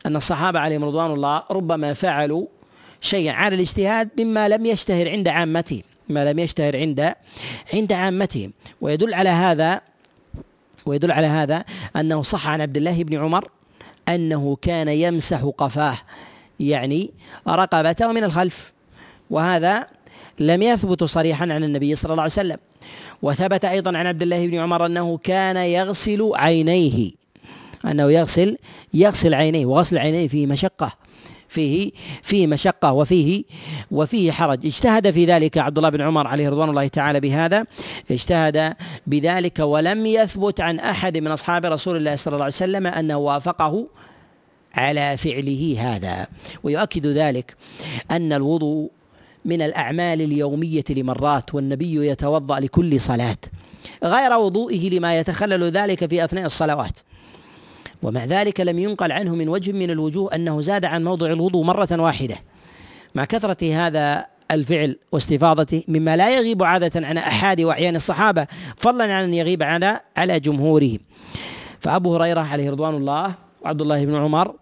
أن 0.06 0.16
الصحابة 0.16 0.60
عليهم 0.60 0.84
رضوان 0.84 1.12
الله 1.12 1.44
ربما 1.52 1.94
فعلوا 1.94 2.46
شيئا 3.02 3.34
على 3.34 3.56
الاجتهاد 3.56 4.10
مما 4.20 4.50
لم 4.50 4.66
يشتهر 4.66 5.10
عند 5.10 5.28
عامته 5.28 5.82
ما 6.10 6.32
لم 6.32 6.40
يشتهر 6.40 6.78
عند 6.78 7.14
عند 7.74 7.94
عامتهم. 7.94 8.54
ويدل 8.82 9.14
على 9.14 9.30
هذا 9.30 9.82
ويدل 10.86 11.12
على 11.12 11.28
هذا 11.28 11.64
أنه 11.96 12.22
صح 12.22 12.48
عن 12.48 12.62
عبد 12.62 12.78
الله 12.78 13.04
بن 13.04 13.18
عمر 13.18 13.50
أنه 14.10 14.58
كان 14.62 14.88
يمسح 14.88 15.42
قفاه. 15.58 15.98
يعني 16.62 17.12
رقبته 17.48 18.12
من 18.12 18.24
الخلف. 18.24 18.72
وهذا 19.30 19.88
لم 20.40 20.62
يثبت 20.62 21.04
صريحا 21.04 21.44
عن 21.44 21.64
النبي 21.64 21.96
صلى 21.96 22.12
الله 22.12 22.24
عليه 22.24 22.32
وسلم. 22.32 22.58
وثبت 23.22 23.66
أيضا 23.66 23.98
عن 23.98 24.08
عبد 24.08 24.22
الله 24.22 24.48
بن 24.48 24.58
عمر 24.58 24.86
أنه 24.86 25.18
كان 25.18 25.58
يغسل 25.58 26.32
عينيه 26.36 27.12
أنه 27.86 28.12
يغسل 28.12 28.58
يغسل 28.94 29.34
عينيه 29.34 29.66
وغسل 29.66 29.98
عينيه 29.98 30.28
فيه 30.28 30.48
مشقة 30.48 30.94
فيه 31.50 31.92
فيه 32.24 32.48
مشقة 32.48 32.94
وفيه 32.94 33.44
وفيه 33.92 34.32
حرج. 34.32 34.66
اجتهد 34.66 35.12
في 35.12 35.26
ذلك 35.26 35.58
عبد 35.58 35.78
الله 35.78 35.90
بن 35.90 36.02
عمر 36.02 36.28
عليه 36.28 36.50
رضوان 36.50 36.70
الله 36.70 36.88
تعالى 36.88 37.20
بهذا. 37.20 37.66
اجتهد 38.12 38.74
بذلك 39.08 39.60
ولم 39.60 40.06
يثبت 40.06 40.62
عن 40.62 40.80
أحد 40.80 41.18
من 41.18 41.32
أصحاب 41.32 41.66
رسول 41.66 41.96
الله 41.98 42.16
صلى 42.16 42.34
الله 42.34 42.46
عليه 42.46 42.56
وسلم 42.56 42.88
أنه 42.88 43.18
وافقه 43.18 43.88
على 44.76 45.18
فعله 45.18 45.76
هذا. 45.80 46.28
ويؤكد 46.64 47.08
ذلك 47.08 47.56
أن 48.12 48.34
الوضوء 48.34 48.92
من 49.46 49.62
الأعمال 49.62 50.22
اليومية 50.22 50.84
لمرات 50.90 51.56
والنبي 51.56 52.08
يتوضأ 52.08 52.60
لكل 52.60 53.00
صلاة 53.02 53.38
غير 54.04 54.38
وضوئه 54.38 54.90
لما 54.90 55.20
يتخلل 55.20 55.64
ذلك 55.64 56.10
في 56.10 56.24
أثناء 56.24 56.46
الصلوات. 56.46 57.00
ومع 58.04 58.26
ذلك 58.26 58.60
لم 58.60 58.80
ينقل 58.80 59.12
عنه 59.12 59.36
من 59.36 59.50
وجه 59.50 59.72
من 59.72 59.92
الوجوه 59.92 60.36
أنه 60.36 60.62
زاد 60.62 60.86
عن 60.86 61.04
موضع 61.04 61.28
الوضوء 61.28 61.64
مرة 61.64 61.90
واحدة. 61.92 62.36
مع 63.16 63.26
كثرة 63.26 63.74
هذا 63.74 64.26
الفعل 64.52 64.98
واستفاضته 65.12 65.84
مما 65.88 66.18
لا 66.18 66.38
يغيب 66.38 66.64
عادة 66.64 67.08
عن 67.08 67.18
أحد 67.18 67.62
وأعيان 67.62 67.96
الصحابة 67.96 68.48
فضلا 68.78 69.04
عن 69.04 69.24
أن 69.24 69.34
يغيب 69.34 69.64
على 69.64 70.00
على 70.18 70.40
جمهورهم 70.40 71.00
فأبو 71.80 72.16
هريرة 72.16 72.42
عليه 72.42 72.72
رضوان 72.72 72.96
الله 72.96 73.34
وعبد 73.62 73.82
الله 73.82 74.06
بن 74.06 74.16
عمر 74.16 74.56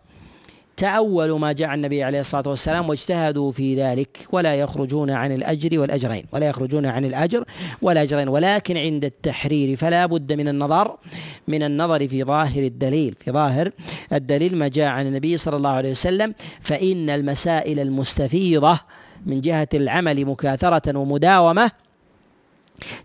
تأولوا 0.79 1.39
ما 1.39 1.51
جاء 1.51 1.73
النبي 1.73 2.03
عليه 2.03 2.19
الصلاة 2.19 2.49
والسلام 2.49 2.89
واجتهدوا 2.89 3.51
في 3.51 3.75
ذلك 3.75 4.27
ولا 4.31 4.55
يخرجون 4.55 5.09
عن 5.09 5.31
الأجر 5.31 5.79
والأجرين 5.79 6.25
ولا 6.31 6.49
يخرجون 6.49 6.85
عن 6.85 7.05
الأجر 7.05 7.43
والأجرين 7.81 8.27
ولكن 8.29 8.77
عند 8.77 9.05
التحرير 9.05 9.75
فلا 9.75 10.05
بد 10.05 10.33
من 10.33 10.47
النظر 10.47 10.97
من 11.47 11.63
النظر 11.63 12.07
في 12.07 12.23
ظاهر 12.23 12.63
الدليل 12.63 13.15
في 13.19 13.31
ظاهر 13.31 13.71
الدليل 14.13 14.55
ما 14.57 14.67
جاء 14.67 14.87
عن 14.87 15.07
النبي 15.07 15.37
صلى 15.37 15.55
الله 15.55 15.69
عليه 15.69 15.91
وسلم 15.91 16.33
فإن 16.61 17.09
المسائل 17.09 17.79
المستفيضة 17.79 18.79
من 19.25 19.41
جهة 19.41 19.69
العمل 19.73 20.25
مكاثرة 20.25 20.97
ومداومة 20.97 21.71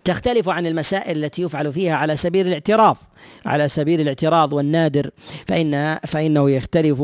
تختلف 0.04 0.48
عن 0.48 0.66
المسائل 0.66 1.24
التي 1.24 1.42
يفعل 1.42 1.72
فيها 1.72 1.94
على 1.94 2.16
سبيل 2.16 2.46
الاعتراض 2.46 2.96
على 3.46 3.68
سبيل 3.68 4.00
الاعتراض 4.00 4.52
والنادر 4.52 5.10
فإن 5.46 5.98
فإنه 6.06 6.50
يختلف 6.50 7.02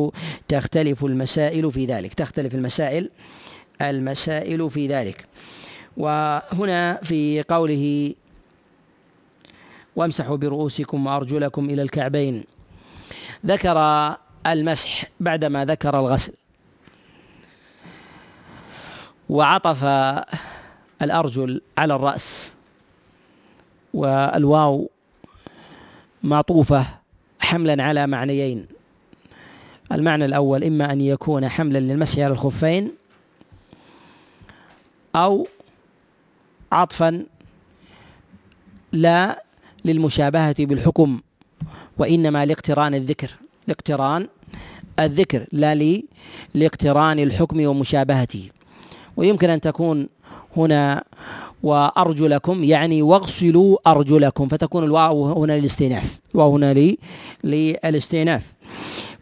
تختلف 0.48 1.04
المسائل 1.04 1.72
في 1.72 1.86
ذلك 1.86 2.14
تختلف 2.14 2.54
المسائل 2.54 3.10
المسائل 3.82 4.70
في 4.70 4.86
ذلك. 4.88 5.26
وهنا 5.96 7.00
في 7.02 7.42
قوله 7.42 8.14
وامسحوا 9.96 10.36
برؤوسكم 10.36 11.06
وأرجلكم 11.06 11.70
إلى 11.70 11.82
الكعبين 11.82 12.44
ذكر 13.46 13.78
المسح 14.46 15.04
بعدما 15.20 15.64
ذكر 15.64 16.00
الغسل. 16.00 16.32
وعطف 19.28 19.84
الأرجل 21.02 21.60
على 21.78 21.94
الرأس 21.94 22.52
والواو 23.94 24.90
معطوفة 26.22 26.86
حملا 27.40 27.82
على 27.82 28.06
معنيين. 28.06 28.66
المعنى 29.92 30.24
الأول 30.24 30.64
إما 30.64 30.92
أن 30.92 31.00
يكون 31.00 31.48
حملا 31.48 31.78
للمسح 31.78 32.18
على 32.18 32.32
الخفين 32.32 32.92
أو 35.16 35.48
عطفا 36.72 37.24
لا 38.92 39.44
للمشابهة 39.84 40.54
بالحكم 40.58 41.20
وإنما 41.98 42.46
لاقتران 42.46 42.94
الذكر. 42.94 43.30
لاقتران 43.68 44.28
الذكر 44.98 45.46
لا 45.52 45.74
لاقتران 46.54 47.18
الحكم 47.18 47.66
ومشابهته. 47.66 48.50
ويمكن 49.16 49.50
أن 49.50 49.60
تكون 49.60 50.08
هنا 50.56 51.04
وأرجلكم 51.62 52.64
يعني 52.64 53.02
واغسلوا 53.02 53.76
أرجلكم 53.86 54.48
فتكون 54.48 54.84
الواو 54.84 55.32
هنا 55.32 55.52
للاستئناف 55.58 56.20
الواو 56.34 56.54
هنا 56.56 56.74
لي 56.74 56.98
للاستئناف. 57.44 58.52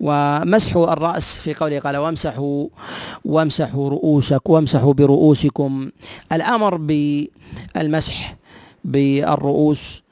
ومسح 0.01 0.76
الرأس 0.76 1.39
في 1.39 1.55
قوله 1.55 1.78
قال 1.78 1.97
وامسحوا 1.97 2.68
وامسحوا 3.24 3.91
رؤوسك 3.91 4.49
وامسحوا 4.49 4.93
برؤوسكم. 4.93 5.91
الأمر 6.32 6.76
بالمسح 6.76 8.36
بالرؤوس 8.84 10.03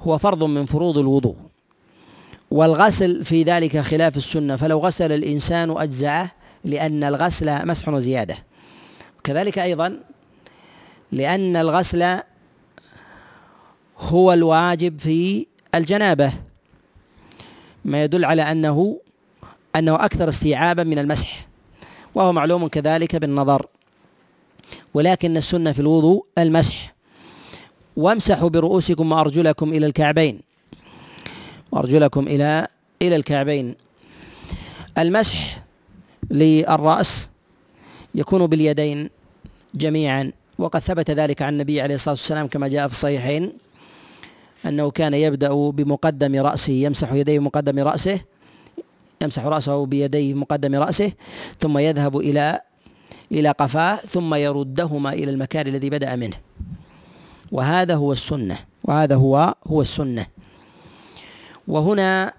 هو 0.00 0.18
فرض 0.18 0.44
من 0.44 0.66
فروض 0.66 0.98
الوضوء 0.98 1.34
والغسل 2.50 3.24
في 3.24 3.42
ذلك 3.42 3.78
خلاف 3.78 4.16
السنة. 4.16 4.56
فلو 4.56 4.78
غسل 4.78 5.12
الإنسان 5.12 5.70
أجزأه 5.70 6.30
لأن 6.64 7.04
الغسل 7.04 7.68
مسح 7.68 7.88
وزيادة 7.88 8.36
كذلك 9.24 9.58
أيضا 9.58 9.96
لأن 11.14 11.56
الغسل 11.56 12.18
هو 13.98 14.32
الواجب 14.32 14.98
في 14.98 15.46
الجنابة. 15.74 16.32
ما 17.84 18.04
يدل 18.04 18.24
على 18.24 18.42
أنه 18.42 19.00
أنه 19.76 19.94
أكثر 19.94 20.28
استيعابا 20.28 20.82
من 20.84 20.98
المسح 20.98 21.46
وهو 22.14 22.32
معلوم 22.32 22.66
كذلك 22.66 23.16
بالنظر. 23.16 23.66
ولكن 24.94 25.36
السنة 25.36 25.72
في 25.72 25.80
الوضوء 25.80 26.26
المسح. 26.38 26.94
وامسحوا 27.96 28.48
برؤوسكم 28.48 29.12
وأرجلكم 29.12 29.72
إلى 29.72 29.86
الكعبين. 29.86 30.40
وأرجلكم 31.72 32.26
إلى 32.26 32.68
إلى 33.02 33.16
الكعبين. 33.16 33.74
المسح 34.98 35.62
للرأس 36.30 37.30
يكون 38.14 38.46
باليدين 38.46 39.10
جميعا. 39.74 40.32
وقد 40.58 40.80
ثبت 40.80 41.10
ذلك 41.10 41.42
عن 41.42 41.52
النبي 41.52 41.80
عليه 41.80 41.94
الصلاة 41.94 42.14
والسلام 42.14 42.46
كما 42.46 42.68
جاء 42.68 42.88
في 42.88 42.94
الصحيحين 42.94 43.52
أنه 44.66 44.90
كان 44.90 45.14
يبدأ 45.14 45.70
بمقدم 45.70 46.34
رأسه 46.36 46.72
يمسح 46.72 47.12
يديه 47.12 47.38
بمقدم 47.38 47.78
رأسه 47.78 48.20
يمسح 49.22 49.44
رأسه 49.44 49.86
بيديه 49.86 50.34
مقدم 50.34 50.74
رأسه 50.74 51.12
ثم 51.60 51.78
يذهب 51.78 52.16
إلى 52.16 52.60
إلى 53.32 53.50
قفاه 53.50 53.96
ثم 53.96 54.34
يردهما 54.34 55.12
إلى 55.12 55.30
المكان 55.30 55.66
الذي 55.66 55.90
بدأ 55.90 56.16
منه. 56.16 56.36
وهذا 57.52 57.94
هو 57.94 58.12
السنة 58.12 58.58
وهذا 58.84 59.14
هو 59.14 59.54
هو 59.66 59.82
السنة. 59.82 60.26
وهنا 61.68 62.32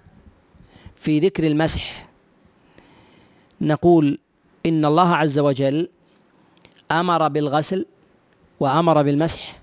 في 0.96 1.18
ذكر 1.18 1.46
المسح 1.46 2.08
نقول 3.60 4.18
إن 4.66 4.84
الله 4.84 5.14
عز 5.16 5.38
وجل 5.38 5.88
أمر 6.90 7.28
بالغسل 7.28 7.86
وأمر 8.60 9.02
بالمسح 9.02 9.58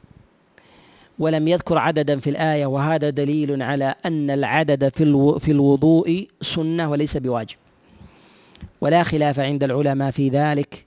ولم 1.19 1.47
يذكر 1.47 1.77
عددا 1.77 2.19
في 2.19 2.29
الآية 2.29 2.65
وهذا 2.65 3.09
دليل 3.09 3.61
على 3.61 3.95
أن 4.05 4.29
العدد 4.29 4.89
في 4.89 5.39
في 5.39 5.51
الوضوء 5.51 6.27
سنة 6.41 6.89
وليس 6.89 7.17
بواجب. 7.17 7.55
ولا 8.81 9.03
خلاف 9.03 9.39
عند 9.39 9.63
العلماء 9.63 10.11
في 10.11 10.29
ذلك 10.29 10.85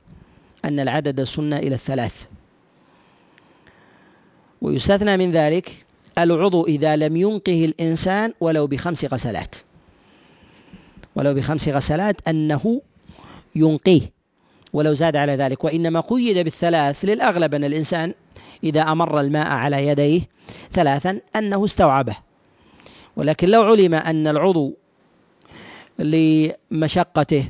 أن 0.64 0.80
العدد 0.80 1.24
سنة 1.24 1.56
إلى 1.56 1.74
الثلاث. 1.74 2.24
ويستثنى 4.62 5.16
من 5.16 5.30
ذلك 5.30 5.84
العضو 6.18 6.66
إذا 6.66 6.96
لم 6.96 7.16
ينقه 7.16 7.64
الإنسان 7.64 8.32
ولو 8.40 8.66
بخمس 8.66 9.04
غسلات. 9.04 9.54
ولو 11.16 11.34
بخمس 11.34 11.68
غسلات 11.68 12.28
أنه 12.28 12.82
ينقيه. 13.54 14.15
ولو 14.76 14.94
زاد 14.94 15.16
على 15.16 15.32
ذلك. 15.32 15.64
وإنما 15.64 16.00
قيد 16.00 16.38
بالثلاث 16.38 17.04
للأغلب 17.04 17.54
أن 17.54 17.64
الإنسان 17.64 18.14
إذا 18.64 18.82
أمر 18.82 19.20
الماء 19.20 19.46
على 19.46 19.86
يديه 19.86 20.20
ثلاثا 20.72 21.20
أنه 21.36 21.64
استوعبه. 21.64 22.16
ولكن 23.16 23.48
لو 23.48 23.62
علم 23.62 23.94
أن 23.94 24.26
العضو 24.26 24.74
لمشقته 25.98 27.48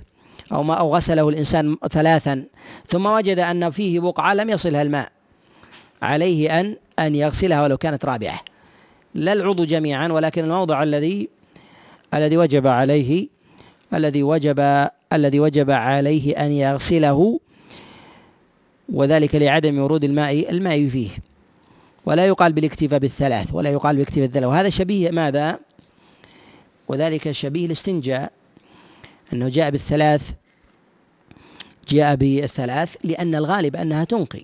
أو 0.52 0.62
ما 0.62 0.74
أو 0.74 0.94
غسله 0.94 1.28
الإنسان 1.28 1.76
ثلاثا 1.90 2.44
ثم 2.88 3.06
وجد 3.06 3.38
أن 3.38 3.70
فيه 3.70 4.00
بقعة 4.00 4.34
لم 4.34 4.50
يصلها 4.50 4.82
الماء 4.82 5.08
عليه 6.02 6.60
أن 6.60 6.76
أن 6.98 7.14
يغسلها 7.14 7.62
ولو 7.62 7.76
كانت 7.76 8.04
رابعة. 8.04 8.40
لا 9.14 9.32
العضو 9.32 9.64
جميعا 9.64 10.08
ولكن 10.08 10.44
الموضع 10.44 10.82
الذي 10.82 11.28
الذي 12.14 12.36
وجب 12.36 12.66
عليه 12.66 13.28
الذي 13.94 14.22
وجب 14.22 14.88
الذي 15.12 15.40
وجب 15.40 15.70
عليه 15.70 16.44
أن 16.44 16.52
يغسله 16.52 17.40
وذلك 18.92 19.34
لعدم 19.34 19.78
ورود 19.78 20.04
الماء 20.04 20.50
الماء 20.50 20.88
فيه. 20.88 21.10
ولا 22.06 22.26
يقال 22.26 22.52
بالاكتفاء 22.52 22.98
بالثلاث 22.98 23.54
ولا 23.54 23.70
يقال 23.70 23.96
بالاكتفاء 23.96 24.24
بالثلاث. 24.26 24.44
وهذا 24.44 24.68
شبيه 24.68 25.10
ماذا؟ 25.10 25.58
وذلك 26.88 27.32
شبيه 27.32 27.66
الاستنجاء 27.66 28.32
أنه 29.32 29.48
جاء 29.48 29.70
بالثلاث 29.70 30.32
جاء 31.88 32.14
بالثلاث 32.14 32.96
لأن 33.04 33.34
الغالب 33.34 33.76
أنها 33.76 34.04
تنقي 34.04 34.42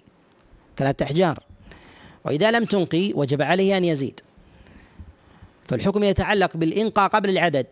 ثلاثة 0.76 1.04
أحجار. 1.04 1.38
وإذا 2.24 2.50
لم 2.50 2.64
تنقي 2.64 3.12
وجب 3.14 3.42
عليه 3.42 3.76
أن 3.76 3.84
يزيد. 3.84 4.20
فالحكم 5.68 6.04
يتعلق 6.04 6.56
بالإنقاء 6.56 7.08
قبل 7.08 7.30
العدد. 7.30 7.66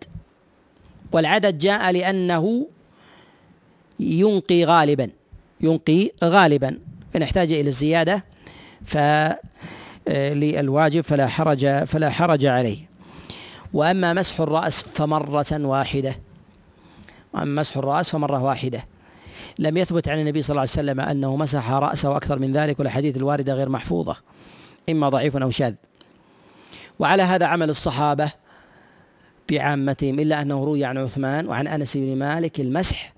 والعدد 1.12 1.58
جاء 1.58 1.90
لأنه 1.90 2.66
ينقي 4.00 4.64
غالبا 4.64 5.10
ينقي 5.60 6.10
غالبا. 6.24 6.78
إن 7.16 7.22
احتاج 7.22 7.52
إلى 7.52 7.68
الزيادة 7.68 8.24
فللواجب 10.06 11.00
فلا 11.00 11.26
حرج 11.26 11.84
فلا 11.84 12.10
حرج 12.10 12.46
عليه. 12.46 12.90
وأما 13.72 14.12
مسح 14.12 14.40
الرأس 14.40 14.82
فمرة 14.82 15.46
واحدة. 15.52 16.16
أما 17.34 17.60
مسح 17.60 17.76
الرأس 17.76 18.10
فمرة 18.10 18.42
واحدة. 18.42 18.86
لم 19.58 19.76
يثبت 19.76 20.08
عن 20.08 20.20
النبي 20.20 20.42
صلى 20.42 20.50
الله 20.50 20.60
عليه 20.60 20.70
وسلم 20.70 21.00
أنه 21.00 21.36
مسح 21.36 21.70
رأسه 21.70 22.16
أكثر 22.16 22.38
من 22.38 22.52
ذلك 22.52 22.78
والأحاديث 22.78 23.16
الواردة 23.16 23.54
غير 23.54 23.68
محفوظة 23.68 24.16
إما 24.90 25.08
ضعيف 25.08 25.36
أو 25.36 25.50
شاذ. 25.50 25.74
وعلى 26.98 27.22
هذا 27.22 27.46
عمل 27.46 27.70
الصحابة 27.70 28.32
بعامتهم 29.50 30.20
إلا 30.20 30.42
أنه 30.42 30.64
روي 30.64 30.84
عن 30.84 30.98
عثمان 30.98 31.48
وعن 31.48 31.66
أنس 31.66 31.96
بن 31.96 32.16
مالك 32.18 32.60
المسح 32.60 33.12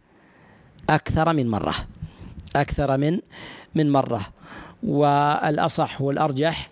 أكثر 0.91 1.33
من 1.33 1.49
مرة. 1.49 1.75
أكثر 2.57 2.97
من 2.97 3.19
من 3.75 3.93
مرة. 3.93 4.21
والأصح 4.83 6.03
والأرجح 6.03 6.71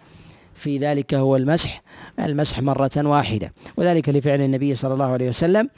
في 0.54 0.78
ذلك 0.78 1.14
هو 1.14 1.36
المسح. 1.36 1.82
المسح 2.20 2.60
مرة 2.60 2.90
واحدة. 2.96 3.52
وذلك 3.76 4.08
لفعل 4.08 4.40
النبي 4.40 4.74
صلى 4.74 4.94
الله 4.94 5.12
عليه 5.12 5.28
وسلم. 5.28 5.70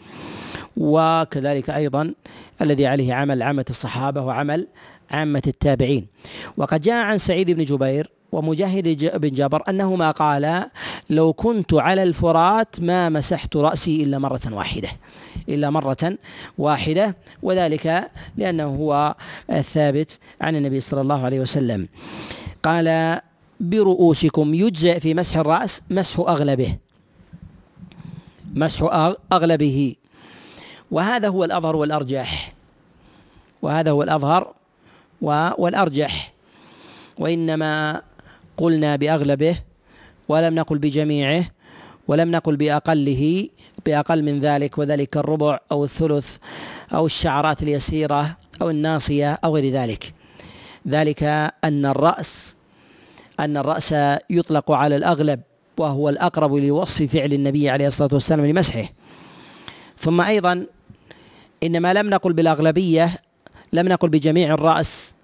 وكذلك 0.77 1.71
أيضا 1.71 2.15
الذي 2.63 2.87
عليه 2.87 3.15
عمل 3.15 3.43
عامة 3.43 3.65
الصحابة 3.71 4.21
وعمل 4.21 4.67
عامة 5.11 5.43
التابعين. 5.47 6.07
وقد 6.57 6.81
جاء 6.81 7.05
عن 7.05 7.19
سعيد 7.19 7.51
بن 7.51 7.65
جبير 7.65 8.11
ومجاهد 8.33 9.17
بن 9.21 9.29
جابر 9.29 9.63
أنهما 9.69 10.11
قالا 10.11 10.71
لو 11.11 11.33
كنت 11.33 11.75
على 11.75 12.03
الفرات 12.03 12.81
ما 12.81 13.09
مسحت 13.09 13.57
رأسي 13.57 14.03
إلا 14.03 14.19
مرة 14.19 14.41
واحدة 14.51 14.89
إلا 15.49 15.71
مرة 15.71 16.19
واحدة 16.59 17.17
وذلك 17.43 18.11
لأنه 18.37 18.65
هو 18.65 19.15
الثابت 19.51 20.19
عن 20.41 20.57
النبي 20.57 20.81
صلى 20.81 21.01
الله 21.01 21.25
عليه 21.25 21.41
وسلم. 21.41 21.89
قال 22.63 23.21
برؤوسكم 23.61 24.55
يجزئ 24.55 25.01
في 25.01 25.15
مسح 25.15 25.37
الرأس 25.37 25.83
مسح 25.91 26.21
أغلبه 26.21 26.77
مسح 28.55 29.13
أغلبه. 29.33 29.95
وهذا 30.91 31.29
هو 31.29 31.45
الأظهر 31.45 31.77
والأرجح 31.77 32.53
وهذا 33.63 33.91
هو 33.91 34.03
الأظهر 34.03 34.55
والأرجح. 35.59 36.33
وإنما 37.19 38.03
قلنا 38.63 38.97
بأغلبه 38.97 39.57
ولم 40.29 40.55
نقل 40.55 40.79
بجميعه 40.79 41.45
ولم 42.09 42.31
نقل 42.31 42.57
بأقله 42.57 43.49
بأقل 43.87 44.23
من 44.23 44.41
ذلك 44.41 44.79
وذلك 44.79 45.17
الربع 45.17 45.59
أو 45.73 45.85
الثلث 45.85 46.37
أو 46.95 47.07
الشعرات 47.07 47.63
اليسيرة 47.63 48.37
أو 48.63 48.71
الناصية 48.71 49.39
أو 49.45 49.55
غير 49.57 49.73
ذلك. 49.73 50.15
ذلك 50.89 51.23
أن 51.65 51.87
الرأس 51.87 52.57
أن 53.41 53.57
الرأس 53.57 53.95
يطلق 54.31 54.71
على 54.71 54.97
الأغلب 54.97 55.41
وهو 55.79 56.09
الأقرب 56.09 56.55
لوصف 56.55 57.03
فعل 57.03 57.33
النبي 57.33 57.71
عليه 57.71 57.87
الصلاة 57.87 58.11
والسلام 58.13 58.47
لمسحه. 58.47 58.89
ثم 59.99 60.21
أيضا 60.21 60.67
إنما 61.63 61.95
لم 61.95 62.11
نقل 62.11 62.33
بالأغلبية 62.33 63.11
لم 63.73 63.89
نقل 63.89 64.09
بجميع 64.09 64.55
الرأس 64.55 65.15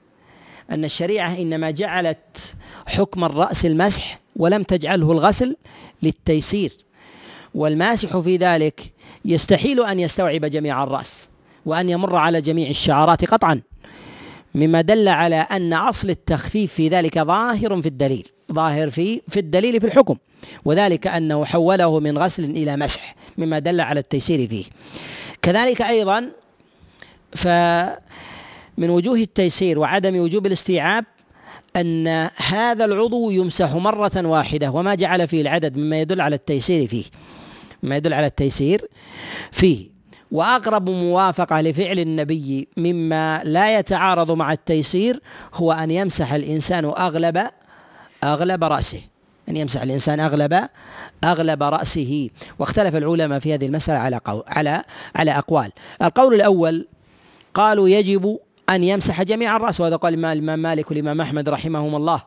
أن 0.70 0.84
الشريعة 0.84 1.34
إنما 1.34 1.70
جعلت 1.70 2.54
حكم 2.86 3.24
الرأس 3.24 3.66
المسح 3.66 4.18
ولم 4.36 4.62
تجعله 4.62 5.12
الغسل 5.12 5.56
للتيسير. 6.02 6.72
والماسح 7.54 8.18
في 8.18 8.36
ذلك 8.36 8.92
يستحيل 9.24 9.84
أن 9.84 10.00
يستوعب 10.00 10.44
جميع 10.44 10.82
الرأس 10.82 11.28
وأن 11.66 11.90
يمر 11.90 12.16
على 12.16 12.40
جميع 12.40 12.70
الشعرات 12.70 13.24
قطعا 13.24 13.60
مما 14.54 14.80
دل 14.80 15.08
على 15.08 15.36
أن 15.36 15.72
أصل 15.72 16.10
التخفيف 16.10 16.72
في 16.72 16.88
ذلك 16.88 17.18
ظاهر 17.18 17.82
في 17.82 17.88
الدليل 17.88 18.28
ظاهر 18.52 18.90
في 18.90 19.20
في 19.28 19.40
الدليل 19.40 19.80
في 19.80 19.86
الحكم 19.86 20.16
وذلك 20.64 21.06
أنه 21.06 21.44
حوله 21.44 22.00
من 22.00 22.18
غسل 22.18 22.44
إلى 22.44 22.76
مسح 22.76 23.14
مما 23.38 23.58
دل 23.58 23.80
على 23.80 24.00
التيسير 24.00 24.48
فيه. 24.48 24.64
كذلك 25.42 25.82
أيضا 25.82 26.30
فمن 28.78 28.90
وجوه 28.90 29.16
التيسير 29.16 29.78
وعدم 29.78 30.16
وجوب 30.16 30.46
الاستيعاب 30.46 31.04
أن 31.76 32.28
هذا 32.36 32.84
العضو 32.84 33.30
يمسح 33.30 33.74
مرة 33.74 34.12
واحدة 34.16 34.70
وما 34.70 34.94
جعل 34.94 35.28
فيه 35.28 35.42
العدد 35.42 35.76
مما 35.76 36.00
يدل 36.00 36.20
على 36.20 36.36
التيسير 36.36 36.86
فيه 36.86 37.04
مما 37.82 37.96
يدل 37.96 38.14
على 38.14 38.26
التيسير 38.26 38.88
فيه. 39.52 39.88
وأقرب 40.32 40.90
موافقة 40.90 41.60
لفعل 41.60 41.98
النبي 41.98 42.68
مما 42.76 43.40
لا 43.44 43.78
يتعارض 43.78 44.30
مع 44.30 44.52
التيسير 44.52 45.20
هو 45.54 45.72
أن 45.72 45.90
يمسح 45.90 46.32
الإنسان 46.32 46.84
أغلب 46.84 47.50
أغلب 48.24 48.64
رأسه 48.64 49.00
أن 49.48 49.56
يمسح 49.56 49.82
الإنسان 49.82 50.20
أغلب 50.20 50.68
أغلب 51.24 51.62
رأسه. 51.62 52.30
واختلف 52.58 52.96
العلماء 52.96 53.38
في 53.38 53.54
هذه 53.54 53.66
المسألة 53.66 53.98
على 53.98 54.20
قول 54.24 54.42
على 54.48 54.82
على 55.16 55.30
أقوال. 55.30 55.72
القول 56.02 56.34
الأول 56.34 56.88
قالوا 57.54 57.88
يجب 57.88 58.38
أن 58.70 58.84
يمسح 58.84 59.22
جميع 59.22 59.56
الرأس 59.56 59.80
وهذا 59.80 59.96
قال 59.96 60.24
الامام 60.24 60.58
مالك 60.58 60.90
والإمام 60.90 61.20
أحمد 61.20 61.48
رحمهم 61.48 61.94
الله. 61.94 62.22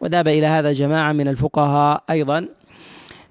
وذهب 0.00 0.28
إلى 0.28 0.46
هذا 0.46 0.72
جماعة 0.72 1.12
من 1.12 1.28
الفقهاء 1.28 2.04
أيضا 2.10 2.48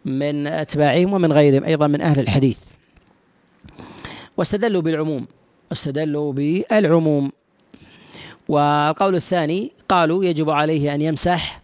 من 0.06 0.48
أتباعهم 0.48 1.14
ومن 1.14 1.34
غيرهم 1.34 1.64
أيضا 1.64 1.88
من 1.88 2.02
أهل 2.02 2.20
الحديث. 2.20 2.58
واستدلوا 4.38 4.82
بالعموم 4.82 5.28
استدلوا 5.72 6.34
بالعموم. 6.34 7.32
والقول 8.48 9.16
الثاني 9.16 9.72
قالوا 9.90 10.26
يجب 10.26 10.50
عليه 10.50 10.96
أن 10.96 11.02
يمسح 11.02 11.62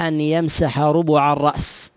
أن 0.00 0.20
يمسح 0.20 0.78
ربع 0.78 1.32
الرأس. 1.32 1.92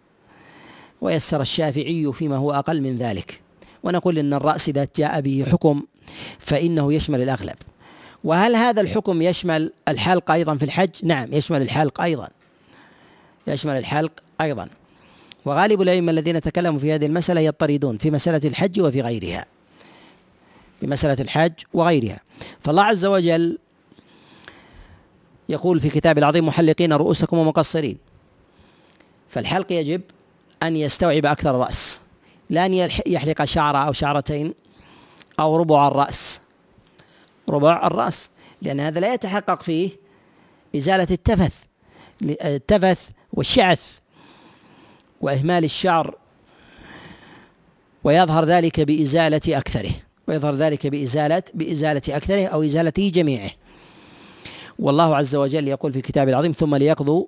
ويسر 1.02 1.41
الشافعي 1.41 2.14
فيما 2.14 2.38
هو 2.38 2.52
أقل 2.52 2.82
من 2.82 2.97
ذلك. 2.97 3.41
ونقول 3.84 4.18
إن 4.18 4.34
الرأس 4.34 4.70
إذا 4.70 4.88
جاء 4.95 5.22
به 5.22 5.45
حكم 5.52 5.84
فإنه 6.39 6.93
يشمل 6.93 7.22
الأغلب. 7.22 7.55
وهل 8.24 8.55
هذا 8.55 8.82
الحكم 8.82 9.22
يشمل 9.22 9.74
الحلق 9.88 10.32
أيضا 10.32 10.57
في 10.57 10.66
الحج؟ 10.66 10.89
نعم 11.03 11.34
يشمل 11.34 11.62
الحلق 11.62 12.01
أيضا. 12.01 12.28
يشمل 13.47 13.78
الحلق 13.78 14.12
أيضا. 14.41 14.70
وغالب 15.45 15.82
الأئمة 15.82 16.12
الذين 16.12 16.41
تكلموا 16.41 16.80
في 16.80 16.93
هذه 16.93 17.05
المسألة 17.05 17.41
يضطردون 17.41 17.97
في 17.97 18.12
مسألة 18.12 18.49
الحج 18.49 18.82
وفي 18.82 19.01
غيرها. 19.01 19.45
في 20.80 20.88
مسألة 20.88 21.22
الحج 21.22 21.53
وغيرها. 21.74 22.20
فالله 22.62 22.84
عز 22.84 23.05
وجل 23.05 23.57
يقول 25.49 25.80
في 25.80 25.89
كتاب 25.89 26.18
العظيم 26.18 26.47
محلقين 26.47 26.93
رؤوسكم 26.93 27.38
ومقصرين. 27.38 27.97
فالحلق 29.30 29.72
يجب 29.72 30.01
أن 30.64 30.78
يستوعب 30.78 31.26
أكثر 31.26 31.49
الرأس 31.49 32.01
لا 32.49 32.66
أن 32.66 32.74
يحلق 33.07 33.43
شعرة 33.43 33.78
أو 33.78 33.93
شعرتين. 33.93 34.53
أو 35.42 35.58
ربع 35.58 35.88
الرأس. 35.88 36.42
ربع 37.50 37.88
الرأس. 37.88 38.30
لأن 38.62 38.80
هذا 38.80 39.00
لا 39.00 39.14
يتحقق 39.14 39.64
فيه 39.64 39.89
إزالة 40.76 41.08
التفث 41.12 41.64
التفث 42.24 43.10
والشعث 43.34 43.98
وإهمال 45.22 45.64
الشعر 45.64 46.16
ويظهر 48.04 48.46
ذلك 48.46 48.80
بإزالة 48.80 49.42
أكثره 49.48 49.92
ويظهر 50.28 50.56
ذلك 50.56 50.88
بإزالة 50.88 51.44
بإزالة 51.54 52.02
أكثره 52.10 52.46
أو 52.46 52.64
إزالته 52.64 53.12
جميعه. 53.16 53.52
والله 54.80 55.16
عز 55.16 55.36
وجل 55.36 55.68
يقول 55.68 55.94
في 55.94 56.02
كتابه 56.02 56.32
العظيم 56.32 56.52
ثم 56.52 56.76
ليقضوا 56.76 57.26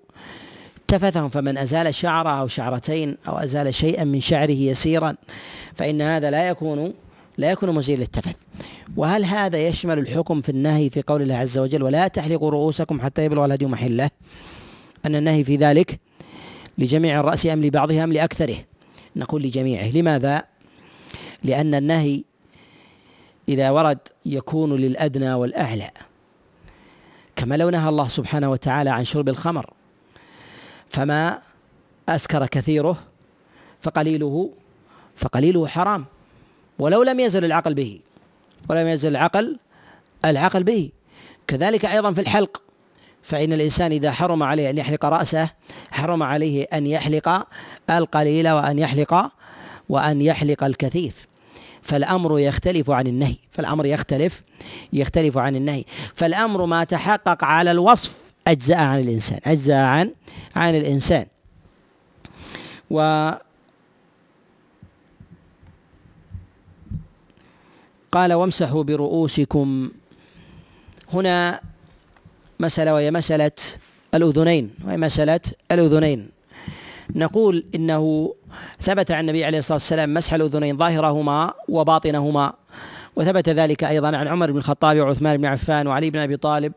تفثهم 0.88 1.30
فمن 1.30 1.58
أزال 1.58 1.96
شعرة 1.96 2.30
أو 2.30 2.48
شعرتين 2.48 3.18
أو 3.28 3.38
أزال 3.38 3.76
شيئا 3.76 4.04
من 4.04 4.20
شعره 4.20 4.52
يسيرا 4.52 5.16
فإن 5.76 6.02
هذا 6.02 6.32
لا 6.32 6.50
يكون 6.50 6.94
لا 7.38 7.52
يكون 7.52 7.76
مزيل 7.76 8.00
للتفث 8.00 8.36
وهل 8.98 9.26
هذا 9.26 9.68
يشمل 9.68 10.00
الحكم 10.00 10.42
في 10.42 10.50
النهي 10.50 10.90
في 10.90 11.02
قول 11.02 11.22
الله 11.22 11.36
عز 11.36 11.58
وجل 11.60 11.84
ولا 11.84 12.08
تحلقوا 12.08 12.52
رؤوسكم 12.52 13.02
حتى 13.02 13.26
يبلغ 13.26 13.46
الهدي 13.46 13.66
محله؟ 13.66 14.10
أن 15.06 15.16
النهي 15.16 15.44
في 15.44 15.56
ذلك 15.56 16.00
لجميع 16.78 17.20
الرأس 17.20 17.46
أم 17.46 17.66
لبعضها 17.66 18.04
أم 18.04 18.14
لأكثره؟ 18.14 18.56
نقول 19.16 19.44
لجميعه. 19.44 19.90
لماذا؟ 19.92 20.44
لأن 21.44 21.76
النهي 21.76 22.24
إذا 23.50 23.70
ورد 23.70 24.00
يكون 24.26 24.76
للأدنى 24.76 25.34
والأعلى. 25.34 25.92
كما 27.36 27.56
لو 27.56 27.70
نهى 27.70 27.90
الله 27.90 28.08
سبحانه 28.08 28.52
وتعالى 28.52 28.90
عن 28.90 29.06
شرب 29.06 29.30
الخمر 29.30 29.74
فما 30.90 31.42
أسكر 32.10 32.46
كثيره 32.46 32.98
فقليله 33.82 34.50
فقليله 35.16 35.68
حرام. 35.68 36.06
ولو 36.80 37.04
لم 37.04 37.20
يزل 37.20 37.46
العقل 37.46 37.74
به 37.74 38.00
ولم 38.70 38.88
يزل 38.88 39.10
العقل 39.10 39.60
العقل 40.26 40.64
به. 40.64 40.90
كذلك 41.48 41.86
أيضا 41.86 42.14
في 42.14 42.22
الحلق 42.22 42.62
فإن 43.24 43.54
الإنسان 43.54 43.92
إذا 43.92 44.12
حرم 44.12 44.44
عليه 44.44 44.70
أن 44.70 44.78
يحلق 44.78 45.06
رأسه 45.06 45.50
حرم 45.92 46.24
عليه 46.24 46.68
أن 46.74 46.88
يحلق 46.88 47.48
القليل 47.90 48.50
وأن 48.50 48.80
يحلق 48.80 49.32
وأن 49.90 50.22
يحلق 50.22 50.64
الكثير 50.64 51.14
فالأمر 51.82 52.40
يختلف 52.40 52.90
عن 52.90 53.08
النهي 53.08 53.36
فالأمر 53.52 53.86
يختلف 53.86 54.44
يختلف 54.94 55.38
عن 55.38 55.56
النهي. 55.56 55.84
فالأمر 56.14 56.66
ما 56.66 56.84
تحقق 56.84 57.44
على 57.44 57.72
الوصف 57.72 58.12
أجزاء 58.48 58.80
عن 58.80 59.00
الإنسان 59.00 59.40
أجزاء 59.46 59.86
عن 59.86 60.12
عن 60.56 60.76
الإنسان. 60.76 61.26
و 62.92 63.32
قال 68.14 68.34
وامسحوا 68.34 68.84
برؤوسكم. 68.84 69.92
هنا 71.14 71.60
مسألة 72.60 72.94
وهي 72.94 73.12
مسألة 73.12 73.52
الأذنين 74.14 74.70
وهي 74.86 74.98
مسألة 74.98 75.40
الأذنين. 75.72 76.30
نقول 77.16 77.66
إنه 77.76 78.34
ثبت 78.82 79.12
عن 79.12 79.20
النبي 79.20 79.46
عليه 79.46 79.58
الصلاة 79.58 79.76
والسلام 79.76 80.14
مسح 80.14 80.34
الأذنين 80.34 80.78
ظاهرهما 80.78 81.54
وباطنهما 81.70 82.54
وثبت 83.16 83.50
ذلك 83.50 83.84
أيضا 83.84 84.18
عن 84.18 84.28
عمر 84.28 84.52
بن 84.52 84.58
الخطاب 84.58 84.98
وعثمان 84.98 85.38
بن 85.38 85.46
عفان 85.46 85.88
وعلي 85.88 86.10
بن 86.10 86.20
أبي 86.20 86.38
طالب 86.38 86.74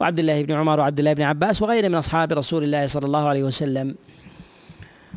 وعبد 0.00 0.18
الله 0.18 0.42
بن 0.42 0.54
عمر 0.54 0.80
وعبد 0.80 0.98
الله 0.98 1.12
بن 1.12 1.22
عباس 1.22 1.62
وغيره 1.62 1.88
من 1.88 1.94
أصحاب 1.94 2.32
رسول 2.32 2.64
الله 2.64 2.86
صلى 2.86 3.06
الله 3.06 3.28
عليه 3.28 3.44
وسلم. 3.44 3.94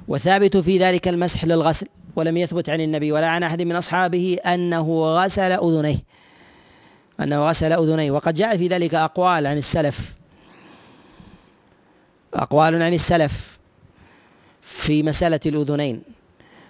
وثابت 0.07 0.57
في 0.57 0.78
ذلك 0.78 1.07
المسح 1.07 1.45
للغسل. 1.45 1.88
ولم 2.16 2.38
يثبت 2.38 2.70
عن 2.70 2.82
النبي 2.82 3.11
ولا 3.11 3.28
عن 3.28 3.43
أحد 3.43 3.61
من 3.61 3.76
أصحابه 3.76 4.38
أنه 4.45 5.16
غسل 5.16 5.51
أذنيه. 5.51 5.97
أنه 7.20 7.49
غسل 7.49 7.74
أذنيه. 7.74 8.11
وقد 8.11 8.34
جاء 8.34 8.57
في 8.57 8.68
ذلك 8.68 8.93
أقوال 8.93 9.47
عن 9.47 9.57
السلف. 9.57 10.16
أقوال 12.34 12.82
عن 12.82 12.93
السلف 12.93 13.57
في 14.61 15.03
مسألة 15.03 15.39
الأذنين. 15.45 16.01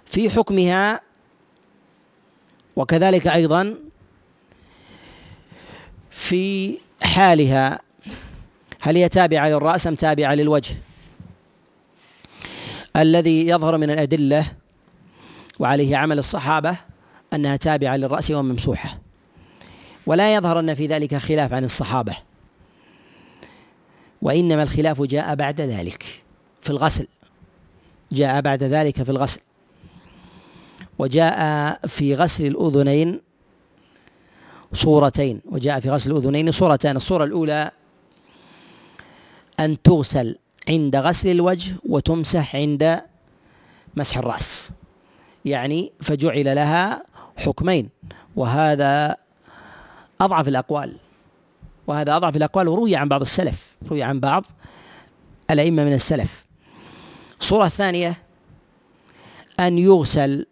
في 0.04 0.30
حكمها 0.30 1.00
وكذلك 2.76 3.26
أيضا 3.26 3.74
في 6.10 6.78
حالها. 7.02 7.80
هل 8.80 8.96
هي 8.96 9.08
تابعة 9.08 9.48
للرأس 9.48 9.86
أم 9.86 9.94
تابعة 9.94 10.34
للوجه؟ 10.34 10.76
الذي 12.96 13.48
يظهر 13.48 13.78
من 13.78 13.90
الأدلة 13.90 14.46
وعليه 15.58 15.96
عمل 15.96 16.18
الصحابة 16.18 16.76
أنها 17.32 17.56
تابعة 17.56 17.96
للرأس 17.96 18.30
وممسوحة 18.30 18.98
ولا 20.06 20.34
يظهر 20.34 20.58
أن 20.58 20.74
في 20.74 20.86
ذلك 20.86 21.14
خلاف 21.14 21.52
عن 21.52 21.64
الصحابة. 21.64 22.16
وإنما 24.22 24.62
الخلاف 24.62 25.02
جاء 25.02 25.34
بعد 25.34 25.60
ذلك 25.60 26.24
في 26.60 26.70
الغسل. 26.70 27.06
جاء 28.12 28.40
بعد 28.40 28.62
ذلك 28.62 29.02
في 29.02 29.10
الغسل. 29.10 29.40
وجاء 30.98 31.78
في 31.86 32.14
غسل 32.14 32.46
الأذنين 32.46 33.20
صورتين. 34.72 35.40
وجاء 35.44 35.80
في 35.80 35.90
غسل 35.90 36.10
الأذنين 36.10 36.52
صورتان. 36.52 36.96
الصورة 36.96 37.24
الأولى 37.24 37.70
أن 39.60 39.82
تغسل 39.82 40.38
عند 40.68 40.96
غسل 40.96 41.28
الوجه 41.28 41.74
وتمسح 41.88 42.56
عند 42.56 43.00
مسح 43.96 44.18
الرأس. 44.18 44.72
يعني 45.46 45.92
فجعل 46.00 46.44
لها 46.44 47.02
حكمين 47.36 47.88
وهذا 48.36 49.16
أضعف 50.20 50.48
الأقوال 50.48 50.96
وهذا 51.86 52.16
أضعف 52.16 52.36
الأقوال 52.36 52.68
وروي 52.68 52.96
عن 52.96 53.08
بعض 53.08 53.20
السلف 53.20 53.76
روي 53.90 54.02
عن 54.02 54.20
بعض 54.20 54.44
الأئمة 55.50 55.84
من 55.84 55.92
السلف. 55.92 56.44
الصورة 57.40 57.66
الثانية 57.66 58.22
أن 59.60 59.78
يغسل 59.78 60.46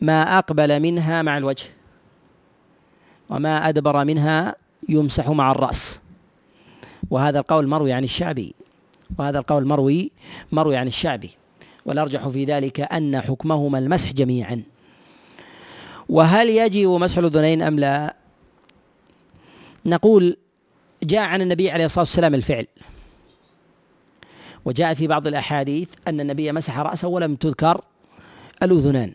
ما 0.00 0.38
أقبل 0.38 0.80
منها 0.80 1.22
مع 1.22 1.38
الوجه 1.38 1.66
وما 3.30 3.68
أدبر 3.68 4.04
منها 4.04 4.54
يمسح 4.88 5.28
مع 5.28 5.50
الرأس. 5.50 6.00
وهذا 7.10 7.38
القول 7.38 7.66
مروي 7.66 7.92
عن 7.92 8.04
الشعبي 8.04 8.54
وهذا 9.18 9.38
القول 9.38 9.66
مروي 9.66 10.10
مروي 10.52 10.76
عن 10.76 10.86
الشعبي. 10.86 11.37
والأرجح 11.88 12.28
في 12.28 12.44
ذلك 12.44 12.80
أن 12.80 13.20
حكمهما 13.20 13.78
المسح 13.78 14.12
جميعا. 14.12 14.62
وهل 16.08 16.48
يجب 16.48 16.88
مسح 16.88 17.18
الأذنين 17.18 17.62
أم 17.62 17.78
لا؟ 17.78 18.16
نقول 19.86 20.36
جاء 21.02 21.20
عن 21.20 21.42
النبي 21.42 21.70
عليه 21.70 21.84
الصلاة 21.84 22.02
والسلام 22.02 22.34
الفعل. 22.34 22.66
وجاء 24.64 24.94
في 24.94 25.06
بعض 25.06 25.26
الأحاديث 25.26 25.88
أن 26.08 26.20
النبي 26.20 26.52
مسح 26.52 26.78
رأسه 26.78 27.08
ولم 27.08 27.34
تذكر 27.34 27.80
الأذنان. 28.62 29.12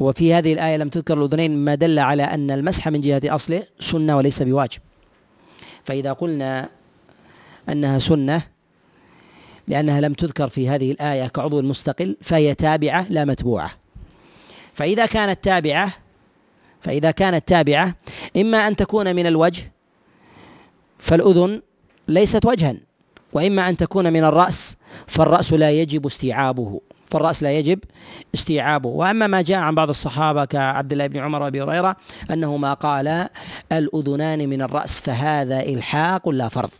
وفي 0.00 0.34
هذه 0.34 0.52
الآية 0.52 0.76
لم 0.76 0.88
تذكر 0.88 1.18
الأذنين 1.18 1.64
ما 1.64 1.74
دل 1.74 1.98
على 1.98 2.22
أن 2.22 2.50
المسح 2.50 2.88
من 2.88 3.00
جهة 3.00 3.22
أصله 3.24 3.62
سنة 3.80 4.16
وليس 4.16 4.42
بواجب. 4.42 4.80
فإذا 5.84 6.12
قلنا 6.12 6.68
أنها 7.68 7.98
سنة 7.98 8.42
لأنها 9.68 10.00
لم 10.00 10.14
تذكر 10.14 10.48
في 10.48 10.68
هذه 10.68 10.92
الآية 10.92 11.26
كعضو 11.26 11.62
مستقل 11.62 12.16
فهي 12.22 12.54
تابعة 12.54 13.06
لا 13.10 13.24
متبوعة. 13.24 13.70
فإذا 14.74 15.06
كانت 15.06 15.44
تابعة 15.44 15.92
فإذا 16.80 17.10
كانت 17.10 17.48
تابعة 17.48 17.94
إما 18.36 18.68
أن 18.68 18.76
تكون 18.76 19.16
من 19.16 19.26
الوجه 19.26 19.72
فالأذن 20.98 21.62
ليست 22.08 22.46
وجها 22.46 22.74
وإما 23.32 23.68
أن 23.68 23.76
تكون 23.76 24.12
من 24.12 24.24
الرأس 24.24 24.76
فالرأس 25.06 25.52
لا 25.52 25.70
يجب 25.70 26.06
استيعابه 26.06 26.80
فالرأس 27.06 27.42
لا 27.42 27.52
يجب 27.52 27.78
استيعابه. 28.34 28.88
وأما 28.88 29.26
ما 29.26 29.42
جاء 29.42 29.58
عن 29.58 29.74
بعض 29.74 29.88
الصحابة 29.88 30.44
كعبد 30.44 30.92
الله 30.92 31.06
بن 31.06 31.18
عمر 31.18 31.42
وأبي 31.42 31.62
هريرة 31.62 31.96
أنه 32.30 32.56
ما 32.56 32.74
قال 32.74 33.28
الأذنان 33.72 34.48
من 34.48 34.62
الرأس 34.62 35.00
فهذا 35.00 35.60
إلحاق 35.60 36.28
لا 36.28 36.48
فرض. 36.48 36.70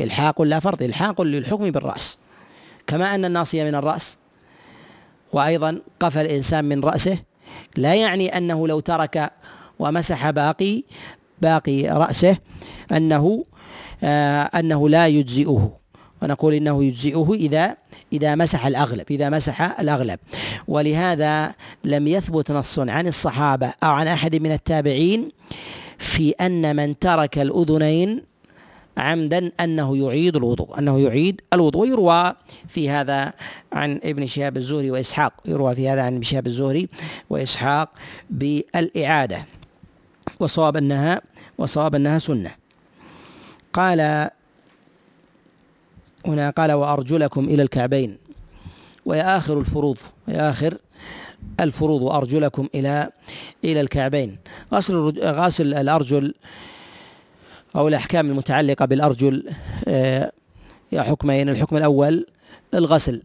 إلحاق 0.00 0.42
لا 0.42 0.60
فرض 0.60 0.82
إلحاق 0.82 1.22
للحكم 1.22 1.70
بالرأس. 1.70 2.18
كما 2.86 3.14
أن 3.14 3.24
الناصية 3.24 3.64
من 3.64 3.74
الرأس 3.74 4.18
وأيضا 5.32 5.78
قفى 6.00 6.20
الإنسان 6.20 6.64
من 6.64 6.80
رأسه 6.80 7.18
لا 7.76 7.94
يعني 7.94 8.36
أنه 8.36 8.68
لو 8.68 8.80
ترك 8.80 9.30
ومسح 9.78 10.30
باقي 10.30 10.82
باقي 11.42 11.88
رأسه 11.88 12.36
أنه 12.92 13.44
آه 14.04 14.42
أنه 14.42 14.88
لا 14.88 15.06
يجزئه. 15.06 15.70
ونقول 16.22 16.54
إنه 16.54 16.84
يجزئه 16.84 17.32
إذا 17.34 17.76
إذا 18.12 18.34
مسح 18.34 18.66
الأغلب 18.66 19.04
إذا 19.10 19.30
مسح 19.30 19.80
الأغلب. 19.80 20.18
ولهذا 20.68 21.54
لم 21.84 22.08
يثبت 22.08 22.50
نص 22.50 22.78
عن 22.78 23.06
الصحابة 23.06 23.72
أو 23.82 23.90
عن 23.90 24.08
أحد 24.08 24.36
من 24.36 24.52
التابعين 24.52 25.28
في 25.98 26.30
أن 26.30 26.76
من 26.76 26.98
ترك 26.98 27.38
الأذنين 27.38 28.22
عمدا 28.96 29.52
أنه 29.60 29.96
يعيد 29.96 30.36
الوضوء 30.36 30.78
أنه 30.78 31.00
يعيد 31.00 31.40
الوضوء 31.52 31.88
يروى 31.88 32.32
في 32.68 32.90
هذا 32.90 33.32
عن 33.72 34.00
ابن 34.04 34.26
شهاب 34.26 34.56
الزهري 34.56 34.90
وإسحاق 34.90 35.32
يروى 35.44 35.74
في 35.74 35.88
هذا 35.88 36.02
عن 36.02 36.12
ابن 36.12 36.22
شهاب 36.22 36.46
الزهري 36.46 36.88
وإسحاق 37.30 37.88
بالإعادة. 38.30 39.44
وصواب 40.40 40.76
أنها 40.76 41.20
وصواب 41.58 41.94
أنها 41.94 42.18
سنة. 42.18 42.54
قال 43.72 44.30
هنا 46.26 46.50
قال 46.50 46.72
وأرجلكم 46.72 47.44
إلى 47.44 47.62
الكعبين. 47.62 48.18
وهي 49.06 49.22
آخر 49.22 49.60
الفروض 49.60 49.98
وهي 50.28 50.40
آخر 50.40 50.78
الفروض 51.60 52.02
وأرجلكم 52.02 52.68
إلى 52.74 53.10
إلى 53.64 53.80
الكعبين. 53.80 54.36
غسل 54.72 54.94
غسل 55.22 55.74
الأرجل 55.74 56.34
أو 57.76 57.88
الأحكام 57.88 58.30
المتعلقة 58.30 58.84
بالأرجل 58.84 59.50
آه، 59.88 60.32
حكمين 60.94 61.48
الحكم 61.48 61.76
الأول 61.76 62.26
الغسل 62.74 63.22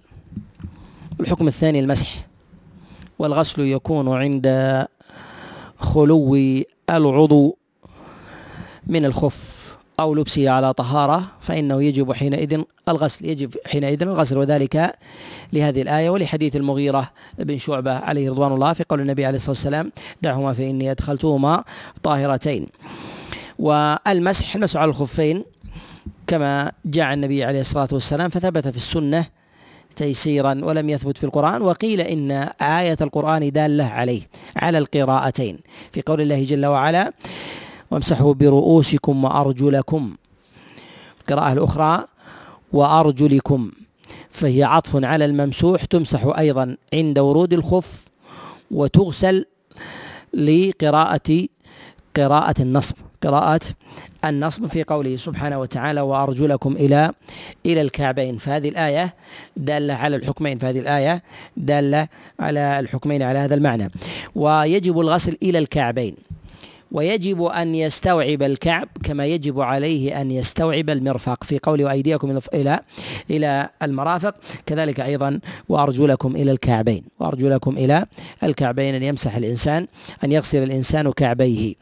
الحكم 1.20 1.48
الثاني 1.48 1.80
المسح 1.80 2.28
والغسل 3.20 3.62
يكون 3.62 4.14
عند 4.14 4.48
خلو 5.78 6.38
العضو 6.90 7.58
من 8.88 9.06
الخف 9.06 9.62
أو 10.00 10.16
لبسه 10.16 10.50
على 10.50 10.74
طهارة 10.74 11.24
فإنه 11.42 11.84
يجب 11.84 12.14
حينئذ 12.14 12.62
الغسل 12.90 13.26
يجب 13.26 13.56
حينئذ 13.66 14.02
الغسل 14.02 14.38
وذلك 14.38 14.94
لهذه 15.54 15.82
الآية 15.82 16.10
ولحديث 16.10 16.56
المغيرة 16.56 17.12
بن 17.38 17.58
شعبة 17.58 17.92
عليه 17.92 18.30
رضوان 18.30 18.52
الله 18.52 18.74
في 18.74 18.84
قول 18.90 19.02
النبي 19.02 19.26
عليه 19.26 19.38
الصلاة 19.38 19.52
والسلام 19.52 19.92
دعهما 20.22 20.54
فإني 20.54 20.92
أدخلتهما 20.92 21.64
طاهرتين 22.04 22.68
والمسح 23.62 24.56
المسح 24.56 24.80
على 24.80 24.90
الخفين 24.90 25.44
كما 26.28 26.72
جاء 26.86 27.14
النبي 27.14 27.44
عليه 27.44 27.62
الصلاة 27.62 27.88
والسلام 27.92 28.30
فثبت 28.30 28.68
في 28.68 28.78
السنة 28.78 29.26
تيسيرا 29.96 30.62
ولم 30.64 30.90
يثبت 30.90 31.18
في 31.18 31.24
القرآن 31.24 31.62
وقيل 31.62 32.02
إن 32.02 32.32
آية 32.62 32.98
القرآن 33.02 33.52
دالة 33.52 33.84
عليه 33.84 34.22
على 34.56 34.78
القراءتين. 34.78 35.60
في 35.92 36.02
قول 36.02 36.22
الله 36.22 36.44
جل 36.44 36.66
وعلا 36.66 37.14
وامسحوا 37.92 38.34
برؤوسكم 38.34 39.24
وأرجلكم. 39.24 40.16
القراءة 41.22 41.54
الأخرى 41.54 42.06
وأرجلكم. 42.74 43.72
فهي 44.32 44.64
عطف 44.64 45.06
على 45.06 45.26
الممسوح 45.26 45.86
تمسح 45.86 46.26
أيضا 46.38 46.78
عند 46.94 47.20
ورود 47.20 47.54
الخف 47.54 48.06
وتغسل 48.72 49.46
لقراءة 50.34 51.48
قراءة 52.16 52.62
النصب. 52.62 52.96
قراءة 53.24 53.60
النصب 54.26 54.66
في 54.66 54.84
قوله 54.84 55.16
سبحانه 55.16 55.60
وتعالى 55.60 56.02
وأرجلكم 56.02 56.76
إلى 56.76 57.12
إلى 57.66 57.82
الكعبين. 57.82 58.38
فهذه 58.38 58.70
الآية 58.70 59.14
دالة 59.58 59.94
على 59.94 60.16
الحكمين 60.16 60.58
فهذه 60.58 60.80
الآية 60.80 61.24
دالة 61.58 62.08
على 62.40 62.80
الحكمين 62.80 63.22
على 63.24 63.40
هذا 63.40 63.56
المعنى. 63.56 63.92
ويجب 64.36 65.00
الغسل 65.00 65.38
إلى 65.44 65.58
الكعبين. 65.60 66.16
ويجب 66.92 67.44
أن 67.44 67.76
يستوعب 67.76 68.44
الكعب 68.44 68.88
كما 69.04 69.26
يجب 69.26 69.60
عليه 69.60 70.22
أن 70.22 70.32
يستوعب 70.32 70.90
المرفق. 70.90 71.44
في 71.44 71.60
قول 71.64 71.84
وأيديكم 71.84 72.40
إلى 72.54 72.80
إلى 73.30 73.70
المرافق. 73.84 74.36
كذلك 74.66 75.00
أيضا 75.00 75.40
وأرجلكم 75.70 76.36
إلى 76.36 76.52
الكعبين. 76.52 77.04
وأرجلكم 77.20 77.78
إلى 77.78 78.06
الكعبين 78.44 78.96
أن 78.96 79.04
يمسح 79.04 79.36
الإنسان 79.36 79.88
أن 80.24 80.32
يغسل 80.32 80.64
الإنسان 80.64 81.12
كعبيه. 81.12 81.74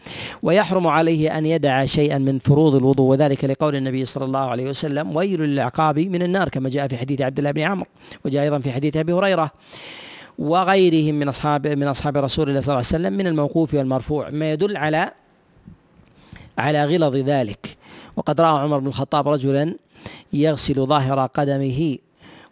ويحرم 0.43 0.87
عليه 0.87 1.37
أن 1.37 1.45
يدع 1.45 1.85
شيئا 1.85 2.17
من 2.17 2.39
فروض 2.39 2.75
الوضوء 2.75 3.11
وذلك 3.11 3.45
لقول 3.45 3.75
النبي 3.75 4.05
صلى 4.05 4.25
الله 4.25 4.39
عليه 4.39 4.69
وسلم 4.69 5.15
ويل 5.15 5.41
للعقاب 5.41 5.99
من 5.99 6.21
النار 6.21 6.49
كما 6.49 6.69
جاء 6.69 6.87
في 6.87 6.97
حديث 6.97 7.21
عبد 7.21 7.37
الله 7.37 7.51
بن 7.51 7.61
عمرو 7.61 7.85
وجاء 8.25 8.43
أيضا 8.43 8.59
في 8.59 8.71
حديث 8.71 8.97
أبي 8.97 9.13
هريرة. 9.13 9.51
وغيرهم 10.39 11.15
من 11.15 11.27
اصحاب 11.27 11.67
من 11.67 11.87
أصحاب 11.87 12.17
رسول 12.17 12.49
الله 12.49 12.61
صلى 12.61 12.73
الله 12.73 12.85
عليه 12.85 12.87
وسلم 12.87 13.13
من 13.13 13.27
الموقوف 13.27 13.73
والمرفوع. 13.73 14.29
ما 14.29 14.51
يدل 14.51 14.77
على 14.77 15.11
على 16.57 16.85
غلظ 16.85 17.15
ذلك. 17.15 17.77
وقد 18.15 18.41
رأى 18.41 18.63
عمر 18.63 18.79
بن 18.79 18.87
الخطاب 18.87 19.27
رجلا 19.27 19.75
يغسل 20.33 20.85
ظاهر 20.85 21.25
قدمه 21.25 21.97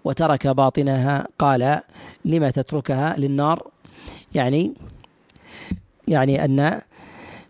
وترك 0.05 0.47
باطنها. 0.47 1.27
قال 1.39 1.79
لما 2.25 2.51
تتركها 2.51 3.15
للنار؟ 3.17 3.67
يعني 4.35 4.73
يعني 6.07 6.45
ان 6.45 6.81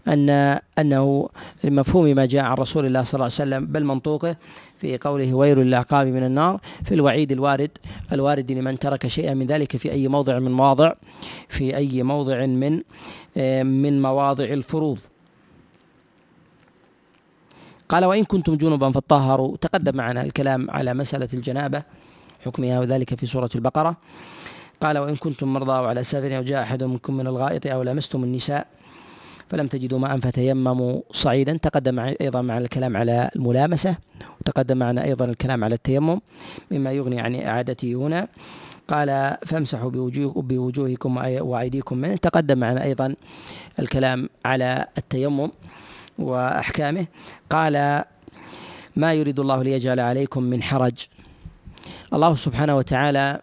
ان 0.07 0.59
أنه 0.79 1.29
لمفهوم 1.63 2.05
ما 2.05 2.25
جاء 2.25 2.43
عن 2.43 2.57
رسول 2.57 2.85
الله 2.85 3.03
صلى 3.03 3.13
الله 3.13 3.23
عليه 3.23 3.33
وسلم. 3.33 3.65
بل 3.65 3.83
منطوقه 3.83 4.35
في 4.77 4.97
قوله 4.97 5.33
ويل 5.33 5.57
للعقاب 5.57 6.07
من 6.07 6.23
النار 6.23 6.59
في 6.83 6.93
الوعيد 6.93 7.31
الوارد 7.31 7.71
الوارد 8.11 8.51
لمن 8.51 8.79
ترك 8.79 9.07
شيئا 9.07 9.33
من 9.33 9.45
ذلك 9.45 9.77
في 9.77 9.91
أي 9.91 10.07
موضع 10.07 10.39
من 10.39 10.51
مواضع 10.51 10.93
في 11.49 11.75
أي 11.77 12.03
موضع 12.03 12.45
من 12.45 12.81
آه، 13.37 13.63
من 13.63 14.01
مواضع 14.01 14.43
الفروض. 14.43 14.99
قال 17.89 18.05
وإن 18.05 18.23
كنتم 18.23 18.55
جنبا 18.55 18.91
فطهروا 18.91 19.57
تقدم 19.57 19.97
معنا 19.97 20.21
الكلام 20.21 20.71
على 20.71 20.93
مسألة 20.93 21.29
الجنابة 21.33 21.83
حكمها 22.45 22.79
وذلك 22.79 23.15
في 23.15 23.25
سورة 23.25 23.49
البقرة. 23.55 23.97
قال 24.81 24.97
وإن 24.97 25.15
كنتم 25.15 25.53
مرضى 25.53 25.71
أو 25.71 25.85
على 25.85 26.03
سفر 26.03 26.37
أو 26.37 26.43
جاء 26.43 26.63
أحد 26.63 26.83
منكم 26.83 27.17
من 27.17 27.27
الغائط 27.27 27.67
أو 27.67 27.83
لمستم 27.83 28.23
النساء 28.23 28.67
فلم 29.49 29.67
تجدوا 29.67 29.99
ماء 29.99 30.19
فتيمموا 30.19 31.01
صعيدا. 31.11 31.57
تقدم 31.57 31.99
أيضا 31.99 32.41
معنا 32.41 32.65
الكلام 32.65 32.97
على 32.97 33.29
الملامسة 33.35 33.95
وتقدم 34.41 34.77
معنا 34.77 35.03
أيضا 35.03 35.25
الكلام 35.25 35.63
على 35.63 35.75
التيمم 35.75 36.19
مما 36.71 36.91
يغني 36.91 37.21
عن 37.21 37.35
اعادته 37.35 37.93
هنا. 37.95 38.27
قال 38.87 39.37
فامسحوا 39.45 39.89
بوجوه 39.89 40.33
بوجوهكم 40.41 41.17
وأيديكم 41.17 41.97
منه. 41.97 42.15
تقدم 42.15 42.57
معنا 42.57 42.83
أيضا 42.83 43.15
الكلام 43.79 44.29
على 44.45 44.85
التيمم 44.97 45.51
وأحكامه. 46.19 47.05
قال 47.49 48.03
ما 48.95 49.13
يريد 49.13 49.39
الله 49.39 49.63
ليجعل 49.63 49.99
عليكم 49.99 50.43
من 50.43 50.63
حرج. 50.63 51.07
الله 52.13 52.35
سبحانه 52.35 52.77
وتعالى 52.77 53.41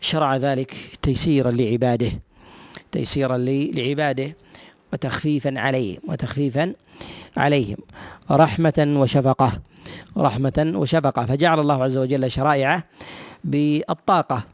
شرع 0.00 0.36
ذلك 0.36 0.74
تيسيرا 1.02 1.50
لعباده 1.50 2.12
تيسيرا 2.92 3.36
لعباده. 3.76 4.36
وتخفيفا 4.92 5.60
عليهم 5.60 5.98
وتخفيفا 6.08 6.74
عليهم. 7.36 7.76
رحمة 8.30 8.94
وشفقة 8.96 9.60
رحمة 10.18 10.72
وشفقة. 10.74 11.26
فجعل 11.26 11.60
الله 11.60 11.84
عز 11.84 11.98
وجل 11.98 12.30
شرائعه 12.30 12.84
بالطاقة 13.44 14.44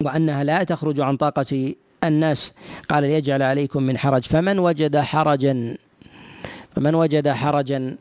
وأنها 0.00 0.44
لا 0.44 0.62
تخرج 0.62 1.00
عن 1.00 1.16
طاقة 1.16 1.74
الناس. 2.04 2.52
قال 2.88 3.02
ليجعل 3.02 3.42
عليكم 3.42 3.82
من 3.82 3.98
حرج. 3.98 4.22
فمن 4.22 4.58
وجد 4.58 4.96
حرجا 4.96 5.76
فمن 6.76 6.94
وجد 6.94 7.28
حرجا 7.28 7.96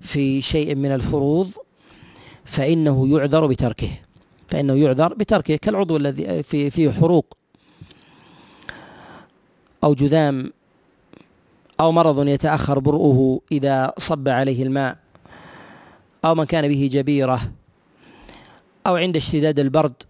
في 0.00 0.42
شيء 0.42 0.74
من 0.74 0.92
الفروض 0.92 1.50
فإنه 2.44 3.08
يعذر 3.08 3.46
بتركه. 3.46 3.90
فإنه 4.48 4.74
يعذر 4.74 5.14
بتركه 5.14 5.56
كالعضو 5.56 5.96
الذي 5.96 6.42
في 6.42 6.70
فيه 6.70 6.90
حروق 6.90 7.36
أو 9.84 9.94
جذام 9.94 10.52
أو 11.80 11.92
مرض 11.92 12.28
يتأخر 12.28 12.78
برؤه 12.78 13.40
إذا 13.52 13.92
صب 13.98 14.28
عليه 14.28 14.62
الماء 14.62 14.96
أو 16.24 16.34
من 16.34 16.44
كان 16.44 16.68
به 16.68 16.88
جبيرة 16.92 17.40
أو 18.86 18.96
عند 18.96 19.16
اشتداد 19.16 19.58
البرد 19.58 20.02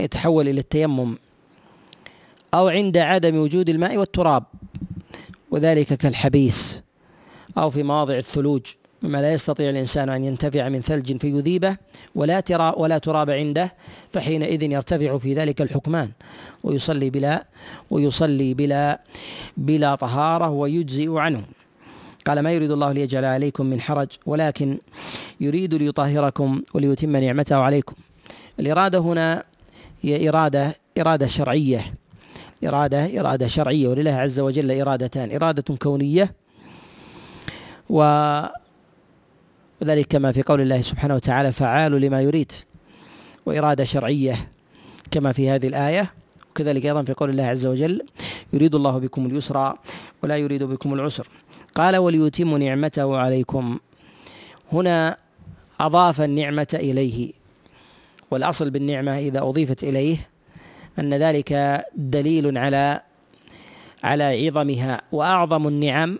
يتحول 0.00 0.48
إلى 0.48 0.60
التيمم 0.60 1.18
أو 2.54 2.68
عند 2.68 2.96
عدم 2.96 3.36
وجود 3.36 3.68
الماء 3.68 3.96
والتراب 3.96 4.44
وذلك 5.50 5.94
كالحبيس 5.94 6.82
أو 7.58 7.70
في 7.70 7.82
مواضع 7.82 8.14
الثلوج. 8.18 8.62
مما 9.02 9.22
لا 9.22 9.32
يستطيع 9.32 9.70
الإنسان 9.70 10.08
أن 10.08 10.24
ينتفع 10.24 10.68
من 10.68 10.80
ثلج 10.80 11.16
فيذيبه 11.16 11.76
ولا 12.14 12.40
ترى 12.40 12.74
ولا 12.76 12.98
تراب 12.98 13.30
عنده 13.30 13.74
فحينئذ 14.12 14.62
يرتفع 14.62 15.18
في 15.18 15.34
ذلك 15.34 15.62
الحكمان. 15.62 16.10
ويصلي 16.64 17.10
بلا 17.10 17.44
ويصلي 17.90 18.54
بلا 18.54 19.00
بلا 19.56 19.94
طهارة 19.94 20.48
ويجزئ 20.48 21.18
عنه. 21.18 21.44
قال 22.26 22.40
ما 22.40 22.52
يريد 22.52 22.70
الله 22.70 22.92
ليجعل 22.92 23.24
عليكم 23.24 23.66
من 23.66 23.80
حرج 23.80 24.08
ولكن 24.26 24.78
يريد 25.40 25.74
ليطهركم 25.74 26.62
وليتم 26.74 27.16
نعمته 27.16 27.56
عليكم. 27.56 27.94
الإرادة 28.60 28.98
هنا 28.98 29.44
هي 30.02 30.28
إرادة 30.28 30.76
إرادة 30.98 31.26
شرعية. 31.26 31.94
إرادة 32.64 33.20
إرادة 33.20 33.48
شرعية 33.48 33.88
ولله 33.88 34.14
عز 34.14 34.40
وجل 34.40 34.80
إرادتان. 34.80 35.32
إرادة 35.32 35.76
كونية 35.76 36.34
و 37.90 38.02
وذلك 39.82 40.06
كما 40.06 40.32
في 40.32 40.42
قول 40.42 40.60
الله 40.60 40.82
سبحانه 40.82 41.14
وتعالى 41.14 41.52
فعال 41.52 41.92
لما 41.92 42.22
يريد 42.22 42.52
وإرادة 43.46 43.84
شرعية 43.84 44.48
كما 45.10 45.32
في 45.32 45.50
هذه 45.50 45.66
الآية. 45.66 46.12
وكذلك 46.50 46.86
أيضا 46.86 47.02
في 47.02 47.12
قول 47.12 47.30
الله 47.30 47.44
عز 47.44 47.66
وجل 47.66 48.02
يريد 48.52 48.74
الله 48.74 48.98
بكم 48.98 49.26
اليسر 49.26 49.76
ولا 50.22 50.36
يريد 50.36 50.62
بكم 50.62 50.94
العسر 50.94 51.28
قال 51.74 51.96
وليتم 51.96 52.56
نعمته 52.56 53.16
عليكم 53.16 53.78
هنا 54.72 55.16
أضاف 55.80 56.20
النعمة 56.20 56.66
إليه 56.74 57.32
والأصل 58.30 58.70
بالنعمة 58.70 59.18
إذا 59.18 59.40
أضيفت 59.40 59.84
إليه 59.84 60.28
أن 60.98 61.14
ذلك 61.14 61.84
دليل 61.96 62.58
على 62.58 63.00
على 64.04 64.46
عظمها 64.46 65.02
وأعظم 65.12 65.68
النعم 65.68 66.18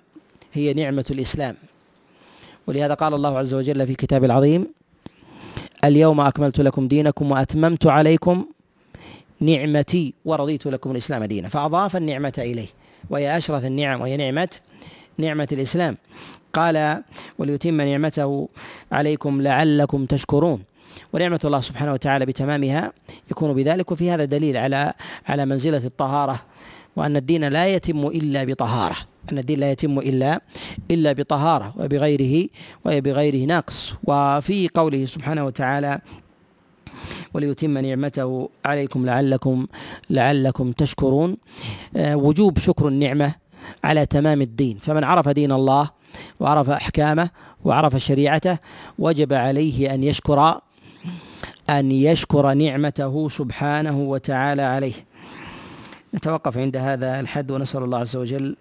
هي 0.52 0.74
نعمة 0.74 1.04
الإسلام. 1.10 1.56
ولهذا 2.70 2.94
قال 2.94 3.14
الله 3.14 3.38
عز 3.38 3.54
وجل 3.54 3.86
في 3.86 3.94
كتاب 3.94 4.24
العظيم 4.24 4.66
اليوم 5.84 6.20
أكملت 6.20 6.60
لكم 6.60 6.88
دينكم 6.88 7.30
وأتممت 7.30 7.86
عليكم 7.86 8.44
نعمتي 9.40 10.14
ورضيت 10.24 10.66
لكم 10.66 10.90
الإسلام 10.90 11.24
دينا. 11.24 11.48
فأضاف 11.48 11.96
النعمة 11.96 12.32
إليه 12.38 12.66
وهي 13.10 13.36
أشرف 13.36 13.64
النعم 13.64 14.00
وهي 14.00 14.16
نعمة 14.16 14.48
نعمة 15.18 15.48
الإسلام. 15.52 15.96
قال 16.52 17.02
وليتم 17.38 17.80
نعمته 17.80 18.48
عليكم 18.92 19.42
لعلكم 19.42 20.06
تشكرون. 20.06 20.62
ونعمة 21.12 21.40
الله 21.44 21.60
سبحانه 21.60 21.92
وتعالى 21.92 22.26
بتمامها 22.26 22.92
يكون 23.30 23.52
بذلك 23.52 23.92
وفي 23.92 24.10
هذا 24.10 24.24
دليل 24.24 24.56
على 24.56 24.92
على 25.26 25.46
منزلة 25.46 25.84
الطهارة 25.84 26.40
وأن 26.96 27.16
الدين 27.16 27.44
لا 27.44 27.66
يتم 27.66 28.06
إلا 28.06 28.44
بطهارة. 28.44 28.96
أن 29.32 29.38
الدين 29.38 29.58
لا 29.58 29.70
يتم 29.70 29.98
إلا 29.98 30.40
إلا 30.90 31.12
بطهارة 31.12 31.74
وبغيره 31.78 32.48
وبغيره 32.84 33.46
نقص 33.46 33.94
وفي 34.04 34.68
قوله 34.74 35.06
سبحانه 35.06 35.44
وتعالى 35.44 36.00
وليتم 37.34 37.78
نعمته 37.78 38.48
عليكم 38.64 39.06
لعلكم 39.06 39.66
لعلكم 40.10 40.72
تشكرون. 40.72 41.36
آه، 41.96 42.16
وجوب 42.16 42.58
شكر 42.58 42.88
النعمة 42.88 43.34
على 43.84 44.06
تمام 44.06 44.42
الدين. 44.42 44.78
فمن 44.78 45.04
عرف 45.04 45.28
دين 45.28 45.52
الله 45.52 45.90
وعرف 46.40 46.70
أحكامه 46.70 47.30
وعرف 47.64 47.96
شريعته 47.96 48.58
وجب 48.98 49.32
عليه 49.32 49.94
أن 49.94 50.04
يشكر 50.04 50.60
أن 51.70 51.92
يشكر 51.92 52.52
نعمته 52.52 53.28
سبحانه 53.28 53.98
وتعالى 53.98 54.62
عليه. 54.62 55.09
نتوقف 56.14 56.58
عند 56.58 56.76
هذا 56.76 57.20
الحد 57.20 57.50
ونسأل 57.50 57.82
الله 57.82 57.98
عز 57.98 58.16
وجل 58.16 58.56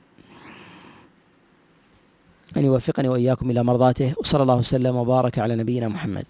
أن 2.58 2.66
يوفقني 2.66 3.10
وإياكم 3.10 3.50
إلى 3.52 3.64
مرضاته 3.64 4.14
وصلى 4.18 4.41
الله 4.41 4.56
وسلم 4.56 4.95
وبارك 4.95 5.39
على 5.39 5.56
نبينا 5.56 5.88
محمد. 5.88 6.26